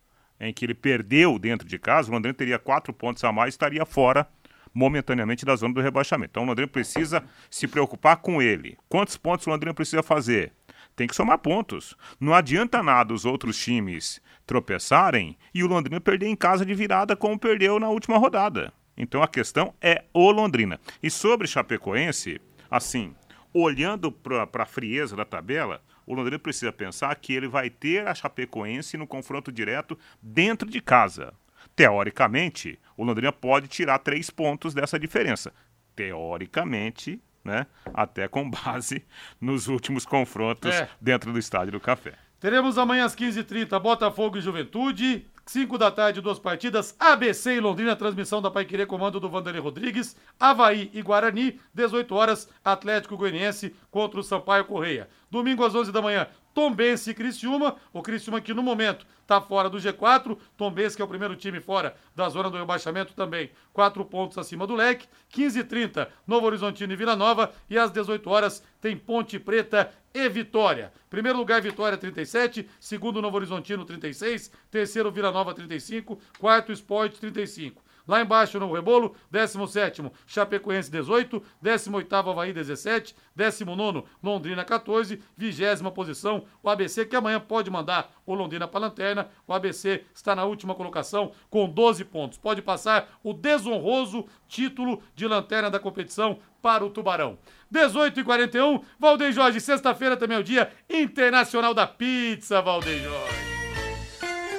em 0.42 0.52
que 0.52 0.66
ele 0.66 0.74
perdeu 0.74 1.38
dentro 1.38 1.68
de 1.68 1.78
casa, 1.78 2.10
o 2.10 2.14
Londrina 2.14 2.34
teria 2.34 2.58
quatro 2.58 2.92
pontos 2.92 3.24
a 3.24 3.32
mais 3.32 3.50
e 3.50 3.56
estaria 3.56 3.86
fora 3.86 4.28
momentaneamente 4.74 5.46
da 5.46 5.56
zona 5.56 5.74
do 5.74 5.82
rebaixamento. 5.82 6.32
Então 6.32 6.44
o 6.44 6.46
Londrina 6.48 6.68
precisa 6.68 7.24
se 7.50 7.68
preocupar 7.68 8.18
com 8.18 8.42
ele. 8.42 8.78
Quantos 8.90 9.16
pontos 9.18 9.46
o 9.46 9.50
Londrina 9.52 9.74
precisa 9.74 10.02
fazer? 10.02 10.52
Tem 10.96 11.08
que 11.08 11.16
somar 11.16 11.38
pontos. 11.38 11.96
Não 12.20 12.34
adianta 12.34 12.82
nada 12.82 13.14
os 13.14 13.24
outros 13.24 13.58
times 13.58 14.22
tropeçarem 14.46 15.38
e 15.54 15.64
o 15.64 15.68
Londrina 15.68 16.02
perder 16.02 16.28
em 16.28 16.36
casa 16.36 16.66
de 16.66 16.74
virada 16.74 17.16
como 17.16 17.38
perdeu 17.38 17.80
na 17.80 17.90
última 17.90 18.18
rodada. 18.18 18.74
Então 18.98 19.22
a 19.22 19.28
questão 19.28 19.74
é 19.82 20.04
o 20.14 20.32
Londrina. 20.32 20.80
E 21.04 21.10
sobre 21.10 21.48
Chapecoense, 21.48 22.42
assim, 22.70 23.14
olhando 23.54 24.12
para 24.12 24.64
a 24.64 24.66
frieza 24.66 25.16
da 25.16 25.26
tabela, 25.26 25.82
o 26.06 26.14
Londrina 26.14 26.40
precisa 26.40 26.72
pensar 26.72 27.16
que 27.16 27.34
ele 27.34 27.48
vai 27.48 27.70
ter 27.70 28.08
a 28.08 28.14
Chapecoense 28.16 28.98
no 28.98 29.08
confronto 29.08 29.52
direto 29.52 29.98
dentro 30.22 30.70
de 30.70 30.82
casa. 30.82 31.34
Teoricamente, 31.76 32.80
o 32.98 33.04
Londrina 33.04 33.32
pode 33.32 33.68
tirar 33.68 34.00
três 34.00 34.30
pontos 34.30 34.74
dessa 34.74 35.00
diferença. 35.00 35.54
Teoricamente, 35.96 37.20
né? 37.44 37.66
Até 37.94 38.28
com 38.28 38.50
base 38.50 39.04
nos 39.42 39.68
últimos 39.68 40.06
confrontos 40.06 40.74
É. 40.74 40.90
dentro 41.00 41.32
do 41.34 41.40
Estádio 41.40 41.72
do 41.74 41.80
Café. 41.80 42.14
Teremos 42.40 42.78
amanhã 42.78 43.06
às 43.06 43.16
15h30 43.16 43.80
Botafogo 43.80 44.38
e 44.38 44.42
Juventude. 44.42 45.26
5 45.46 45.78
da 45.78 45.92
tarde, 45.92 46.22
duas 46.22 46.40
partidas. 46.40 46.96
ABC 47.00 47.56
e 47.56 47.60
Londrina, 47.60 47.96
transmissão 47.96 48.42
da 48.42 48.52
Paiquerê, 48.52 48.86
comando 48.86 49.20
do 49.20 49.30
Vanderlei 49.30 49.62
Rodrigues. 49.62 50.16
Havaí 50.40 50.90
e 50.94 51.02
Guarani, 51.02 51.60
18 51.74 52.14
horas, 52.14 52.50
Atlético 52.64 53.18
Goianiense 53.18 53.76
contra 53.90 54.20
o 54.20 54.24
Sampaio 54.24 54.66
Correia. 54.66 55.10
Domingo 55.30 55.66
às 55.66 55.74
11 55.74 55.92
da 55.92 56.02
manhã, 56.02 56.28
Tombense 56.54 57.12
e 57.12 57.14
Criciúma. 57.14 57.76
O 57.94 58.02
Criciúma 58.02 58.42
que 58.42 58.54
no 58.54 58.64
momento 58.64 59.06
está 59.22 59.40
fora 59.40 59.70
do 59.70 59.78
G4. 59.78 60.38
Tombense 60.58 60.96
que 60.96 61.02
é 61.02 61.06
o 61.06 61.08
primeiro 61.08 61.36
time 61.36 61.60
fora 61.60 61.96
da 62.16 62.28
zona 62.30 62.50
do 62.50 62.58
rebaixamento 62.58 63.14
também. 63.14 63.52
Quatro 63.74 64.04
pontos 64.04 64.38
acima 64.38 64.68
do 64.68 64.76
leque. 64.76 65.08
15h30, 65.34 66.08
Novo 66.28 66.46
Horizontino 66.46 66.92
e 66.92 66.96
Vila 66.96 67.16
Nova. 67.16 67.54
E 67.70 67.78
às 67.78 67.92
18 67.92 68.30
horas 68.30 68.64
tem 68.82 68.98
Ponte 68.98 69.40
Preta 69.40 69.92
e 70.14 70.28
Vitória. 70.28 70.92
Primeiro 71.10 71.38
lugar, 71.38 71.62
Vitória 71.62 71.98
37. 71.98 72.68
Segundo, 72.80 73.22
Novo 73.22 73.38
Horizontino 73.38 73.86
36. 73.86 74.52
Terceiro, 74.70 75.12
Vila 75.12 75.32
Nova 75.32 75.54
35. 75.54 76.20
Quarto, 76.40 76.72
Esporte 76.72 77.20
35. 77.20 77.82
Lá 78.08 78.22
embaixo 78.22 78.60
no 78.60 78.72
Rebolo, 78.72 79.16
17 79.30 80.12
Chapecoense 80.26 80.90
18, 80.92 81.42
18 81.62 82.16
Havaí 82.16 82.54
17, 82.54 83.16
19 83.36 84.04
Londrina 84.22 84.64
14, 84.64 85.22
20 85.38 85.92
posição 85.94 86.44
o 86.62 86.70
ABC, 86.70 87.06
que 87.06 87.16
amanhã 87.16 87.40
pode 87.40 87.70
mandar 87.70 88.12
o 88.26 88.34
Londrina 88.34 88.68
para 88.68 88.80
a 88.80 88.88
lanterna. 88.90 89.30
O 89.48 89.54
ABC 89.54 90.04
está 90.14 90.36
na 90.36 90.46
última 90.46 90.76
colocação 90.76 91.32
com 91.50 91.70
12 91.70 92.06
pontos. 92.06 92.38
Pode 92.38 92.62
passar 92.62 93.10
o 93.24 93.34
desonroso 93.34 94.26
título 94.48 95.02
de 95.16 95.28
lanterna 95.28 95.70
da 95.70 95.80
competição 95.80 96.40
para 96.62 96.86
o 96.86 96.90
Tubarão. 96.90 97.38
18 97.70 98.20
e 98.20 98.24
41, 98.24 98.82
Valdeir 99.00 99.32
Jorge, 99.32 99.60
sexta-feira 99.60 100.18
também 100.18 100.38
é 100.38 100.40
o 100.40 100.44
dia 100.44 100.72
internacional 100.90 101.74
da 101.74 101.88
pizza, 101.88 102.62
Valdeir 102.62 103.04
Jorge. 103.04 103.51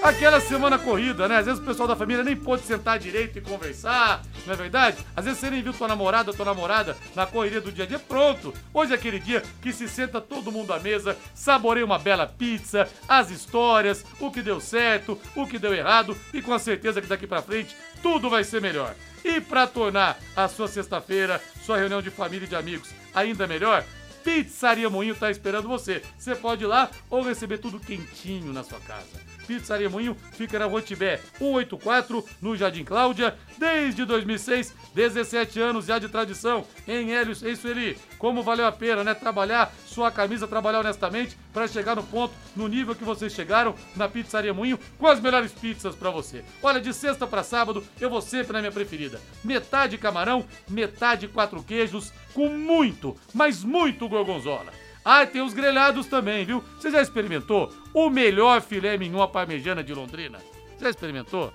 Aquela 0.02 0.40
semana 0.40 0.76
corrida, 0.80 1.28
né? 1.28 1.36
Às 1.36 1.46
vezes 1.46 1.60
o 1.60 1.64
pessoal 1.64 1.86
da 1.86 1.94
família 1.94 2.24
nem 2.24 2.34
pôde 2.34 2.64
sentar 2.64 2.98
direito 2.98 3.38
e 3.38 3.40
conversar, 3.40 4.20
não 4.44 4.52
é 4.52 4.56
verdade? 4.56 4.96
Às 5.14 5.24
vezes 5.24 5.38
você 5.38 5.48
nem 5.48 5.62
viu 5.62 5.72
tua 5.72 5.86
namorada, 5.86 6.32
tua 6.32 6.44
namorada 6.44 6.96
na 7.14 7.24
correria 7.24 7.60
do 7.60 7.70
dia 7.70 7.84
a 7.84 7.86
dia. 7.86 8.00
Pronto! 8.00 8.52
Hoje 8.74 8.90
é 8.90 8.96
aquele 8.96 9.20
dia 9.20 9.44
que 9.62 9.72
se 9.72 9.88
senta 9.88 10.20
todo 10.20 10.50
mundo 10.50 10.72
à 10.72 10.80
mesa, 10.80 11.16
saboreia 11.36 11.86
uma 11.86 12.00
bela 12.00 12.26
pizza, 12.26 12.88
as 13.08 13.30
histórias, 13.30 14.04
o 14.18 14.28
que 14.32 14.42
deu 14.42 14.60
certo, 14.60 15.16
o 15.36 15.46
que 15.46 15.56
deu 15.56 15.72
errado 15.72 16.16
e 16.34 16.42
com 16.42 16.52
a 16.52 16.58
certeza 16.58 17.00
que 17.00 17.06
daqui 17.06 17.26
pra 17.28 17.40
frente 17.40 17.76
tudo 18.02 18.28
vai 18.28 18.42
ser 18.42 18.60
melhor. 18.60 18.96
E 19.24 19.40
pra 19.40 19.68
tornar 19.68 20.18
a 20.34 20.48
sua 20.48 20.66
sexta-feira, 20.66 21.40
sua 21.64 21.78
reunião 21.78 22.02
de 22.02 22.10
família 22.10 22.44
e 22.44 22.48
de 22.48 22.56
amigos 22.56 22.90
ainda 23.14 23.46
melhor, 23.46 23.84
Pizzaria 24.24 24.90
Moinho 24.90 25.14
tá 25.14 25.30
esperando 25.30 25.68
você. 25.68 26.02
Você 26.18 26.34
pode 26.34 26.64
ir 26.64 26.66
lá 26.66 26.90
ou 27.08 27.22
receber 27.22 27.58
tudo 27.58 27.78
quentinho 27.78 28.52
na 28.52 28.64
sua 28.64 28.80
casa. 28.80 29.31
Pizzaria 29.46 29.88
Moinho 29.88 30.16
fica 30.32 30.58
na 30.58 30.66
Rua 30.66 30.82
Tibé 30.82 31.20
184, 31.38 32.24
no 32.40 32.56
Jardim 32.56 32.84
Cláudia, 32.84 33.36
desde 33.58 34.04
2006, 34.04 34.74
17 34.94 35.60
anos 35.60 35.86
já 35.86 35.98
de 35.98 36.08
tradição 36.08 36.64
em 36.86 37.12
Hélio 37.12 37.36
em 37.42 37.56
Sueli. 37.56 37.98
Como 38.18 38.42
valeu 38.42 38.66
a 38.66 38.72
pena, 38.72 39.04
né? 39.04 39.14
Trabalhar 39.14 39.72
sua 39.86 40.10
camisa, 40.10 40.48
trabalhar 40.48 40.80
honestamente 40.80 41.36
para 41.52 41.68
chegar 41.68 41.96
no 41.96 42.02
ponto, 42.02 42.34
no 42.56 42.68
nível 42.68 42.94
que 42.94 43.04
vocês 43.04 43.32
chegaram 43.32 43.74
na 43.96 44.08
Pizzaria 44.08 44.54
Moinho, 44.54 44.78
com 44.98 45.06
as 45.06 45.20
melhores 45.20 45.52
pizzas 45.52 45.94
para 45.94 46.10
você. 46.10 46.44
Olha, 46.62 46.80
de 46.80 46.92
sexta 46.92 47.26
para 47.26 47.42
sábado, 47.42 47.84
eu 48.00 48.08
vou 48.08 48.22
sempre 48.22 48.52
na 48.52 48.60
minha 48.60 48.72
preferida. 48.72 49.20
Metade 49.44 49.98
camarão, 49.98 50.46
metade 50.68 51.28
quatro 51.28 51.62
queijos, 51.62 52.12
com 52.34 52.48
muito, 52.48 53.16
mas 53.34 53.62
muito 53.62 54.08
gorgonzola. 54.08 54.72
Ah, 55.04 55.26
tem 55.26 55.42
os 55.42 55.52
grelhados 55.52 56.06
também, 56.06 56.44
viu? 56.44 56.62
Você 56.78 56.90
já 56.90 57.02
experimentou 57.02 57.72
o 57.92 58.08
melhor 58.08 58.60
filé 58.60 58.96
mignon 58.96 59.22
à 59.22 59.28
parmegiana 59.28 59.82
de 59.82 59.92
Londrina? 59.92 60.38
Já 60.80 60.90
experimentou? 60.90 61.52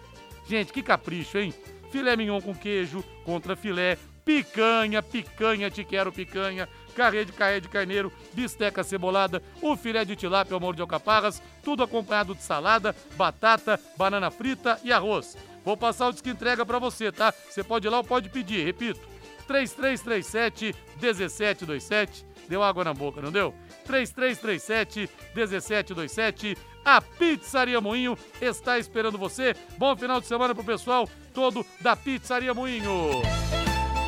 Gente, 0.48 0.74
que 0.74 0.84
capricho, 0.84 1.38
hein? 1.38 1.54
Filé 1.92 2.16
mignon 2.16 2.42
com 2.42 2.54
queijo, 2.54 3.04
contra 3.24 3.56
filé, 3.56 3.98
picanha, 4.26 5.02
picanha, 5.02 5.72
te 5.72 5.86
quero 5.86 6.12
picanha, 6.12 6.68
carré 6.94 7.24
de 7.24 7.32
carré 7.32 7.62
de 7.62 7.70
carneiro, 7.70 8.12
bisteca 8.34 8.84
cebolada, 8.84 9.42
o 9.62 9.78
filé 9.78 10.04
de 10.04 10.18
tilápia 10.18 10.54
ao 10.54 10.60
molho 10.60 10.76
de 10.76 10.82
alcaparras, 10.82 11.42
tudo 11.64 11.82
acompanhado 11.82 12.36
de 12.36 12.44
salada, 12.44 12.94
batata, 13.16 13.80
banana 13.98 14.30
frita 14.30 14.78
e 14.84 14.92
arroz. 14.92 15.38
Vou 15.64 15.78
passar 15.78 16.08
o 16.08 16.12
disco 16.12 16.28
entrega 16.28 16.66
pra 16.66 16.80
você, 16.80 17.12
tá? 17.12 17.34
Você 17.50 17.64
pode 17.64 17.88
ir 17.88 17.90
lá 17.90 17.98
ou 17.98 18.04
pode 18.04 18.30
pedir, 18.30 18.66
repito. 18.66 19.00
3337 19.48 20.76
1727. 21.02 22.27
Deu 22.48 22.64
água 22.64 22.84
na 22.84 22.94
boca, 22.94 23.22
não 23.22 23.32
deu? 23.32 23.54
3337 23.86 25.10
1727. 25.36 26.58
A 26.84 27.02
Pizzaria 27.02 27.82
Moinho 27.82 28.18
está 28.42 28.80
esperando 28.80 29.18
você. 29.18 29.56
Bom 29.78 29.96
final 29.98 30.22
de 30.22 30.28
semana 30.28 30.56
pro 30.56 30.64
pessoal 30.64 31.08
todo 31.34 31.66
da 31.82 31.96
Pizzaria 31.96 32.54
Moinho. 32.54 33.22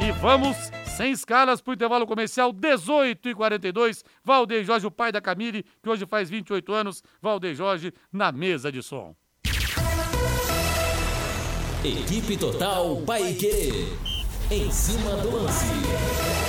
E 0.02 0.12
vamos 0.14 0.56
sem 0.96 1.12
escalas 1.12 1.62
pro 1.62 1.74
intervalo 1.74 2.08
comercial 2.08 2.54
18 2.54 3.30
e 3.30 3.36
42. 3.36 4.04
Valdeir 4.24 4.64
Jorge, 4.64 4.88
o 4.88 4.92
pai 4.92 5.12
da 5.12 5.22
Camille, 5.22 5.64
que 5.82 5.90
hoje 5.90 6.06
faz 6.06 6.30
28 6.30 6.74
anos. 6.74 7.04
Valdeir 7.22 7.56
Jorge 7.56 7.94
na 8.12 8.32
mesa 8.32 8.72
de 8.72 8.82
som. 8.82 9.16
Equipe 11.84 12.36
Total 12.38 12.98
Paique. 13.06 13.88
Em 14.52 14.70
cima 14.72 15.16
do 15.18 15.32
lance. 15.32 16.49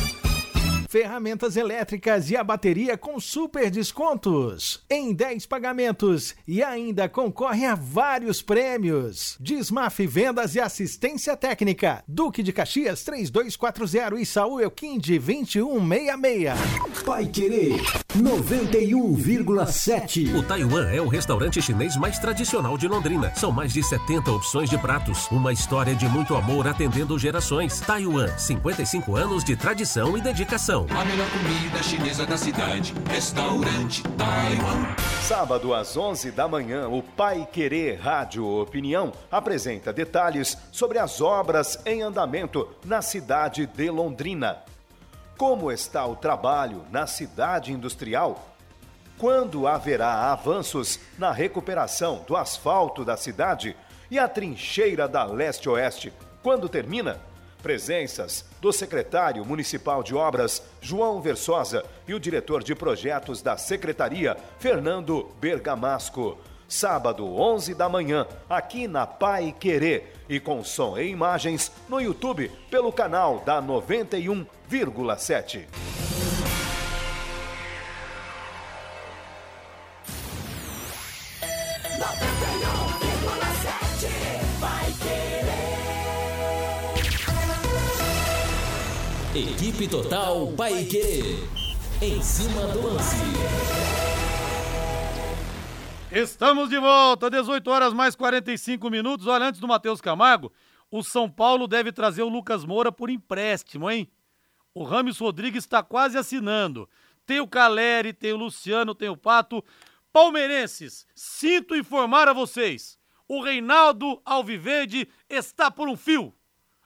Ferramentas 0.91 1.55
elétricas 1.55 2.29
e 2.29 2.35
a 2.35 2.43
bateria 2.43 2.97
com 2.97 3.17
super 3.17 3.71
descontos 3.71 4.83
em 4.89 5.13
10 5.13 5.45
pagamentos 5.45 6.35
e 6.45 6.61
ainda 6.61 7.07
concorre 7.07 7.65
a 7.65 7.75
vários 7.75 8.41
prêmios. 8.41 9.37
Desmaf 9.39 10.05
Vendas 10.05 10.53
e 10.53 10.59
Assistência 10.59 11.37
Técnica. 11.37 12.03
Duque 12.05 12.43
de 12.43 12.51
Caxias 12.51 13.05
3240 13.05 14.19
e 14.19 14.25
Saúl 14.25 14.59
Elquinde 14.59 15.17
2166. 15.17 17.03
Pai 17.05 17.25
Querer 17.25 17.79
91,7. 18.17 20.37
O 20.37 20.43
Taiwan 20.43 20.89
é 20.89 20.99
o 20.99 21.07
restaurante 21.07 21.61
chinês 21.61 21.95
mais 21.95 22.19
tradicional 22.19 22.77
de 22.77 22.89
Londrina. 22.89 23.33
São 23.33 23.53
mais 23.53 23.71
de 23.71 23.81
70 23.81 24.29
opções 24.29 24.69
de 24.69 24.77
pratos. 24.77 25.29
Uma 25.31 25.53
história 25.53 25.95
de 25.95 26.05
muito 26.09 26.35
amor 26.35 26.67
atendendo 26.67 27.17
gerações. 27.17 27.79
Taiwan, 27.79 28.27
55 28.37 29.15
anos 29.15 29.45
de 29.45 29.55
tradição 29.55 30.17
e 30.17 30.21
dedicação. 30.21 30.80
A 30.89 31.05
melhor 31.05 31.27
comida 31.29 31.83
chinesa 31.83 32.25
da 32.25 32.35
cidade. 32.35 32.93
Restaurante 33.07 34.01
Taiwan. 34.17 34.95
Sábado 35.21 35.75
às 35.75 35.95
11 35.95 36.31
da 36.31 36.47
manhã, 36.47 36.87
o 36.87 37.03
Pai 37.03 37.47
Querer 37.51 37.99
Rádio 37.99 38.47
Opinião 38.47 39.11
apresenta 39.31 39.93
detalhes 39.93 40.57
sobre 40.71 40.97
as 40.97 41.21
obras 41.21 41.79
em 41.85 42.01
andamento 42.01 42.67
na 42.83 43.01
cidade 43.01 43.67
de 43.67 43.91
Londrina. 43.91 44.63
Como 45.37 45.71
está 45.71 46.05
o 46.05 46.15
trabalho 46.15 46.83
na 46.89 47.05
cidade 47.05 47.71
industrial? 47.71 48.55
Quando 49.17 49.67
haverá 49.67 50.31
avanços 50.31 50.99
na 51.17 51.31
recuperação 51.31 52.23
do 52.27 52.35
asfalto 52.35 53.05
da 53.05 53.15
cidade? 53.15 53.75
E 54.09 54.17
a 54.17 54.27
trincheira 54.27 55.07
da 55.07 55.23
leste-oeste? 55.25 56.11
Quando 56.41 56.67
termina? 56.67 57.19
Presenças 57.61 58.43
do 58.59 58.73
secretário 58.73 59.45
municipal 59.45 60.01
de 60.01 60.15
obras, 60.15 60.63
João 60.81 61.21
Versosa, 61.21 61.85
e 62.07 62.13
o 62.13 62.19
diretor 62.19 62.63
de 62.63 62.73
projetos 62.73 63.41
da 63.41 63.57
secretaria, 63.57 64.37
Fernando 64.59 65.29
Bergamasco. 65.39 66.37
Sábado, 66.67 67.25
11 67.35 67.75
da 67.75 67.87
manhã, 67.89 68.25
aqui 68.49 68.87
na 68.87 69.05
Pai 69.05 69.53
Querer. 69.59 70.13
E 70.29 70.39
com 70.39 70.63
som 70.63 70.97
e 70.97 71.09
imagens 71.09 71.69
no 71.89 71.99
YouTube, 71.99 72.49
pelo 72.69 72.93
canal 72.93 73.43
da 73.45 73.61
91,7. 73.61 75.67
Equipe 89.33 89.87
Total 89.87 90.45
Paique. 90.57 91.37
Em 92.01 92.21
cima 92.21 92.67
do 92.67 92.85
lance. 92.85 93.15
Estamos 96.11 96.69
de 96.69 96.77
volta, 96.77 97.29
18 97.29 97.65
horas 97.71 97.93
mais 97.93 98.13
45 98.13 98.89
minutos. 98.89 99.27
Olha, 99.27 99.45
antes 99.45 99.61
do 99.61 99.69
Matheus 99.69 100.01
Camargo, 100.01 100.51
o 100.91 101.01
São 101.01 101.29
Paulo 101.29 101.65
deve 101.65 101.93
trazer 101.93 102.23
o 102.23 102.27
Lucas 102.27 102.65
Moura 102.65 102.91
por 102.91 103.09
empréstimo, 103.09 103.89
hein? 103.89 104.11
O 104.73 104.83
Rames 104.83 105.17
Rodrigues 105.17 105.63
está 105.63 105.81
quase 105.81 106.17
assinando. 106.17 106.89
Tem 107.25 107.39
o 107.39 107.47
Caleri, 107.47 108.11
tem 108.11 108.33
o 108.33 108.37
Luciano, 108.37 108.93
tem 108.93 109.07
o 109.07 109.15
Pato. 109.15 109.63
Palmeirenses, 110.11 111.07
sinto 111.15 111.73
informar 111.73 112.27
a 112.27 112.33
vocês: 112.33 112.99
o 113.29 113.41
Reinaldo 113.41 114.21
Alviverde 114.25 115.07
está 115.29 115.71
por 115.71 115.87
um 115.87 115.95
fio. 115.95 116.33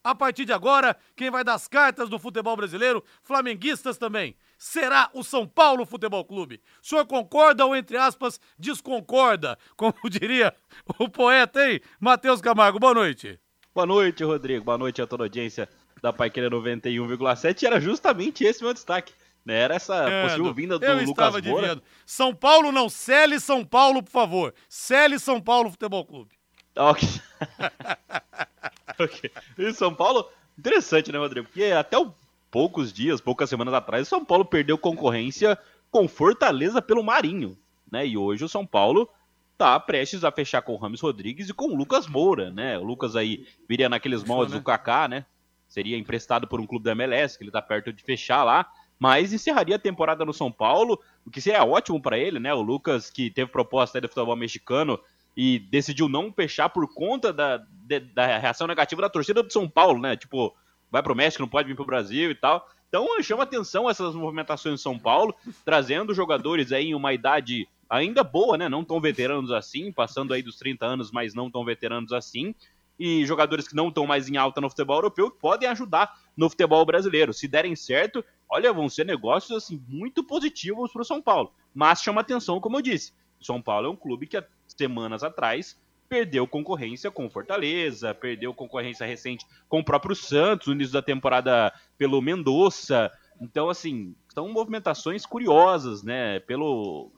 A 0.05 0.13
partir 0.13 0.45
de 0.45 0.53
agora, 0.53 0.95
quem 1.15 1.31
vai 1.31 1.43
dar 1.43 1.55
as 1.55 1.67
cartas 1.67 2.07
do 2.07 2.19
futebol 2.19 2.55
brasileiro, 2.55 3.03
flamenguistas 3.23 3.97
também, 3.97 4.35
será 4.55 5.09
o 5.15 5.23
São 5.23 5.47
Paulo 5.47 5.83
Futebol 5.83 6.23
Clube. 6.23 6.61
O 6.79 6.85
senhor 6.85 7.07
concorda 7.07 7.65
ou, 7.65 7.75
entre 7.75 7.97
aspas, 7.97 8.39
desconcorda? 8.55 9.57
Como 9.75 9.95
diria 10.07 10.53
o 10.99 11.09
poeta, 11.09 11.67
hein? 11.67 11.81
Matheus 11.99 12.39
Camargo, 12.39 12.77
boa 12.77 12.93
noite. 12.93 13.39
Boa 13.73 13.87
noite, 13.87 14.23
Rodrigo. 14.23 14.63
Boa 14.63 14.77
noite 14.77 15.01
a 15.01 15.07
toda 15.07 15.23
a 15.23 15.25
audiência 15.25 15.67
da 16.03 16.13
Paiqueira 16.13 16.51
91,7. 16.51 17.63
Era 17.63 17.81
justamente 17.81 18.43
esse 18.43 18.61
meu 18.63 18.75
destaque. 18.75 19.11
Né? 19.43 19.55
Era 19.55 19.73
essa 19.73 20.05
possível 20.21 20.53
vinda 20.53 20.77
do 20.77 20.85
Eu 20.85 20.97
Lucas 20.97 21.09
estava 21.09 21.31
Moura. 21.31 21.47
adivinhando. 21.49 21.83
São 22.05 22.31
Paulo 22.31 22.71
não, 22.71 22.89
Cele 22.89 23.39
São 23.39 23.65
Paulo, 23.65 24.03
por 24.03 24.11
favor. 24.11 24.53
Cele 24.69 25.17
São 25.17 25.41
Paulo 25.41 25.71
Futebol 25.71 26.05
Clube. 26.05 26.35
Ok. 26.75 27.09
ok. 29.03 29.31
E 29.57 29.73
São 29.73 29.93
Paulo, 29.93 30.27
interessante, 30.57 31.11
né, 31.11 31.17
Rodrigo? 31.17 31.47
Porque 31.47 31.65
até 31.65 31.97
o- 31.97 32.13
poucos 32.51 32.93
dias, 32.93 33.19
poucas 33.19 33.49
semanas 33.49 33.73
atrás, 33.73 34.07
o 34.07 34.09
São 34.09 34.23
Paulo 34.23 34.45
perdeu 34.45 34.77
concorrência 34.77 35.57
com 35.91 36.07
Fortaleza 36.07 36.81
pelo 36.81 37.03
Marinho, 37.03 37.57
né? 37.91 38.05
E 38.07 38.17
hoje 38.17 38.43
o 38.43 38.49
São 38.49 38.65
Paulo 38.65 39.09
tá 39.57 39.79
prestes 39.79 40.23
a 40.23 40.31
fechar 40.31 40.61
com 40.61 40.73
o 40.73 40.77
Rames 40.77 40.99
Rodrigues 41.01 41.49
e 41.49 41.53
com 41.53 41.67
o 41.67 41.75
Lucas 41.75 42.07
Moura, 42.07 42.51
né? 42.51 42.77
O 42.77 42.83
Lucas 42.83 43.15
aí 43.15 43.47
viria 43.67 43.87
naqueles 43.87 44.23
moldes 44.23 44.53
né? 44.53 44.59
do 44.59 44.63
Kaká, 44.65 45.07
né? 45.07 45.25
Seria 45.67 45.97
emprestado 45.97 46.47
por 46.47 46.59
um 46.59 46.67
clube 46.67 46.85
da 46.85 46.91
MLS, 46.91 47.37
que 47.37 47.43
ele 47.43 47.51
tá 47.51 47.61
perto 47.61 47.91
de 47.91 48.03
fechar 48.03 48.43
lá, 48.43 48.69
mas 48.99 49.33
encerraria 49.33 49.75
a 49.75 49.79
temporada 49.79 50.23
no 50.23 50.33
São 50.33 50.51
Paulo, 50.51 50.99
o 51.25 51.29
que 51.31 51.41
seria 51.41 51.63
ótimo 51.65 52.01
para 52.01 52.17
ele, 52.17 52.39
né? 52.39 52.53
O 52.53 52.61
Lucas 52.61 53.09
que 53.09 53.29
teve 53.29 53.51
proposta 53.51 53.97
aí 53.97 54.01
do 54.01 54.07
futebol 54.07 54.35
mexicano 54.35 54.99
e 55.35 55.59
decidiu 55.59 56.07
não 56.07 56.31
fechar 56.31 56.69
por 56.69 56.87
conta 56.93 57.31
da, 57.33 57.57
de- 57.57 57.99
da 57.99 58.25
reação 58.37 58.67
negativa 58.67 59.01
da 59.01 59.09
torcida 59.09 59.43
do 59.43 59.51
São 59.51 59.69
Paulo, 59.69 59.99
né? 59.99 60.15
Tipo, 60.15 60.55
vai 60.91 61.03
pro 61.03 61.15
México, 61.15 61.41
não 61.41 61.49
pode 61.49 61.67
vir 61.67 61.75
pro 61.75 61.85
Brasil 61.85 62.31
e 62.31 62.35
tal. 62.35 62.67
Então 62.87 63.21
chama 63.21 63.43
atenção 63.43 63.89
essas 63.89 64.15
movimentações 64.15 64.75
do 64.75 64.81
São 64.81 64.97
Paulo, 64.97 65.35
trazendo 65.65 66.13
jogadores 66.13 66.71
aí 66.71 66.85
em 66.87 66.95
uma 66.95 67.13
idade 67.13 67.67
ainda 67.89 68.23
boa, 68.23 68.57
né? 68.57 68.69
Não 68.69 68.83
tão 68.83 68.99
veteranos 69.01 69.51
assim, 69.51 69.91
passando 69.91 70.33
aí 70.33 70.41
dos 70.41 70.57
30 70.57 70.85
anos, 70.85 71.11
mas 71.11 71.33
não 71.33 71.51
tão 71.51 71.65
veteranos 71.65 72.13
assim. 72.13 72.55
E 72.97 73.25
jogadores 73.25 73.67
que 73.67 73.75
não 73.75 73.89
estão 73.89 74.07
mais 74.07 74.29
em 74.29 74.37
alta 74.37 74.61
no 74.61 74.69
futebol 74.69 74.95
europeu 74.97 75.29
que 75.29 75.37
podem 75.37 75.67
ajudar 75.67 76.17
no 76.37 76.49
futebol 76.49 76.85
brasileiro. 76.85 77.33
Se 77.33 77.45
derem 77.45 77.75
certo, 77.75 78.23
olha, 78.49 78.71
vão 78.71 78.87
ser 78.87 79.05
negócios 79.05 79.51
assim 79.51 79.83
muito 79.89 80.23
positivos 80.23 80.93
para 80.93 81.01
o 81.01 81.05
São 81.05 81.21
Paulo. 81.21 81.51
Mas 81.73 82.01
chama 82.01 82.21
atenção, 82.21 82.61
como 82.61 82.77
eu 82.77 82.81
disse, 82.81 83.11
São 83.41 83.61
Paulo 83.61 83.87
é 83.87 83.89
um 83.89 83.97
clube 83.97 84.27
que 84.27 84.37
há 84.37 84.45
semanas 84.77 85.23
atrás 85.23 85.77
perdeu 86.07 86.47
concorrência 86.47 87.09
com 87.09 87.29
Fortaleza, 87.29 88.13
perdeu 88.13 88.53
concorrência 88.53 89.05
recente 89.05 89.45
com 89.67 89.79
o 89.79 89.83
próprio 89.83 90.15
Santos 90.15 90.67
no 90.67 90.73
início 90.73 90.93
da 90.93 91.01
temporada 91.01 91.73
pelo 91.97 92.21
Mendonça. 92.21 93.11
Então, 93.41 93.69
assim, 93.69 94.15
são 94.33 94.47
movimentações 94.49 95.25
curiosas, 95.25 96.03
né? 96.03 96.39
Pelo, 96.41 97.11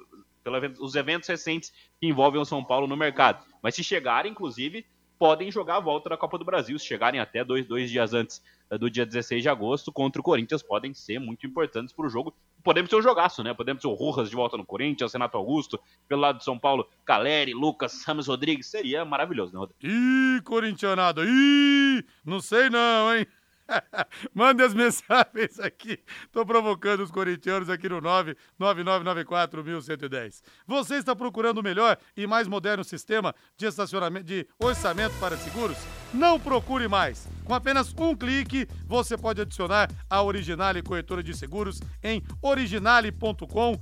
pelos 0.43 0.95
eventos 0.95 1.28
recentes 1.28 1.72
que 1.99 2.08
envolvem 2.08 2.41
o 2.41 2.45
São 2.45 2.64
Paulo 2.64 2.88
no 2.88 2.97
mercado. 2.97 3.45
Mas 3.62 3.76
se 3.76 3.84
chegarem, 3.84 4.32
inclusive, 4.32 4.86
podem 5.20 5.51
jogar 5.51 5.78
a 5.78 5.82
volta 5.82 6.10
da 6.10 6.18
Copa 6.18 6.38
do 6.38 6.45
Brasil. 6.45 6.78
Se 6.80 6.86
chegarem 6.86 7.20
até 7.20 7.43
dois, 7.43 7.66
dois 7.66 7.89
dias 7.89 8.14
antes 8.14 8.41
eh, 8.70 8.78
do 8.78 8.89
dia 8.89 9.05
16 9.05 9.41
de 9.41 9.49
agosto 9.49 9.91
contra 9.91 10.22
o 10.22 10.24
Corinthians, 10.24 10.64
podem 10.64 10.93
ser 10.93 11.20
muito 11.20 11.45
importantes 11.45 11.93
para 11.93 12.05
o 12.05 12.10
jogo. 12.10 12.34
Podemos 12.64 12.89
ter 12.89 12.95
um 12.95 13.01
jogaço, 13.01 13.43
né? 13.43 13.53
Podemos 13.53 13.82
ter 13.82 13.88
o 13.88 13.93
Rojas 13.93 14.30
de 14.30 14.36
volta 14.36 14.58
no 14.58 14.66
Corinthians, 14.66 15.14
Renato 15.14 15.38
Augusto, 15.38 15.80
pelo 16.08 16.22
lado 16.22 16.39
de 16.39 16.43
São 16.43 16.60
Paulo, 16.60 16.88
Caleri, 17.05 17.53
Lucas, 17.53 18.03
Ramos 18.05 18.28
Rodrigues. 18.28 18.68
Seria 18.68 19.05
maravilhoso, 19.05 19.53
né, 19.53 19.60
Rodrigo? 19.60 19.80
Ih, 19.84 20.41
corintianada, 20.41 21.24
ih, 21.26 22.03
não 22.26 22.39
sei 22.39 22.70
não, 22.70 23.16
hein? 23.16 23.26
Mande 24.34 24.63
as 24.63 24.74
mensagens 24.74 25.59
aqui. 25.59 25.99
Tô 26.32 26.45
provocando 26.45 27.01
os 27.01 27.11
corintianos 27.11 27.70
aqui 27.70 27.89
no 27.89 28.01
999941110. 28.01 30.41
Você 30.65 30.95
está 30.95 31.13
procurando 31.15 31.59
o 31.59 31.63
melhor 31.63 31.97
e 32.15 32.26
mais 32.26 32.47
moderno 32.47 32.84
sistema 32.84 33.36
de 33.57 33.65
estacionamento 33.65 34.26
de 34.26 34.47
orçamento 34.59 35.13
para 35.20 35.38
seguros? 35.38 35.78
Não 36.13 36.39
procure 36.39 36.88
mais. 36.88 37.28
Com 37.43 37.53
apenas 37.53 37.93
um 37.97 38.15
clique, 38.15 38.68
você 38.86 39.18
pode 39.18 39.41
adicionar 39.41 39.89
a 40.09 40.22
Originale 40.22 40.82
Corretora 40.82 41.22
de 41.22 41.36
Seguros 41.36 41.82
em 42.03 42.24
originale.com 42.41 43.78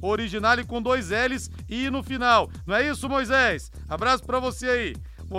Originale 0.00 0.64
com 0.64 0.80
dois 0.80 1.10
L's 1.10 1.50
e 1.68 1.90
no 1.90 2.02
final. 2.02 2.50
Não 2.66 2.74
é 2.74 2.88
isso, 2.88 3.06
Moisés? 3.08 3.70
Abraço 3.88 4.24
para 4.24 4.38
você 4.38 4.66
aí. 4.66 4.94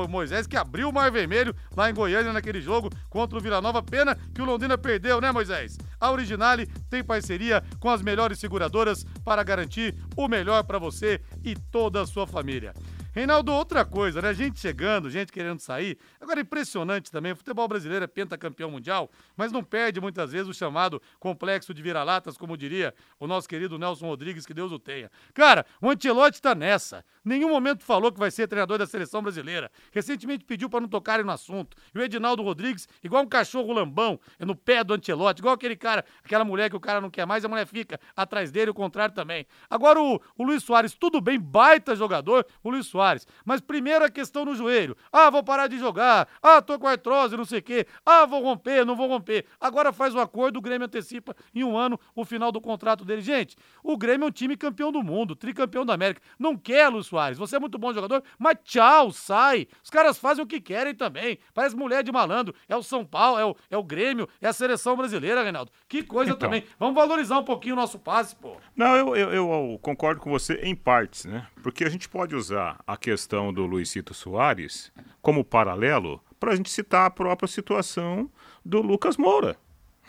Moisés 0.07 0.47
que 0.47 0.57
abriu 0.57 0.89
o 0.89 0.93
Mar 0.93 1.11
Vermelho 1.11 1.55
lá 1.75 1.89
em 1.89 1.93
Goiânia 1.93 2.33
naquele 2.33 2.61
jogo 2.61 2.89
contra 3.09 3.37
o 3.37 3.41
Vila 3.41 3.61
Nova. 3.61 3.81
Pena 3.81 4.17
que 4.33 4.41
o 4.41 4.45
Londrina 4.45 4.77
perdeu, 4.77 5.21
né, 5.21 5.31
Moisés? 5.31 5.77
A 5.99 6.11
Originale 6.11 6.67
tem 6.89 7.03
parceria 7.03 7.63
com 7.79 7.89
as 7.89 8.01
melhores 8.01 8.39
seguradoras 8.39 9.05
para 9.23 9.43
garantir 9.43 9.95
o 10.15 10.27
melhor 10.27 10.63
para 10.63 10.79
você 10.79 11.21
e 11.43 11.55
toda 11.55 12.01
a 12.01 12.05
sua 12.05 12.27
família. 12.27 12.73
Reinaldo, 13.15 13.53
outra 13.53 13.85
coisa, 13.85 14.21
né? 14.21 14.33
Gente 14.33 14.59
chegando, 14.59 15.09
gente 15.09 15.31
querendo 15.31 15.61
sair. 15.61 15.97
Agora, 16.19 16.41
impressionante 16.41 17.09
também, 17.09 17.31
o 17.31 17.35
futebol 17.37 17.65
brasileiro 17.65 18.03
é 18.03 18.07
pentacampeão 18.07 18.69
mundial, 18.69 19.09
mas 19.37 19.53
não 19.53 19.63
perde 19.63 20.01
muitas 20.01 20.33
vezes 20.33 20.49
o 20.49 20.53
chamado 20.53 21.01
complexo 21.17 21.73
de 21.73 21.81
vira-latas, 21.81 22.37
como 22.37 22.57
diria 22.57 22.93
o 23.17 23.25
nosso 23.25 23.47
querido 23.47 23.79
Nelson 23.79 24.07
Rodrigues, 24.07 24.45
que 24.45 24.53
Deus 24.53 24.69
o 24.73 24.77
tenha. 24.77 25.09
Cara, 25.33 25.65
o 25.81 25.89
Antelote 25.89 26.41
tá 26.41 26.53
nessa. 26.53 27.05
Nenhum 27.23 27.47
momento 27.47 27.85
falou 27.85 28.11
que 28.11 28.19
vai 28.19 28.29
ser 28.29 28.49
treinador 28.49 28.79
da 28.79 28.85
seleção 28.85 29.21
brasileira. 29.21 29.71
Recentemente 29.93 30.43
pediu 30.43 30.69
para 30.69 30.81
não 30.81 30.89
tocarem 30.89 31.25
no 31.25 31.31
assunto. 31.31 31.77
E 31.95 31.97
o 31.97 32.01
Edinaldo 32.01 32.43
Rodrigues, 32.43 32.85
igual 33.01 33.23
um 33.23 33.27
cachorro 33.27 33.71
lambão, 33.71 34.19
é 34.37 34.43
no 34.43 34.57
pé 34.57 34.83
do 34.83 34.93
Antelote, 34.93 35.39
igual 35.39 35.53
aquele 35.53 35.77
cara, 35.77 36.03
aquela 36.21 36.43
mulher 36.43 36.69
que 36.69 36.75
o 36.75 36.81
cara 36.81 36.99
não 36.99 37.09
quer 37.09 37.25
mais, 37.25 37.45
a 37.45 37.47
mulher 37.47 37.65
fica 37.65 37.97
atrás 38.13 38.51
dele, 38.51 38.71
o 38.71 38.73
contrário 38.73 39.15
também. 39.15 39.47
Agora 39.69 40.01
o, 40.01 40.21
o 40.37 40.43
Luiz 40.43 40.65
Soares, 40.65 40.93
tudo 40.93 41.21
bem, 41.21 41.39
baita 41.39 41.95
jogador, 41.95 42.45
o 42.61 42.69
Luiz 42.69 42.85
Soares. 42.87 43.04
Mas 43.45 43.61
primeiro 43.61 44.03
a 44.05 44.09
questão 44.09 44.45
no 44.45 44.55
joelho. 44.55 44.95
Ah, 45.11 45.29
vou 45.29 45.43
parar 45.43 45.67
de 45.67 45.77
jogar. 45.77 46.27
Ah, 46.41 46.61
tô 46.61 46.77
com 46.79 46.87
artrose, 46.87 47.37
não 47.37 47.45
sei 47.45 47.59
o 47.59 47.63
quê. 47.63 47.85
Ah, 48.05 48.25
vou 48.25 48.41
romper, 48.41 48.85
não 48.85 48.95
vou 48.95 49.07
romper. 49.07 49.45
Agora 49.59 49.91
faz 49.93 50.13
um 50.15 50.19
acordo, 50.19 50.57
o 50.57 50.61
Grêmio 50.61 50.85
antecipa 50.85 51.35
em 51.53 51.63
um 51.63 51.77
ano 51.77 51.99
o 52.15 52.25
final 52.25 52.51
do 52.51 52.59
contrato 52.61 53.05
dele. 53.05 53.21
Gente, 53.21 53.55
o 53.83 53.97
Grêmio 53.97 54.25
é 54.25 54.27
um 54.27 54.31
time 54.31 54.57
campeão 54.57 54.91
do 54.91 55.03
mundo, 55.03 55.35
tricampeão 55.35 55.85
da 55.85 55.93
América. 55.93 56.21
Não 56.39 56.57
quer, 56.57 56.89
Luiz 56.89 57.07
Soares. 57.07 57.37
Você 57.37 57.55
é 57.55 57.59
muito 57.59 57.77
bom 57.77 57.93
jogador, 57.93 58.23
mas 58.39 58.57
tchau, 58.63 59.11
sai. 59.11 59.67
Os 59.83 59.89
caras 59.89 60.17
fazem 60.17 60.43
o 60.43 60.47
que 60.47 60.59
querem 60.59 60.93
também. 60.95 61.37
Parece 61.53 61.75
mulher 61.75 62.03
de 62.03 62.11
malandro. 62.11 62.53
É 62.67 62.75
o 62.75 62.83
São 62.83 63.05
Paulo, 63.05 63.39
é 63.39 63.45
o, 63.45 63.55
é 63.71 63.77
o 63.77 63.83
Grêmio, 63.83 64.27
é 64.41 64.47
a 64.47 64.53
seleção 64.53 64.95
brasileira, 64.95 65.43
Reinaldo. 65.43 65.71
Que 65.87 66.01
coisa 66.03 66.31
Então. 66.31 66.39
também. 66.49 66.63
Vamos 66.79 66.95
valorizar 66.95 67.37
um 67.37 67.43
pouquinho 67.43 67.73
o 67.73 67.77
nosso 67.77 67.99
passe, 67.99 68.35
pô. 68.35 68.57
Não, 68.75 68.95
eu, 68.95 69.15
eu, 69.15 69.31
eu 69.31 69.79
concordo 69.81 70.21
com 70.21 70.29
você 70.29 70.55
em 70.63 70.75
partes, 70.75 71.25
né? 71.25 71.47
Porque 71.61 71.83
a 71.83 71.89
gente 71.89 72.07
pode 72.07 72.35
usar 72.35 72.79
a 72.85 72.94
questão 72.97 73.53
do 73.53 73.65
Luizito 73.65 74.13
Soares 74.13 74.91
como 75.21 75.43
paralelo 75.43 76.21
para 76.39 76.53
a 76.53 76.55
gente 76.55 76.69
citar 76.69 77.05
a 77.05 77.09
própria 77.09 77.47
situação 77.47 78.29
do 78.63 78.81
Lucas 78.81 79.17
Moura. 79.17 79.57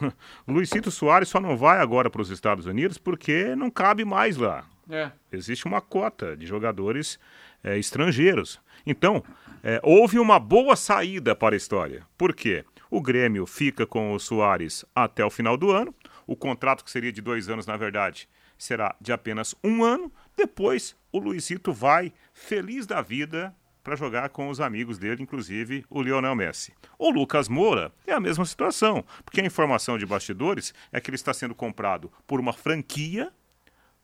Luizito 0.47 0.91
Soares 0.91 1.29
só 1.29 1.41
não 1.41 1.57
vai 1.57 1.79
agora 1.79 2.11
para 2.11 2.23
os 2.23 2.31
Estados 2.31 2.67
Unidos 2.67 2.99
porque 2.99 3.55
não 3.57 3.71
cabe 3.71 4.05
mais 4.05 4.37
lá. 4.37 4.65
É. 4.89 5.11
Existe 5.33 5.67
uma 5.67 5.81
cota 5.81 6.37
de 6.37 6.47
jogadores 6.47 7.19
eh, 7.65 7.79
estrangeiros. 7.79 8.61
Então, 8.87 9.25
eh, 9.63 9.81
houve 9.83 10.19
uma 10.19 10.39
boa 10.39 10.77
saída 10.77 11.35
para 11.35 11.55
a 11.55 11.57
história. 11.57 12.07
Por 12.17 12.35
quê? 12.35 12.65
O 12.91 13.01
Grêmio 13.01 13.47
fica 13.47 13.85
com 13.85 14.13
o 14.13 14.21
Soares 14.21 14.85
até 14.95 15.25
o 15.25 15.31
final 15.31 15.57
do 15.57 15.71
ano. 15.71 15.95
O 16.27 16.37
contrato, 16.37 16.85
que 16.85 16.91
seria 16.91 17.13
de 17.13 17.21
dois 17.21 17.49
anos, 17.49 17.67
na 17.67 17.77
verdade, 17.77 18.29
será 18.57 18.95
de 19.01 19.13
apenas 19.13 19.55
um 19.63 19.83
ano. 19.83 20.13
Depois, 20.37 20.97
o 21.17 21.19
Luizito 21.19 21.73
vai, 21.73 22.13
feliz 22.33 22.87
da 22.87 23.01
vida, 23.01 23.55
para 23.83 23.97
jogar 23.97 24.29
com 24.29 24.49
os 24.49 24.61
amigos 24.61 24.99
dele, 24.99 25.23
inclusive 25.23 25.85
o 25.89 26.03
Lionel 26.03 26.35
Messi. 26.35 26.75
O 26.99 27.09
Lucas 27.11 27.49
Moura 27.49 27.93
é 28.07 28.13
a 28.13 28.21
mesma 28.21 28.45
situação, 28.45 29.05
porque 29.25 29.41
a 29.41 29.47
informação 29.47 29.97
de 29.97 30.05
bastidores 30.05 30.75
é 30.93 31.01
que 31.01 31.09
ele 31.09 31.15
está 31.15 31.33
sendo 31.33 31.55
comprado 31.55 32.13
por 32.27 32.39
uma 32.39 32.53
franquia 32.53 33.33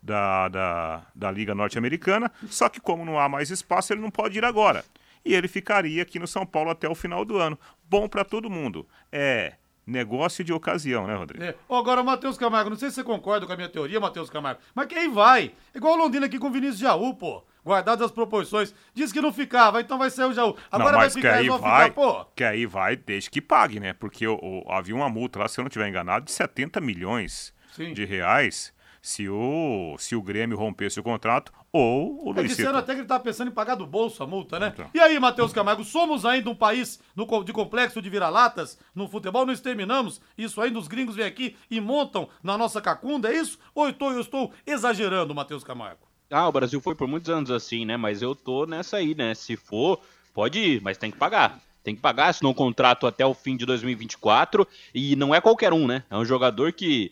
da, 0.00 0.48
da, 0.48 1.06
da 1.14 1.30
Liga 1.30 1.54
Norte-Americana, 1.54 2.32
só 2.46 2.68
que 2.68 2.80
como 2.80 3.04
não 3.04 3.18
há 3.18 3.28
mais 3.28 3.50
espaço, 3.50 3.92
ele 3.92 4.00
não 4.00 4.10
pode 4.10 4.38
ir 4.38 4.44
agora. 4.44 4.84
E 5.24 5.34
ele 5.34 5.48
ficaria 5.48 6.02
aqui 6.02 6.18
no 6.18 6.26
São 6.26 6.46
Paulo 6.46 6.70
até 6.70 6.88
o 6.88 6.94
final 6.94 7.24
do 7.24 7.36
ano. 7.36 7.58
Bom 7.88 8.08
para 8.08 8.24
todo 8.24 8.50
mundo. 8.50 8.88
É 9.10 9.54
negócio 9.86 10.44
de 10.44 10.52
ocasião, 10.52 11.06
né, 11.06 11.14
Rodrigo? 11.14 11.44
É. 11.44 11.54
Ó, 11.68 11.78
Agora, 11.78 12.02
Matheus 12.02 12.38
Camargo, 12.38 12.70
não 12.70 12.76
sei 12.76 12.88
se 12.90 12.96
você 12.96 13.04
concorda 13.04 13.46
com 13.46 13.52
a 13.52 13.56
minha 13.56 13.68
teoria, 13.68 13.98
Matheus 14.00 14.30
Camargo, 14.30 14.60
mas 14.74 14.86
quem 14.86 15.10
vai? 15.10 15.52
Igual 15.74 15.94
o 15.94 15.96
Londrina 15.96 16.26
aqui 16.26 16.38
com 16.38 16.48
o 16.48 16.50
Vinícius 16.52 16.78
Jaú, 16.78 17.14
pô. 17.14 17.42
Guardadas 17.64 18.06
as 18.06 18.10
proporções. 18.10 18.74
Diz 18.92 19.12
que 19.12 19.20
não 19.20 19.32
ficava, 19.32 19.80
então 19.80 19.96
vai 19.96 20.10
ser 20.10 20.24
o 20.24 20.32
Jaú. 20.32 20.56
Agora 20.70 20.92
não, 20.92 20.98
vai 20.98 21.08
que 21.08 21.14
ficar, 21.14 21.34
aí 21.34 21.48
vai, 21.48 21.58
ficar, 21.58 21.90
pô. 21.92 22.24
que 22.34 22.42
aí 22.42 22.66
vai 22.66 22.96
desde 22.96 23.30
que 23.30 23.40
pague, 23.40 23.78
né? 23.78 23.92
Porque 23.92 24.26
o- 24.26 24.34
o- 24.36 24.64
havia 24.72 24.94
uma 24.96 25.08
multa 25.08 25.38
lá, 25.38 25.46
se 25.48 25.60
eu 25.60 25.62
não 25.62 25.68
estiver 25.68 25.88
enganado, 25.88 26.24
de 26.24 26.32
70 26.32 26.80
milhões 26.80 27.54
Sim. 27.72 27.92
de 27.92 28.04
reais 28.04 28.72
se 29.02 29.28
o, 29.28 29.96
se 29.98 30.14
o 30.14 30.22
Grêmio 30.22 30.56
rompesse 30.56 31.00
o 31.00 31.02
contrato 31.02 31.52
ou 31.72 32.24
o 32.24 32.30
É, 32.30 32.34
Luizito. 32.34 32.56
disseram 32.56 32.78
até 32.78 32.94
que 32.94 33.00
ele 33.00 33.08
tava 33.08 33.24
pensando 33.24 33.48
em 33.48 33.52
pagar 33.52 33.74
do 33.74 33.84
bolso 33.84 34.22
a 34.22 34.26
multa, 34.28 34.60
né? 34.60 34.72
E 34.94 35.00
aí, 35.00 35.18
Matheus 35.18 35.52
Camargo, 35.52 35.82
somos 35.82 36.24
ainda 36.24 36.48
um 36.48 36.54
país 36.54 37.00
no 37.16 37.26
de 37.42 37.52
complexo 37.52 38.00
de 38.00 38.08
vira-latas 38.08 38.78
no 38.94 39.08
futebol? 39.08 39.44
Não 39.44 39.52
exterminamos 39.52 40.20
isso 40.38 40.60
ainda? 40.60 40.78
Os 40.78 40.86
gringos 40.86 41.16
vêm 41.16 41.26
aqui 41.26 41.56
e 41.68 41.80
montam 41.80 42.28
na 42.44 42.56
nossa 42.56 42.80
cacunda, 42.80 43.28
é 43.28 43.36
isso? 43.36 43.58
Ou 43.74 43.86
eu 43.86 43.90
estou, 43.90 44.12
eu 44.12 44.20
estou 44.20 44.52
exagerando, 44.64 45.34
Matheus 45.34 45.64
Camargo? 45.64 46.06
Ah, 46.30 46.48
o 46.48 46.52
Brasil 46.52 46.80
foi 46.80 46.94
por 46.94 47.08
muitos 47.08 47.28
anos 47.28 47.50
assim, 47.50 47.84
né? 47.84 47.96
Mas 47.96 48.22
eu 48.22 48.36
tô 48.36 48.66
nessa 48.66 48.98
aí, 48.98 49.14
né? 49.16 49.34
Se 49.34 49.56
for, 49.56 49.98
pode 50.32 50.58
ir, 50.60 50.80
mas 50.80 50.96
tem 50.96 51.10
que 51.10 51.18
pagar. 51.18 51.60
Tem 51.82 51.96
que 51.96 52.00
pagar, 52.00 52.28
assinou 52.28 52.52
um 52.52 52.54
contrato 52.54 53.08
até 53.08 53.26
o 53.26 53.34
fim 53.34 53.56
de 53.56 53.66
2024 53.66 54.66
e 54.94 55.16
não 55.16 55.34
é 55.34 55.40
qualquer 55.40 55.72
um, 55.72 55.88
né? 55.88 56.04
É 56.08 56.16
um 56.16 56.24
jogador 56.24 56.72
que, 56.72 57.10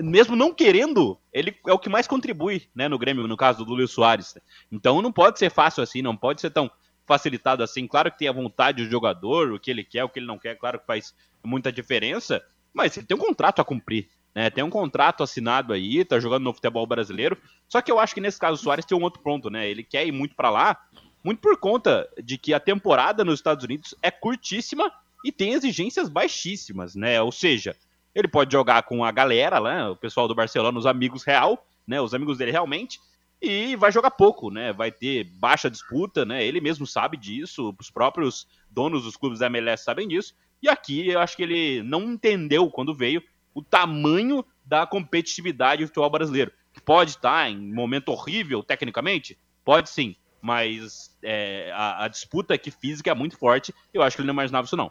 mesmo 0.00 0.34
não 0.34 0.52
querendo, 0.52 1.18
ele 1.32 1.56
é 1.66 1.72
o 1.72 1.78
que 1.78 1.88
mais 1.88 2.06
contribui, 2.06 2.68
né, 2.74 2.88
no 2.88 2.98
Grêmio, 2.98 3.28
no 3.28 3.36
caso 3.36 3.64
do 3.64 3.74
Luiz 3.74 3.90
Soares. 3.90 4.36
Então 4.70 5.00
não 5.00 5.12
pode 5.12 5.38
ser 5.38 5.50
fácil 5.50 5.82
assim, 5.82 6.02
não 6.02 6.16
pode 6.16 6.40
ser 6.40 6.50
tão 6.50 6.70
facilitado 7.06 7.62
assim. 7.62 7.86
Claro 7.86 8.10
que 8.10 8.18
tem 8.18 8.28
a 8.28 8.32
vontade 8.32 8.84
do 8.84 8.90
jogador, 8.90 9.52
o 9.52 9.60
que 9.60 9.70
ele 9.70 9.84
quer, 9.84 10.04
o 10.04 10.08
que 10.08 10.18
ele 10.18 10.26
não 10.26 10.38
quer, 10.38 10.56
claro 10.56 10.80
que 10.80 10.86
faz 10.86 11.14
muita 11.44 11.70
diferença, 11.72 12.42
mas 12.72 12.96
ele 12.96 13.06
tem 13.06 13.16
um 13.16 13.20
contrato 13.20 13.60
a 13.60 13.64
cumprir. 13.64 14.08
Né, 14.34 14.48
tem 14.48 14.64
um 14.64 14.70
contrato 14.70 15.22
assinado 15.22 15.74
aí, 15.74 16.06
tá 16.06 16.18
jogando 16.18 16.44
no 16.44 16.54
futebol 16.54 16.86
brasileiro. 16.86 17.36
Só 17.68 17.82
que 17.82 17.92
eu 17.92 17.98
acho 17.98 18.14
que 18.14 18.20
nesse 18.20 18.38
caso 18.38 18.54
o 18.54 18.64
Soares 18.64 18.86
tem 18.86 18.96
um 18.96 19.02
outro 19.02 19.20
ponto, 19.22 19.50
né? 19.50 19.68
Ele 19.68 19.84
quer 19.84 20.06
ir 20.06 20.12
muito 20.12 20.34
pra 20.34 20.48
lá, 20.48 20.80
muito 21.22 21.38
por 21.40 21.58
conta 21.58 22.08
de 22.24 22.38
que 22.38 22.54
a 22.54 22.58
temporada 22.58 23.26
nos 23.26 23.40
Estados 23.40 23.62
Unidos 23.62 23.94
é 24.00 24.10
curtíssima 24.10 24.90
e 25.22 25.30
tem 25.30 25.52
exigências 25.52 26.08
baixíssimas, 26.08 26.94
né? 26.94 27.20
Ou 27.20 27.30
seja, 27.30 27.76
ele 28.14 28.28
pode 28.28 28.52
jogar 28.52 28.82
com 28.82 29.04
a 29.04 29.10
galera, 29.10 29.60
né? 29.60 29.88
O 29.88 29.96
pessoal 29.96 30.28
do 30.28 30.34
Barcelona, 30.34 30.78
os 30.78 30.86
amigos 30.86 31.24
real, 31.24 31.66
né? 31.86 32.00
Os 32.00 32.14
amigos 32.14 32.38
dele 32.38 32.50
realmente. 32.50 33.00
E 33.40 33.74
vai 33.76 33.90
jogar 33.90 34.12
pouco, 34.12 34.50
né? 34.50 34.72
Vai 34.72 34.92
ter 34.92 35.24
baixa 35.24 35.70
disputa, 35.70 36.24
né? 36.24 36.44
Ele 36.44 36.60
mesmo 36.60 36.86
sabe 36.86 37.16
disso, 37.16 37.74
os 37.78 37.90
próprios 37.90 38.46
donos 38.70 39.02
dos 39.02 39.16
clubes 39.16 39.40
da 39.40 39.46
MLS 39.46 39.82
sabem 39.82 40.06
disso. 40.06 40.34
E 40.62 40.68
aqui 40.68 41.08
eu 41.08 41.18
acho 41.18 41.36
que 41.36 41.42
ele 41.42 41.82
não 41.82 42.02
entendeu 42.12 42.70
quando 42.70 42.94
veio 42.94 43.22
o 43.52 43.62
tamanho 43.62 44.44
da 44.64 44.86
competitividade 44.86 45.82
do 45.82 45.88
futebol 45.88 46.10
brasileiro. 46.10 46.52
Pode 46.84 47.10
estar 47.10 47.50
em 47.50 47.72
momento 47.72 48.10
horrível 48.10 48.62
tecnicamente? 48.62 49.36
Pode 49.64 49.90
sim. 49.90 50.14
Mas 50.40 51.16
é, 51.22 51.70
a, 51.74 52.04
a 52.04 52.08
disputa 52.08 52.54
aqui 52.54 52.70
física 52.70 53.10
é 53.10 53.14
muito 53.14 53.36
forte. 53.36 53.74
Eu 53.92 54.02
acho 54.02 54.16
que 54.16 54.22
ele 54.22 54.26
não 54.26 54.34
imaginava 54.34 54.66
isso, 54.66 54.76
não. 54.76 54.90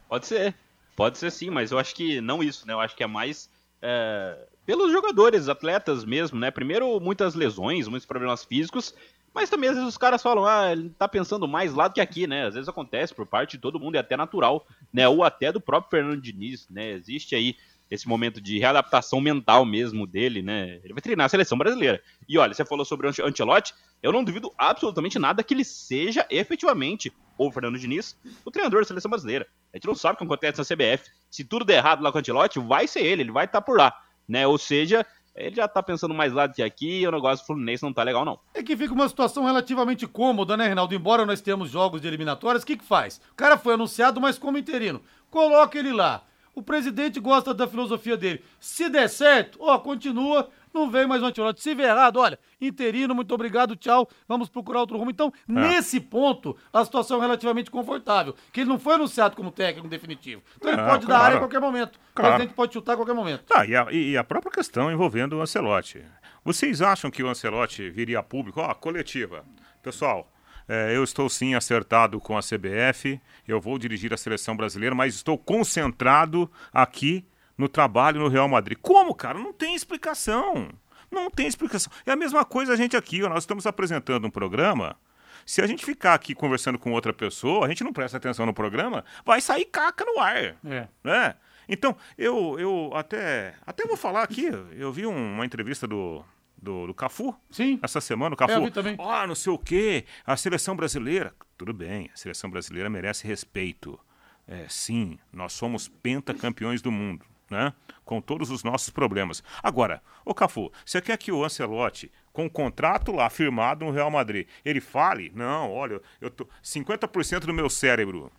Pode 0.09 0.27
ser. 0.27 0.55
Pode 0.97 1.19
ser 1.19 1.31
sim, 1.31 1.51
mas 1.51 1.71
eu 1.71 1.79
acho 1.79 1.95
que 1.95 2.21
não 2.21 2.43
isso, 2.43 2.67
né? 2.67 2.73
Eu 2.73 2.81
acho 2.81 2.97
que 2.97 3.05
é 3.05 3.07
mais 3.07 3.49
é, 3.81 4.37
pelos 4.67 4.93
jogadores, 4.93 5.49
atletas 5.49 6.05
mesmo, 6.05 6.39
né? 6.39 6.51
Primeiro, 6.51 7.01
muitas 7.01 7.35
lesões, 7.35 7.89
muitos 7.89 8.07
problemas 8.07 8.45
físicos, 8.45 8.95
mas 9.33 9.49
também 9.49 9.71
às 9.71 9.77
vezes 9.77 9.89
os 9.89 9.97
caras 9.97 10.23
falam, 10.23 10.45
ah, 10.45 10.73
ele 10.73 10.91
tá 10.91 11.07
pensando 11.07 11.47
mais 11.47 11.73
lá 11.73 11.89
do 11.89 11.95
que 11.95 12.01
aqui, 12.01 12.27
né? 12.27 12.47
Às 12.47 12.55
vezes 12.55 12.69
acontece 12.69 13.15
por 13.15 13.25
parte 13.25 13.53
de 13.53 13.63
todo 13.63 13.79
mundo 13.79 13.95
e 13.95 13.99
até 13.99 14.17
natural, 14.17 14.67
né? 14.93 15.09
Ou 15.09 15.23
até 15.23 15.53
do 15.53 15.61
próprio 15.61 15.91
Fernando 15.91 16.21
Diniz, 16.21 16.69
né? 16.69 16.91
Existe 16.93 17.35
aí 17.35 17.57
esse 17.91 18.07
momento 18.07 18.41
de 18.41 18.59
readaptação 18.59 19.21
mental 19.21 19.65
mesmo 19.65 20.07
dele, 20.07 20.43
né? 20.43 20.81
Ele 20.85 20.93
vai 20.93 21.01
treinar 21.01 21.27
a 21.27 21.29
seleção 21.29 21.57
brasileira. 21.57 22.03
E 22.29 22.37
olha, 22.37 22.53
você 22.53 22.65
falou 22.65 22.85
sobre 22.85 23.07
o 23.07 23.11
Ancelotti, 23.25 23.75
eu 24.03 24.13
não 24.13 24.25
duvido 24.25 24.53
absolutamente 24.59 25.19
nada 25.19 25.43
que 25.43 25.55
ele 25.55 25.65
seja 25.65 26.27
efetivamente, 26.31 27.13
ou 27.39 27.51
Fernando 27.51 27.79
Diniz, 27.79 28.19
o 28.45 28.51
treinador 28.51 28.81
da 28.81 28.89
seleção 28.89 29.09
brasileira. 29.09 29.47
A 29.73 29.77
gente 29.77 29.87
não 29.87 29.95
sabe 29.95 30.15
o 30.15 30.19
que 30.19 30.25
acontece 30.25 30.59
na 30.59 30.65
CBF. 30.65 31.11
Se 31.31 31.45
tudo 31.45 31.65
der 31.65 31.77
errado 31.77 32.03
lá 32.03 32.11
com 32.11 32.19
o 32.19 32.21
Ancelotti, 32.21 32.59
vai 32.59 32.87
ser 32.87 33.01
ele, 33.01 33.23
ele 33.23 33.33
vai 33.33 33.45
estar 33.45 33.63
por 33.63 33.79
lá, 33.79 33.95
né? 34.29 34.47
Ou 34.47 34.59
seja, 34.59 35.07
ele 35.35 35.55
já 35.55 35.69
tá 35.69 35.83
pensando 35.83 36.13
mais 36.13 36.33
lá 36.33 36.47
do 36.47 36.55
que 36.55 36.63
aqui 36.63 37.01
e 37.01 37.07
o 37.07 37.13
negócio 37.13 37.45
do 37.45 37.47
Fluminense 37.47 37.83
não 37.83 37.93
tá 37.93 38.03
legal, 38.03 38.25
não. 38.25 38.41
É 38.53 38.63
que 38.63 38.77
fica 38.77 38.93
uma 38.93 39.09
situação 39.09 39.45
relativamente 39.45 40.07
cômoda, 40.07 40.57
né, 40.57 40.67
Reinaldo? 40.67 40.95
Embora 40.95 41.25
nós 41.25 41.41
tenhamos 41.41 41.71
jogos 41.71 42.01
de 42.01 42.09
eliminatórias, 42.09 42.65
o 42.65 42.67
que 42.67 42.77
que 42.77 42.85
faz? 42.85 43.21
O 43.33 43.35
cara 43.37 43.57
foi 43.57 43.75
anunciado, 43.75 44.21
mas 44.21 44.37
como 44.37 44.59
interino. 44.59 45.01
Coloca 45.31 45.79
ele 45.79 45.93
lá. 45.93 46.25
O 46.55 46.63
presidente 46.63 47.21
gosta 47.21 47.55
da 47.55 47.69
filosofia 47.69 48.17
dele. 48.17 48.43
Se 48.59 48.89
der 48.89 49.09
certo, 49.09 49.59
ó, 49.63 49.79
continua, 49.79 50.51
não 50.75 50.91
vem 50.91 51.07
mais 51.07 51.23
um 51.23 51.27
Ancelotti. 51.27 51.63
Se 51.63 51.75
vier 51.75 51.89
errado, 51.91 52.19
olha, 52.19 52.39
interino, 52.61 53.15
muito 53.15 53.33
obrigado, 53.35 53.77
tchau, 53.77 54.09
vamos 54.27 54.49
procurar 54.49 54.81
outro 54.81 54.97
rumo. 54.99 55.11
Então, 55.11 55.33
nesse 55.47 56.01
ponto, 56.01 56.57
a 56.73 56.85
situação 56.85 57.19
é 57.19 57.21
relativamente 57.23 57.71
confortável, 57.71 58.35
que 58.53 58.61
ele 58.61 58.69
não 58.71 58.79
foi 58.79 58.95
anunciado 58.95 59.37
como 59.37 59.51
técnico 59.51 59.89
definitivo. 59.89 60.43
Então 60.57 60.73
ele 60.73 60.81
É, 60.81 60.85
pode 60.87 61.07
dar 61.07 61.15
claro. 61.15 61.25
área 61.25 61.37
a 61.37 61.41
qualquer 61.41 61.61
momento. 61.61 61.97
O 61.97 62.01
Claro. 62.15 62.35
presidente 62.35 62.55
pode 62.57 62.73
chutar 62.73 62.93
a 62.93 62.97
qualquer 62.97 63.15
momento. 63.15 63.45
Tá, 63.45 63.65
e 63.67 63.75
a, 63.77 63.87
e 63.93 64.17
a 64.17 64.25
própria 64.25 64.51
questão 64.53 64.91
envolvendo 64.91 65.35
o 65.37 65.41
Ancelotti. 65.41 66.03
Vocês 66.45 66.81
acham 66.83 67.11
que 67.11 67.23
o 67.23 67.29
Ancelotti 67.29 67.91
viria 67.91 68.19
a 68.21 68.23
público? 68.23 68.61
Ó, 68.61 68.73
coletiva. 68.75 69.45
Pessoal, 69.83 70.31
é, 70.69 70.95
eu 70.97 71.03
estou 71.05 71.29
sim 71.29 71.55
acertado 71.55 72.21
com 72.21 72.37
a 72.37 72.41
CBF, 72.43 73.21
eu 73.47 73.61
vou 73.61 73.79
dirigir 73.79 74.13
a 74.13 74.17
seleção 74.17 74.57
brasileira, 74.57 74.95
mas 74.95 75.15
estou 75.15 75.37
concentrado 75.39 76.51
aqui 76.73 77.25
no 77.59 77.69
trabalho 77.69 78.21
no 78.21 78.29
Real 78.29 78.49
Madrid. 78.49 78.79
Como, 78.81 79.15
cara? 79.15 79.39
Não 79.39 79.53
tem 79.53 79.75
explicação. 79.75 80.71
Não 81.11 81.29
tem 81.31 81.47
explicação. 81.47 81.93
É 82.07 82.13
a 82.13 82.17
mesma 82.17 82.45
coisa 82.45 82.73
a 82.73 82.77
gente 82.77 82.97
aqui, 82.97 83.23
ó, 83.23 83.29
nós 83.29 83.43
estamos 83.43 83.67
apresentando 83.67 84.27
um 84.27 84.31
programa. 84.31 84.97
Se 85.45 85.61
a 85.63 85.67
gente 85.67 85.85
ficar 85.85 86.15
aqui 86.15 86.35
conversando 86.35 86.79
com 86.79 86.93
outra 86.93 87.13
pessoa, 87.13 87.65
a 87.67 87.69
gente 87.69 87.83
não 87.83 87.93
presta 87.93 88.17
atenção 88.19 88.45
no 88.47 88.53
programa, 88.55 89.05
vai 89.25 89.41
sair 89.41 89.65
caca 89.65 90.05
no 90.05 90.21
ar 90.21 90.37
É. 90.65 90.89
né? 91.03 91.35
Então, 91.69 91.97
eu, 92.17 92.59
eu 92.59 92.91
até, 92.95 93.55
até 93.67 93.85
vou 93.87 93.97
falar 93.97 94.23
aqui, 94.23 94.47
eu 94.73 94.91
vi 94.93 95.07
um- 95.07 95.35
uma 95.35 95.45
entrevista 95.45 95.87
do, 95.87 96.23
do, 96.57 96.87
do 96.87 96.95
Cafu. 96.95 97.35
Sim. 97.51 97.79
Essa 97.83 98.01
semana, 98.01 98.35
o 98.35 98.43
É, 98.43 98.45
eu 98.45 98.49
Cafu. 98.49 98.65
vi 98.65 98.71
também. 98.71 98.97
Ah, 98.99 99.27
não 99.27 99.35
sei 99.35 99.53
o 99.53 99.59
quê, 99.59 100.05
a 100.27 100.37
seleção 100.37 100.75
brasileira. 100.77 101.35
Tudo 101.57 101.73
bem, 101.75 102.11
a 102.13 102.17
seleção 102.17 102.49
brasileira 102.51 102.89
merece 102.91 103.27
respeito. 103.27 103.99
É, 104.47 104.67
sim, 104.69 105.19
nós 105.33 105.53
somos 105.53 105.89
pentacampeões 105.89 106.81
do 106.83 106.91
mundo, 106.93 107.25
né? 107.51 107.73
Com 108.05 108.21
todos 108.21 108.51
os 108.51 108.63
nossos 108.65 108.91
problemas. 108.91 109.43
Agora, 109.63 110.03
ô 110.25 110.35
Cafu, 110.35 110.73
você 110.85 111.01
quer 111.01 111.17
que 111.19 111.31
o 111.33 111.45
Ancelotti, 111.45 112.11
com 112.33 112.47
o 112.47 112.51
contrato 112.51 113.13
lá 113.13 113.29
firmado 113.29 113.85
no 113.85 113.91
Real 113.91 114.11
Madrid, 114.11 114.47
ele 114.65 114.81
fale? 114.81 115.31
Não, 115.35 115.71
olha, 115.73 116.01
eu 116.21 116.31
tô 116.31 116.47
50% 116.63 117.41
do 117.41 117.53
meu 117.55 117.69
cérebro 117.69 118.31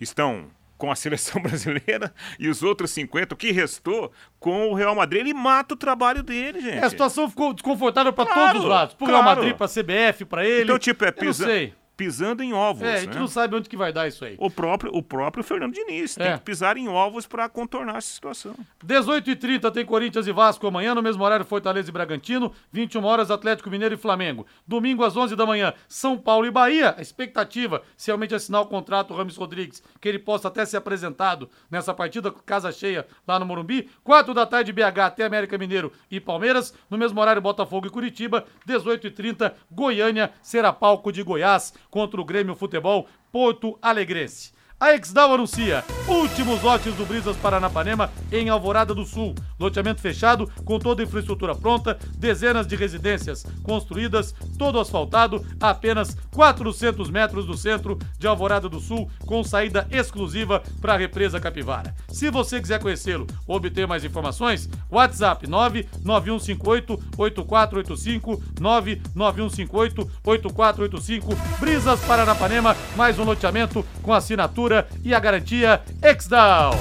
estão 0.00 0.50
com 0.76 0.90
a 0.90 0.94
seleção 0.96 1.40
brasileira 1.40 2.12
e 2.38 2.48
os 2.48 2.62
outros 2.62 2.90
50, 2.90 3.34
o 3.34 3.36
que 3.38 3.50
restou, 3.50 4.12
com 4.38 4.68
o 4.68 4.74
Real 4.74 4.94
Madrid. 4.94 5.20
Ele 5.20 5.32
mata 5.32 5.72
o 5.72 5.76
trabalho 5.76 6.22
dele, 6.22 6.60
gente. 6.60 6.76
É, 6.78 6.84
a 6.84 6.90
situação 6.90 7.30
ficou 7.30 7.54
desconfortável 7.54 8.12
pra 8.12 8.26
Claro, 8.26 8.46
todos 8.48 8.62
os 8.64 8.68
lados. 8.68 8.94
Pro 8.94 9.06
Real 9.06 9.22
claro. 9.22 9.40
Madrid, 9.40 9.56
pra 9.56 9.66
CBF, 9.68 10.24
pra 10.26 10.44
ele. 10.44 10.64
Então, 10.64 10.78
tipo, 10.78 11.02
é 11.04 11.08
Eu 11.08 11.12
não 11.12 11.18
pisa- 11.18 11.44
sei. 11.46 11.74
Pisando 11.96 12.42
em 12.42 12.52
ovos. 12.52 12.82
É, 12.82 12.94
a 12.96 13.00
gente 13.00 13.14
né? 13.14 13.20
não 13.20 13.26
sabe 13.28 13.56
onde 13.56 13.68
que 13.68 13.76
vai 13.76 13.92
dar 13.92 14.06
isso 14.06 14.24
aí. 14.24 14.36
O 14.38 14.50
próprio, 14.50 14.94
o 14.94 15.02
próprio 15.02 15.42
Fernando 15.42 15.72
Diniz 15.72 16.14
tem 16.14 16.26
É. 16.26 16.34
que 16.38 16.44
pisar 16.44 16.76
em 16.76 16.88
ovos 16.88 17.26
para 17.26 17.48
contornar 17.48 17.96
essa 17.96 18.08
situação. 18.12 18.54
18h30 18.84 19.70
tem 19.72 19.84
Corinthians 19.84 20.26
e 20.26 20.32
Vasco 20.32 20.66
amanhã, 20.66 20.94
no 20.94 21.02
mesmo 21.02 21.24
horário 21.24 21.44
Fortaleza 21.44 21.88
e 21.88 21.92
Bragantino, 21.92 22.52
21 22.72 23.04
horas 23.04 23.30
Atlético 23.30 23.70
Mineiro 23.70 23.94
e 23.94 23.98
Flamengo. 23.98 24.46
Domingo 24.66 25.04
às 25.04 25.16
11 25.16 25.34
da 25.36 25.46
manhã, 25.46 25.72
São 25.88 26.18
Paulo 26.18 26.46
e 26.46 26.50
Bahia. 26.50 26.94
A 26.98 27.02
expectativa, 27.02 27.82
se 27.96 28.08
realmente 28.08 28.34
assinar 28.34 28.60
o 28.60 28.66
contrato 28.66 29.12
o 29.14 29.16
Rames 29.16 29.36
Rodrigues, 29.36 29.82
que 30.00 30.08
ele 30.08 30.18
possa 30.18 30.48
até 30.48 30.64
ser 30.64 30.76
apresentado 30.76 31.48
nessa 31.70 31.94
partida, 31.94 32.30
casa 32.44 32.70
cheia 32.72 33.06
lá 33.26 33.38
no 33.38 33.46
Morumbi. 33.46 33.88
4 34.04 34.34
da 34.34 34.44
tarde 34.44 34.72
BH 34.72 34.98
até 35.06 35.24
América 35.24 35.56
Mineiro 35.56 35.92
e 36.10 36.20
Palmeiras. 36.20 36.74
No 36.90 36.98
mesmo 36.98 37.20
horário 37.20 37.40
Botafogo 37.40 37.86
e 37.86 37.90
Curitiba, 37.90 38.44
18h30 38.68 39.52
Goiânia 39.70 40.32
será 40.42 40.72
palco 40.72 41.10
de 41.10 41.22
Goiás 41.22 41.72
contra 41.96 42.20
o 42.20 42.24
Grêmio 42.26 42.54
Futebol 42.54 43.08
Porto 43.32 43.78
Alegrense. 43.80 44.52
A 44.78 44.92
Exdal 44.92 45.32
anuncia 45.32 45.82
últimos 46.06 46.62
lotes 46.62 46.94
do 46.94 47.06
Brisas 47.06 47.34
Paranapanema 47.38 48.10
em 48.30 48.50
Alvorada 48.50 48.94
do 48.94 49.06
Sul. 49.06 49.34
Loteamento 49.58 50.02
fechado, 50.02 50.52
com 50.66 50.78
toda 50.78 51.02
a 51.02 51.06
infraestrutura 51.06 51.54
pronta, 51.54 51.98
dezenas 52.18 52.66
de 52.66 52.76
residências 52.76 53.46
construídas, 53.62 54.34
todo 54.58 54.78
asfaltado, 54.78 55.42
apenas 55.58 56.14
400 56.30 57.08
metros 57.08 57.46
do 57.46 57.56
centro 57.56 57.98
de 58.18 58.26
Alvorada 58.26 58.68
do 58.68 58.78
Sul, 58.78 59.10
com 59.24 59.42
saída 59.42 59.88
exclusiva 59.90 60.62
para 60.78 60.92
a 60.92 60.98
represa 60.98 61.40
Capivara. 61.40 61.94
Se 62.10 62.30
você 62.30 62.60
quiser 62.60 62.78
conhecê-lo 62.78 63.26
ou 63.46 63.56
obter 63.56 63.86
mais 63.86 64.04
informações, 64.04 64.68
WhatsApp 64.90 65.46
99158-8485, 65.46 68.42
99158-8485, 68.60 71.34
Brisas 71.58 72.04
Paranapanema, 72.04 72.76
mais 72.94 73.18
um 73.18 73.24
loteamento 73.24 73.82
com 74.02 74.12
assinatura 74.12 74.65
e 75.04 75.14
a 75.14 75.20
garantia 75.20 75.82
Exdal. 76.02 76.72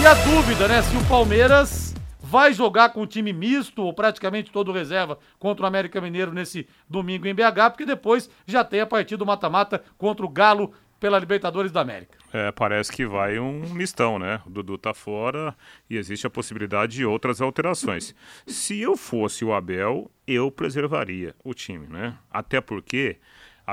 E 0.00 0.06
a 0.06 0.14
dúvida, 0.14 0.66
né? 0.68 0.82
Se 0.82 0.96
o 0.96 1.04
Palmeiras 1.06 1.94
vai 2.20 2.52
jogar 2.52 2.90
com 2.90 3.02
o 3.02 3.06
time 3.06 3.32
misto 3.32 3.82
ou 3.82 3.92
praticamente 3.92 4.50
todo 4.50 4.72
reserva 4.72 5.18
contra 5.38 5.64
o 5.64 5.66
América 5.66 6.00
Mineiro 6.00 6.32
nesse 6.32 6.66
domingo 6.88 7.26
em 7.26 7.34
BH, 7.34 7.70
porque 7.70 7.84
depois 7.84 8.30
já 8.46 8.64
tem 8.64 8.80
a 8.80 8.86
partida 8.86 9.18
do 9.18 9.26
mata-mata 9.26 9.82
contra 9.98 10.24
o 10.24 10.28
Galo 10.28 10.72
pela 10.98 11.18
Libertadores 11.18 11.72
da 11.72 11.80
América. 11.80 12.16
É, 12.32 12.50
parece 12.52 12.92
que 12.92 13.04
vai 13.04 13.38
um 13.38 13.74
mistão, 13.74 14.20
né? 14.20 14.40
O 14.46 14.50
Dudu 14.50 14.78
tá 14.78 14.94
fora 14.94 15.54
e 15.90 15.96
existe 15.96 16.26
a 16.26 16.30
possibilidade 16.30 16.94
de 16.94 17.04
outras 17.04 17.40
alterações. 17.40 18.14
Se 18.46 18.80
eu 18.80 18.96
fosse 18.96 19.44
o 19.44 19.52
Abel, 19.52 20.08
eu 20.26 20.50
preservaria 20.50 21.34
o 21.44 21.52
time, 21.52 21.86
né? 21.88 22.16
Até 22.30 22.60
porque, 22.60 23.18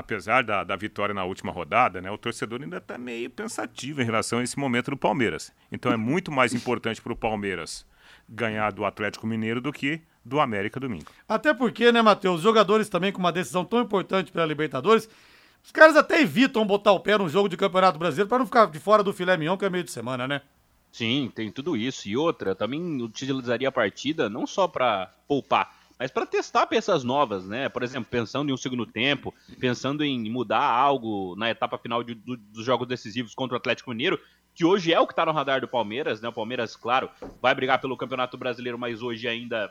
apesar 0.00 0.42
da, 0.42 0.64
da 0.64 0.76
vitória 0.76 1.14
na 1.14 1.24
última 1.24 1.52
rodada, 1.52 2.00
né? 2.00 2.10
O 2.10 2.16
torcedor 2.16 2.62
ainda 2.62 2.80
tá 2.80 2.96
meio 2.96 3.28
pensativo 3.28 4.00
em 4.00 4.04
relação 4.04 4.38
a 4.38 4.42
esse 4.42 4.58
momento 4.58 4.90
do 4.90 4.96
Palmeiras. 4.96 5.52
Então 5.70 5.92
é 5.92 5.96
muito 5.96 6.32
mais 6.32 6.54
importante 6.54 7.02
para 7.02 7.12
o 7.12 7.16
Palmeiras 7.16 7.86
ganhar 8.26 8.72
do 8.72 8.84
Atlético 8.84 9.26
Mineiro 9.26 9.60
do 9.60 9.72
que 9.72 10.00
do 10.24 10.40
América 10.40 10.80
domingo. 10.80 11.10
Até 11.28 11.52
porque, 11.52 11.92
né, 11.92 12.00
Matheus, 12.00 12.36
os 12.36 12.42
jogadores 12.42 12.88
também 12.88 13.12
com 13.12 13.18
uma 13.18 13.32
decisão 13.32 13.64
tão 13.64 13.80
importante 13.80 14.32
pela 14.32 14.46
Libertadores, 14.46 15.08
os 15.62 15.70
caras 15.70 15.96
até 15.96 16.20
evitam 16.20 16.64
botar 16.64 16.92
o 16.92 17.00
pé 17.00 17.18
num 17.18 17.28
jogo 17.28 17.48
de 17.48 17.56
Campeonato 17.56 17.98
Brasileiro 17.98 18.28
para 18.28 18.38
não 18.38 18.46
ficar 18.46 18.66
de 18.66 18.78
fora 18.78 19.02
do 19.02 19.12
filé 19.12 19.36
mignon, 19.36 19.58
que 19.58 19.66
é 19.66 19.70
meio 19.70 19.84
de 19.84 19.90
semana, 19.90 20.26
né? 20.26 20.40
Sim, 20.90 21.30
tem 21.34 21.50
tudo 21.50 21.76
isso. 21.76 22.08
E 22.08 22.16
outra, 22.16 22.54
também 22.54 23.02
utilizaria 23.02 23.68
a 23.68 23.72
partida 23.72 24.30
não 24.30 24.46
só 24.46 24.66
para 24.66 25.12
poupar, 25.28 25.72
mas 26.00 26.10
para 26.10 26.24
testar 26.24 26.66
peças 26.66 27.04
novas, 27.04 27.46
né? 27.46 27.68
Por 27.68 27.82
exemplo, 27.82 28.08
pensando 28.10 28.48
em 28.48 28.54
um 28.54 28.56
segundo 28.56 28.86
tempo, 28.86 29.34
pensando 29.58 30.02
em 30.02 30.30
mudar 30.30 30.64
algo 30.64 31.36
na 31.36 31.50
etapa 31.50 31.76
final 31.76 32.02
de, 32.02 32.14
do, 32.14 32.38
dos 32.38 32.64
jogos 32.64 32.88
decisivos 32.88 33.34
contra 33.34 33.54
o 33.54 33.58
Atlético 33.58 33.90
Mineiro, 33.90 34.18
que 34.54 34.64
hoje 34.64 34.94
é 34.94 34.98
o 34.98 35.06
que 35.06 35.12
está 35.12 35.26
no 35.26 35.32
radar 35.32 35.60
do 35.60 35.68
Palmeiras, 35.68 36.22
né? 36.22 36.30
O 36.30 36.32
Palmeiras, 36.32 36.74
claro, 36.74 37.10
vai 37.42 37.54
brigar 37.54 37.82
pelo 37.82 37.98
Campeonato 37.98 38.38
Brasileiro, 38.38 38.78
mas 38.78 39.02
hoje 39.02 39.28
ainda 39.28 39.70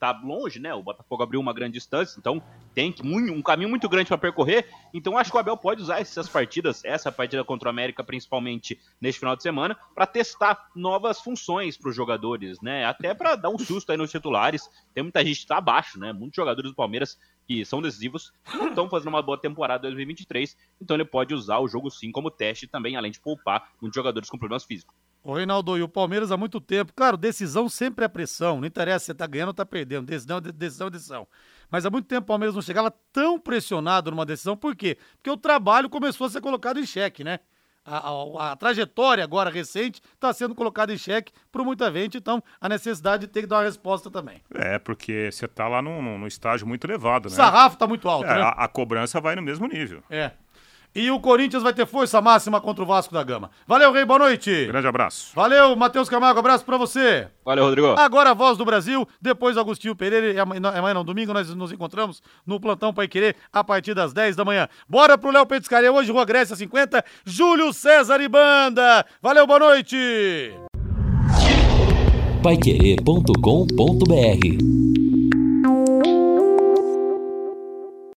tá 0.00 0.18
longe, 0.24 0.58
né? 0.58 0.74
O 0.74 0.82
Botafogo 0.82 1.22
abriu 1.22 1.38
uma 1.38 1.52
grande 1.52 1.74
distância, 1.74 2.18
então 2.18 2.42
tem 2.74 2.94
um 3.04 3.42
caminho 3.42 3.68
muito 3.68 3.88
grande 3.88 4.08
para 4.08 4.16
percorrer. 4.16 4.66
Então 4.94 5.18
acho 5.18 5.30
que 5.30 5.36
o 5.36 5.40
Abel 5.40 5.56
pode 5.56 5.82
usar 5.82 6.00
essas 6.00 6.28
partidas, 6.28 6.82
essa 6.84 7.12
partida 7.12 7.44
contra 7.44 7.68
o 7.68 7.70
América 7.70 8.02
principalmente 8.02 8.80
neste 9.00 9.18
final 9.18 9.36
de 9.36 9.42
semana, 9.42 9.76
para 9.94 10.06
testar 10.06 10.70
novas 10.74 11.20
funções 11.20 11.76
para 11.76 11.90
os 11.90 11.94
jogadores, 11.94 12.60
né? 12.62 12.86
Até 12.86 13.12
para 13.12 13.36
dar 13.36 13.50
um 13.50 13.58
susto 13.58 13.92
aí 13.92 13.98
nos 13.98 14.10
titulares. 14.10 14.68
Tem 14.94 15.02
muita 15.02 15.24
gente 15.24 15.40
que 15.40 15.46
tá 15.46 15.58
abaixo, 15.58 16.00
né? 16.00 16.12
Muitos 16.12 16.36
jogadores 16.36 16.70
do 16.70 16.74
Palmeiras 16.74 17.18
que 17.46 17.64
são 17.64 17.82
decisivos 17.82 18.32
não 18.54 18.68
estão 18.68 18.88
fazendo 18.88 19.08
uma 19.08 19.22
boa 19.22 19.36
temporada 19.36 19.82
2023, 19.82 20.56
então 20.80 20.96
ele 20.96 21.04
pode 21.04 21.34
usar 21.34 21.58
o 21.58 21.68
jogo 21.68 21.90
sim 21.90 22.12
como 22.12 22.30
teste 22.30 22.66
também, 22.66 22.96
além 22.96 23.10
de 23.10 23.18
poupar 23.18 23.72
muitos 23.80 23.96
jogadores 23.96 24.30
com 24.30 24.38
problemas 24.38 24.64
físicos. 24.64 24.94
Ô, 25.22 25.34
Reinaldo, 25.34 25.76
e 25.76 25.82
o 25.82 25.88
Palmeiras 25.88 26.30
há 26.32 26.36
muito 26.36 26.60
tempo. 26.60 26.92
Claro, 26.94 27.16
decisão 27.16 27.68
sempre 27.68 28.04
é 28.04 28.08
pressão. 28.08 28.60
Não 28.60 28.66
interessa 28.66 29.00
se 29.00 29.06
você 29.06 29.14
tá 29.14 29.26
ganhando 29.26 29.48
ou 29.48 29.54
tá 29.54 29.66
perdendo. 29.66 30.06
Decisão, 30.06 30.40
decisão, 30.40 30.90
decisão. 30.90 31.28
Mas 31.70 31.84
há 31.84 31.90
muito 31.90 32.06
tempo 32.06 32.22
o 32.22 32.26
Palmeiras 32.26 32.54
não 32.54 32.62
chegava 32.62 32.90
tão 33.12 33.38
pressionado 33.38 34.10
numa 34.10 34.24
decisão. 34.24 34.56
Por 34.56 34.74
quê? 34.74 34.96
Porque 35.16 35.30
o 35.30 35.36
trabalho 35.36 35.90
começou 35.90 36.26
a 36.26 36.30
ser 36.30 36.40
colocado 36.40 36.80
em 36.80 36.86
xeque, 36.86 37.22
né? 37.22 37.40
A, 37.84 38.10
a, 38.10 38.52
a 38.52 38.56
trajetória 38.56 39.24
agora 39.24 39.48
recente 39.50 40.02
está 40.14 40.32
sendo 40.32 40.54
colocada 40.54 40.92
em 40.92 40.98
xeque 40.98 41.32
por 41.50 41.64
muita 41.64 41.90
gente, 41.90 42.18
então 42.18 42.42
a 42.60 42.68
necessidade 42.68 43.26
de 43.26 43.32
ter 43.32 43.40
que 43.40 43.46
dar 43.46 43.56
uma 43.56 43.64
resposta 43.64 44.10
também. 44.10 44.42
É, 44.54 44.78
porque 44.78 45.30
você 45.32 45.48
tá 45.48 45.66
lá 45.66 45.80
num, 45.80 46.18
num 46.18 46.26
estágio 46.26 46.66
muito 46.66 46.86
elevado, 46.86 47.28
né? 47.28 47.32
O 47.32 47.36
sarrafo 47.36 47.78
tá 47.78 47.86
muito 47.86 48.06
alto, 48.08 48.26
É, 48.26 48.34
né? 48.34 48.42
a, 48.42 48.50
a 48.50 48.68
cobrança 48.68 49.18
vai 49.20 49.34
no 49.34 49.40
mesmo 49.42 49.66
nível. 49.66 50.02
É. 50.10 50.32
E 50.94 51.10
o 51.10 51.20
Corinthians 51.20 51.62
vai 51.62 51.72
ter 51.72 51.86
força 51.86 52.20
máxima 52.20 52.60
contra 52.60 52.82
o 52.82 52.86
Vasco 52.86 53.14
da 53.14 53.22
Gama. 53.22 53.50
Valeu, 53.66 53.92
Rei, 53.92 54.04
boa 54.04 54.18
noite. 54.18 54.66
Grande 54.66 54.88
abraço. 54.88 55.32
Valeu, 55.34 55.76
Matheus 55.76 56.08
Camargo, 56.08 56.40
abraço 56.40 56.64
pra 56.64 56.76
você. 56.76 57.28
Valeu, 57.44 57.64
Rodrigo. 57.64 57.94
Agora 57.96 58.30
a 58.30 58.34
voz 58.34 58.58
do 58.58 58.64
Brasil, 58.64 59.06
depois 59.20 59.56
Agostinho 59.56 59.94
Pereira, 59.94 60.32
e 60.32 60.38
amanhã, 60.38 60.60
não, 60.60 60.70
amanhã 60.70 60.94
não, 60.94 61.04
domingo 61.04 61.32
nós 61.32 61.54
nos 61.54 61.70
encontramos 61.70 62.20
no 62.44 62.58
Plantão 62.58 62.92
Pai 62.92 63.06
Querer 63.06 63.36
a 63.52 63.62
partir 63.62 63.94
das 63.94 64.12
10 64.12 64.34
da 64.34 64.44
manhã. 64.44 64.68
Bora 64.88 65.16
pro 65.16 65.30
Léo 65.30 65.46
Petiscaria 65.46 65.92
hoje, 65.92 66.10
Rua 66.10 66.24
Grécia 66.24 66.56
50, 66.56 67.04
Júlio 67.24 67.72
César 67.72 68.20
e 68.20 68.28
Banda. 68.28 69.06
Valeu, 69.22 69.46
boa 69.46 69.60
noite. 69.60 69.96
Paiquerê.com.br 72.42 74.89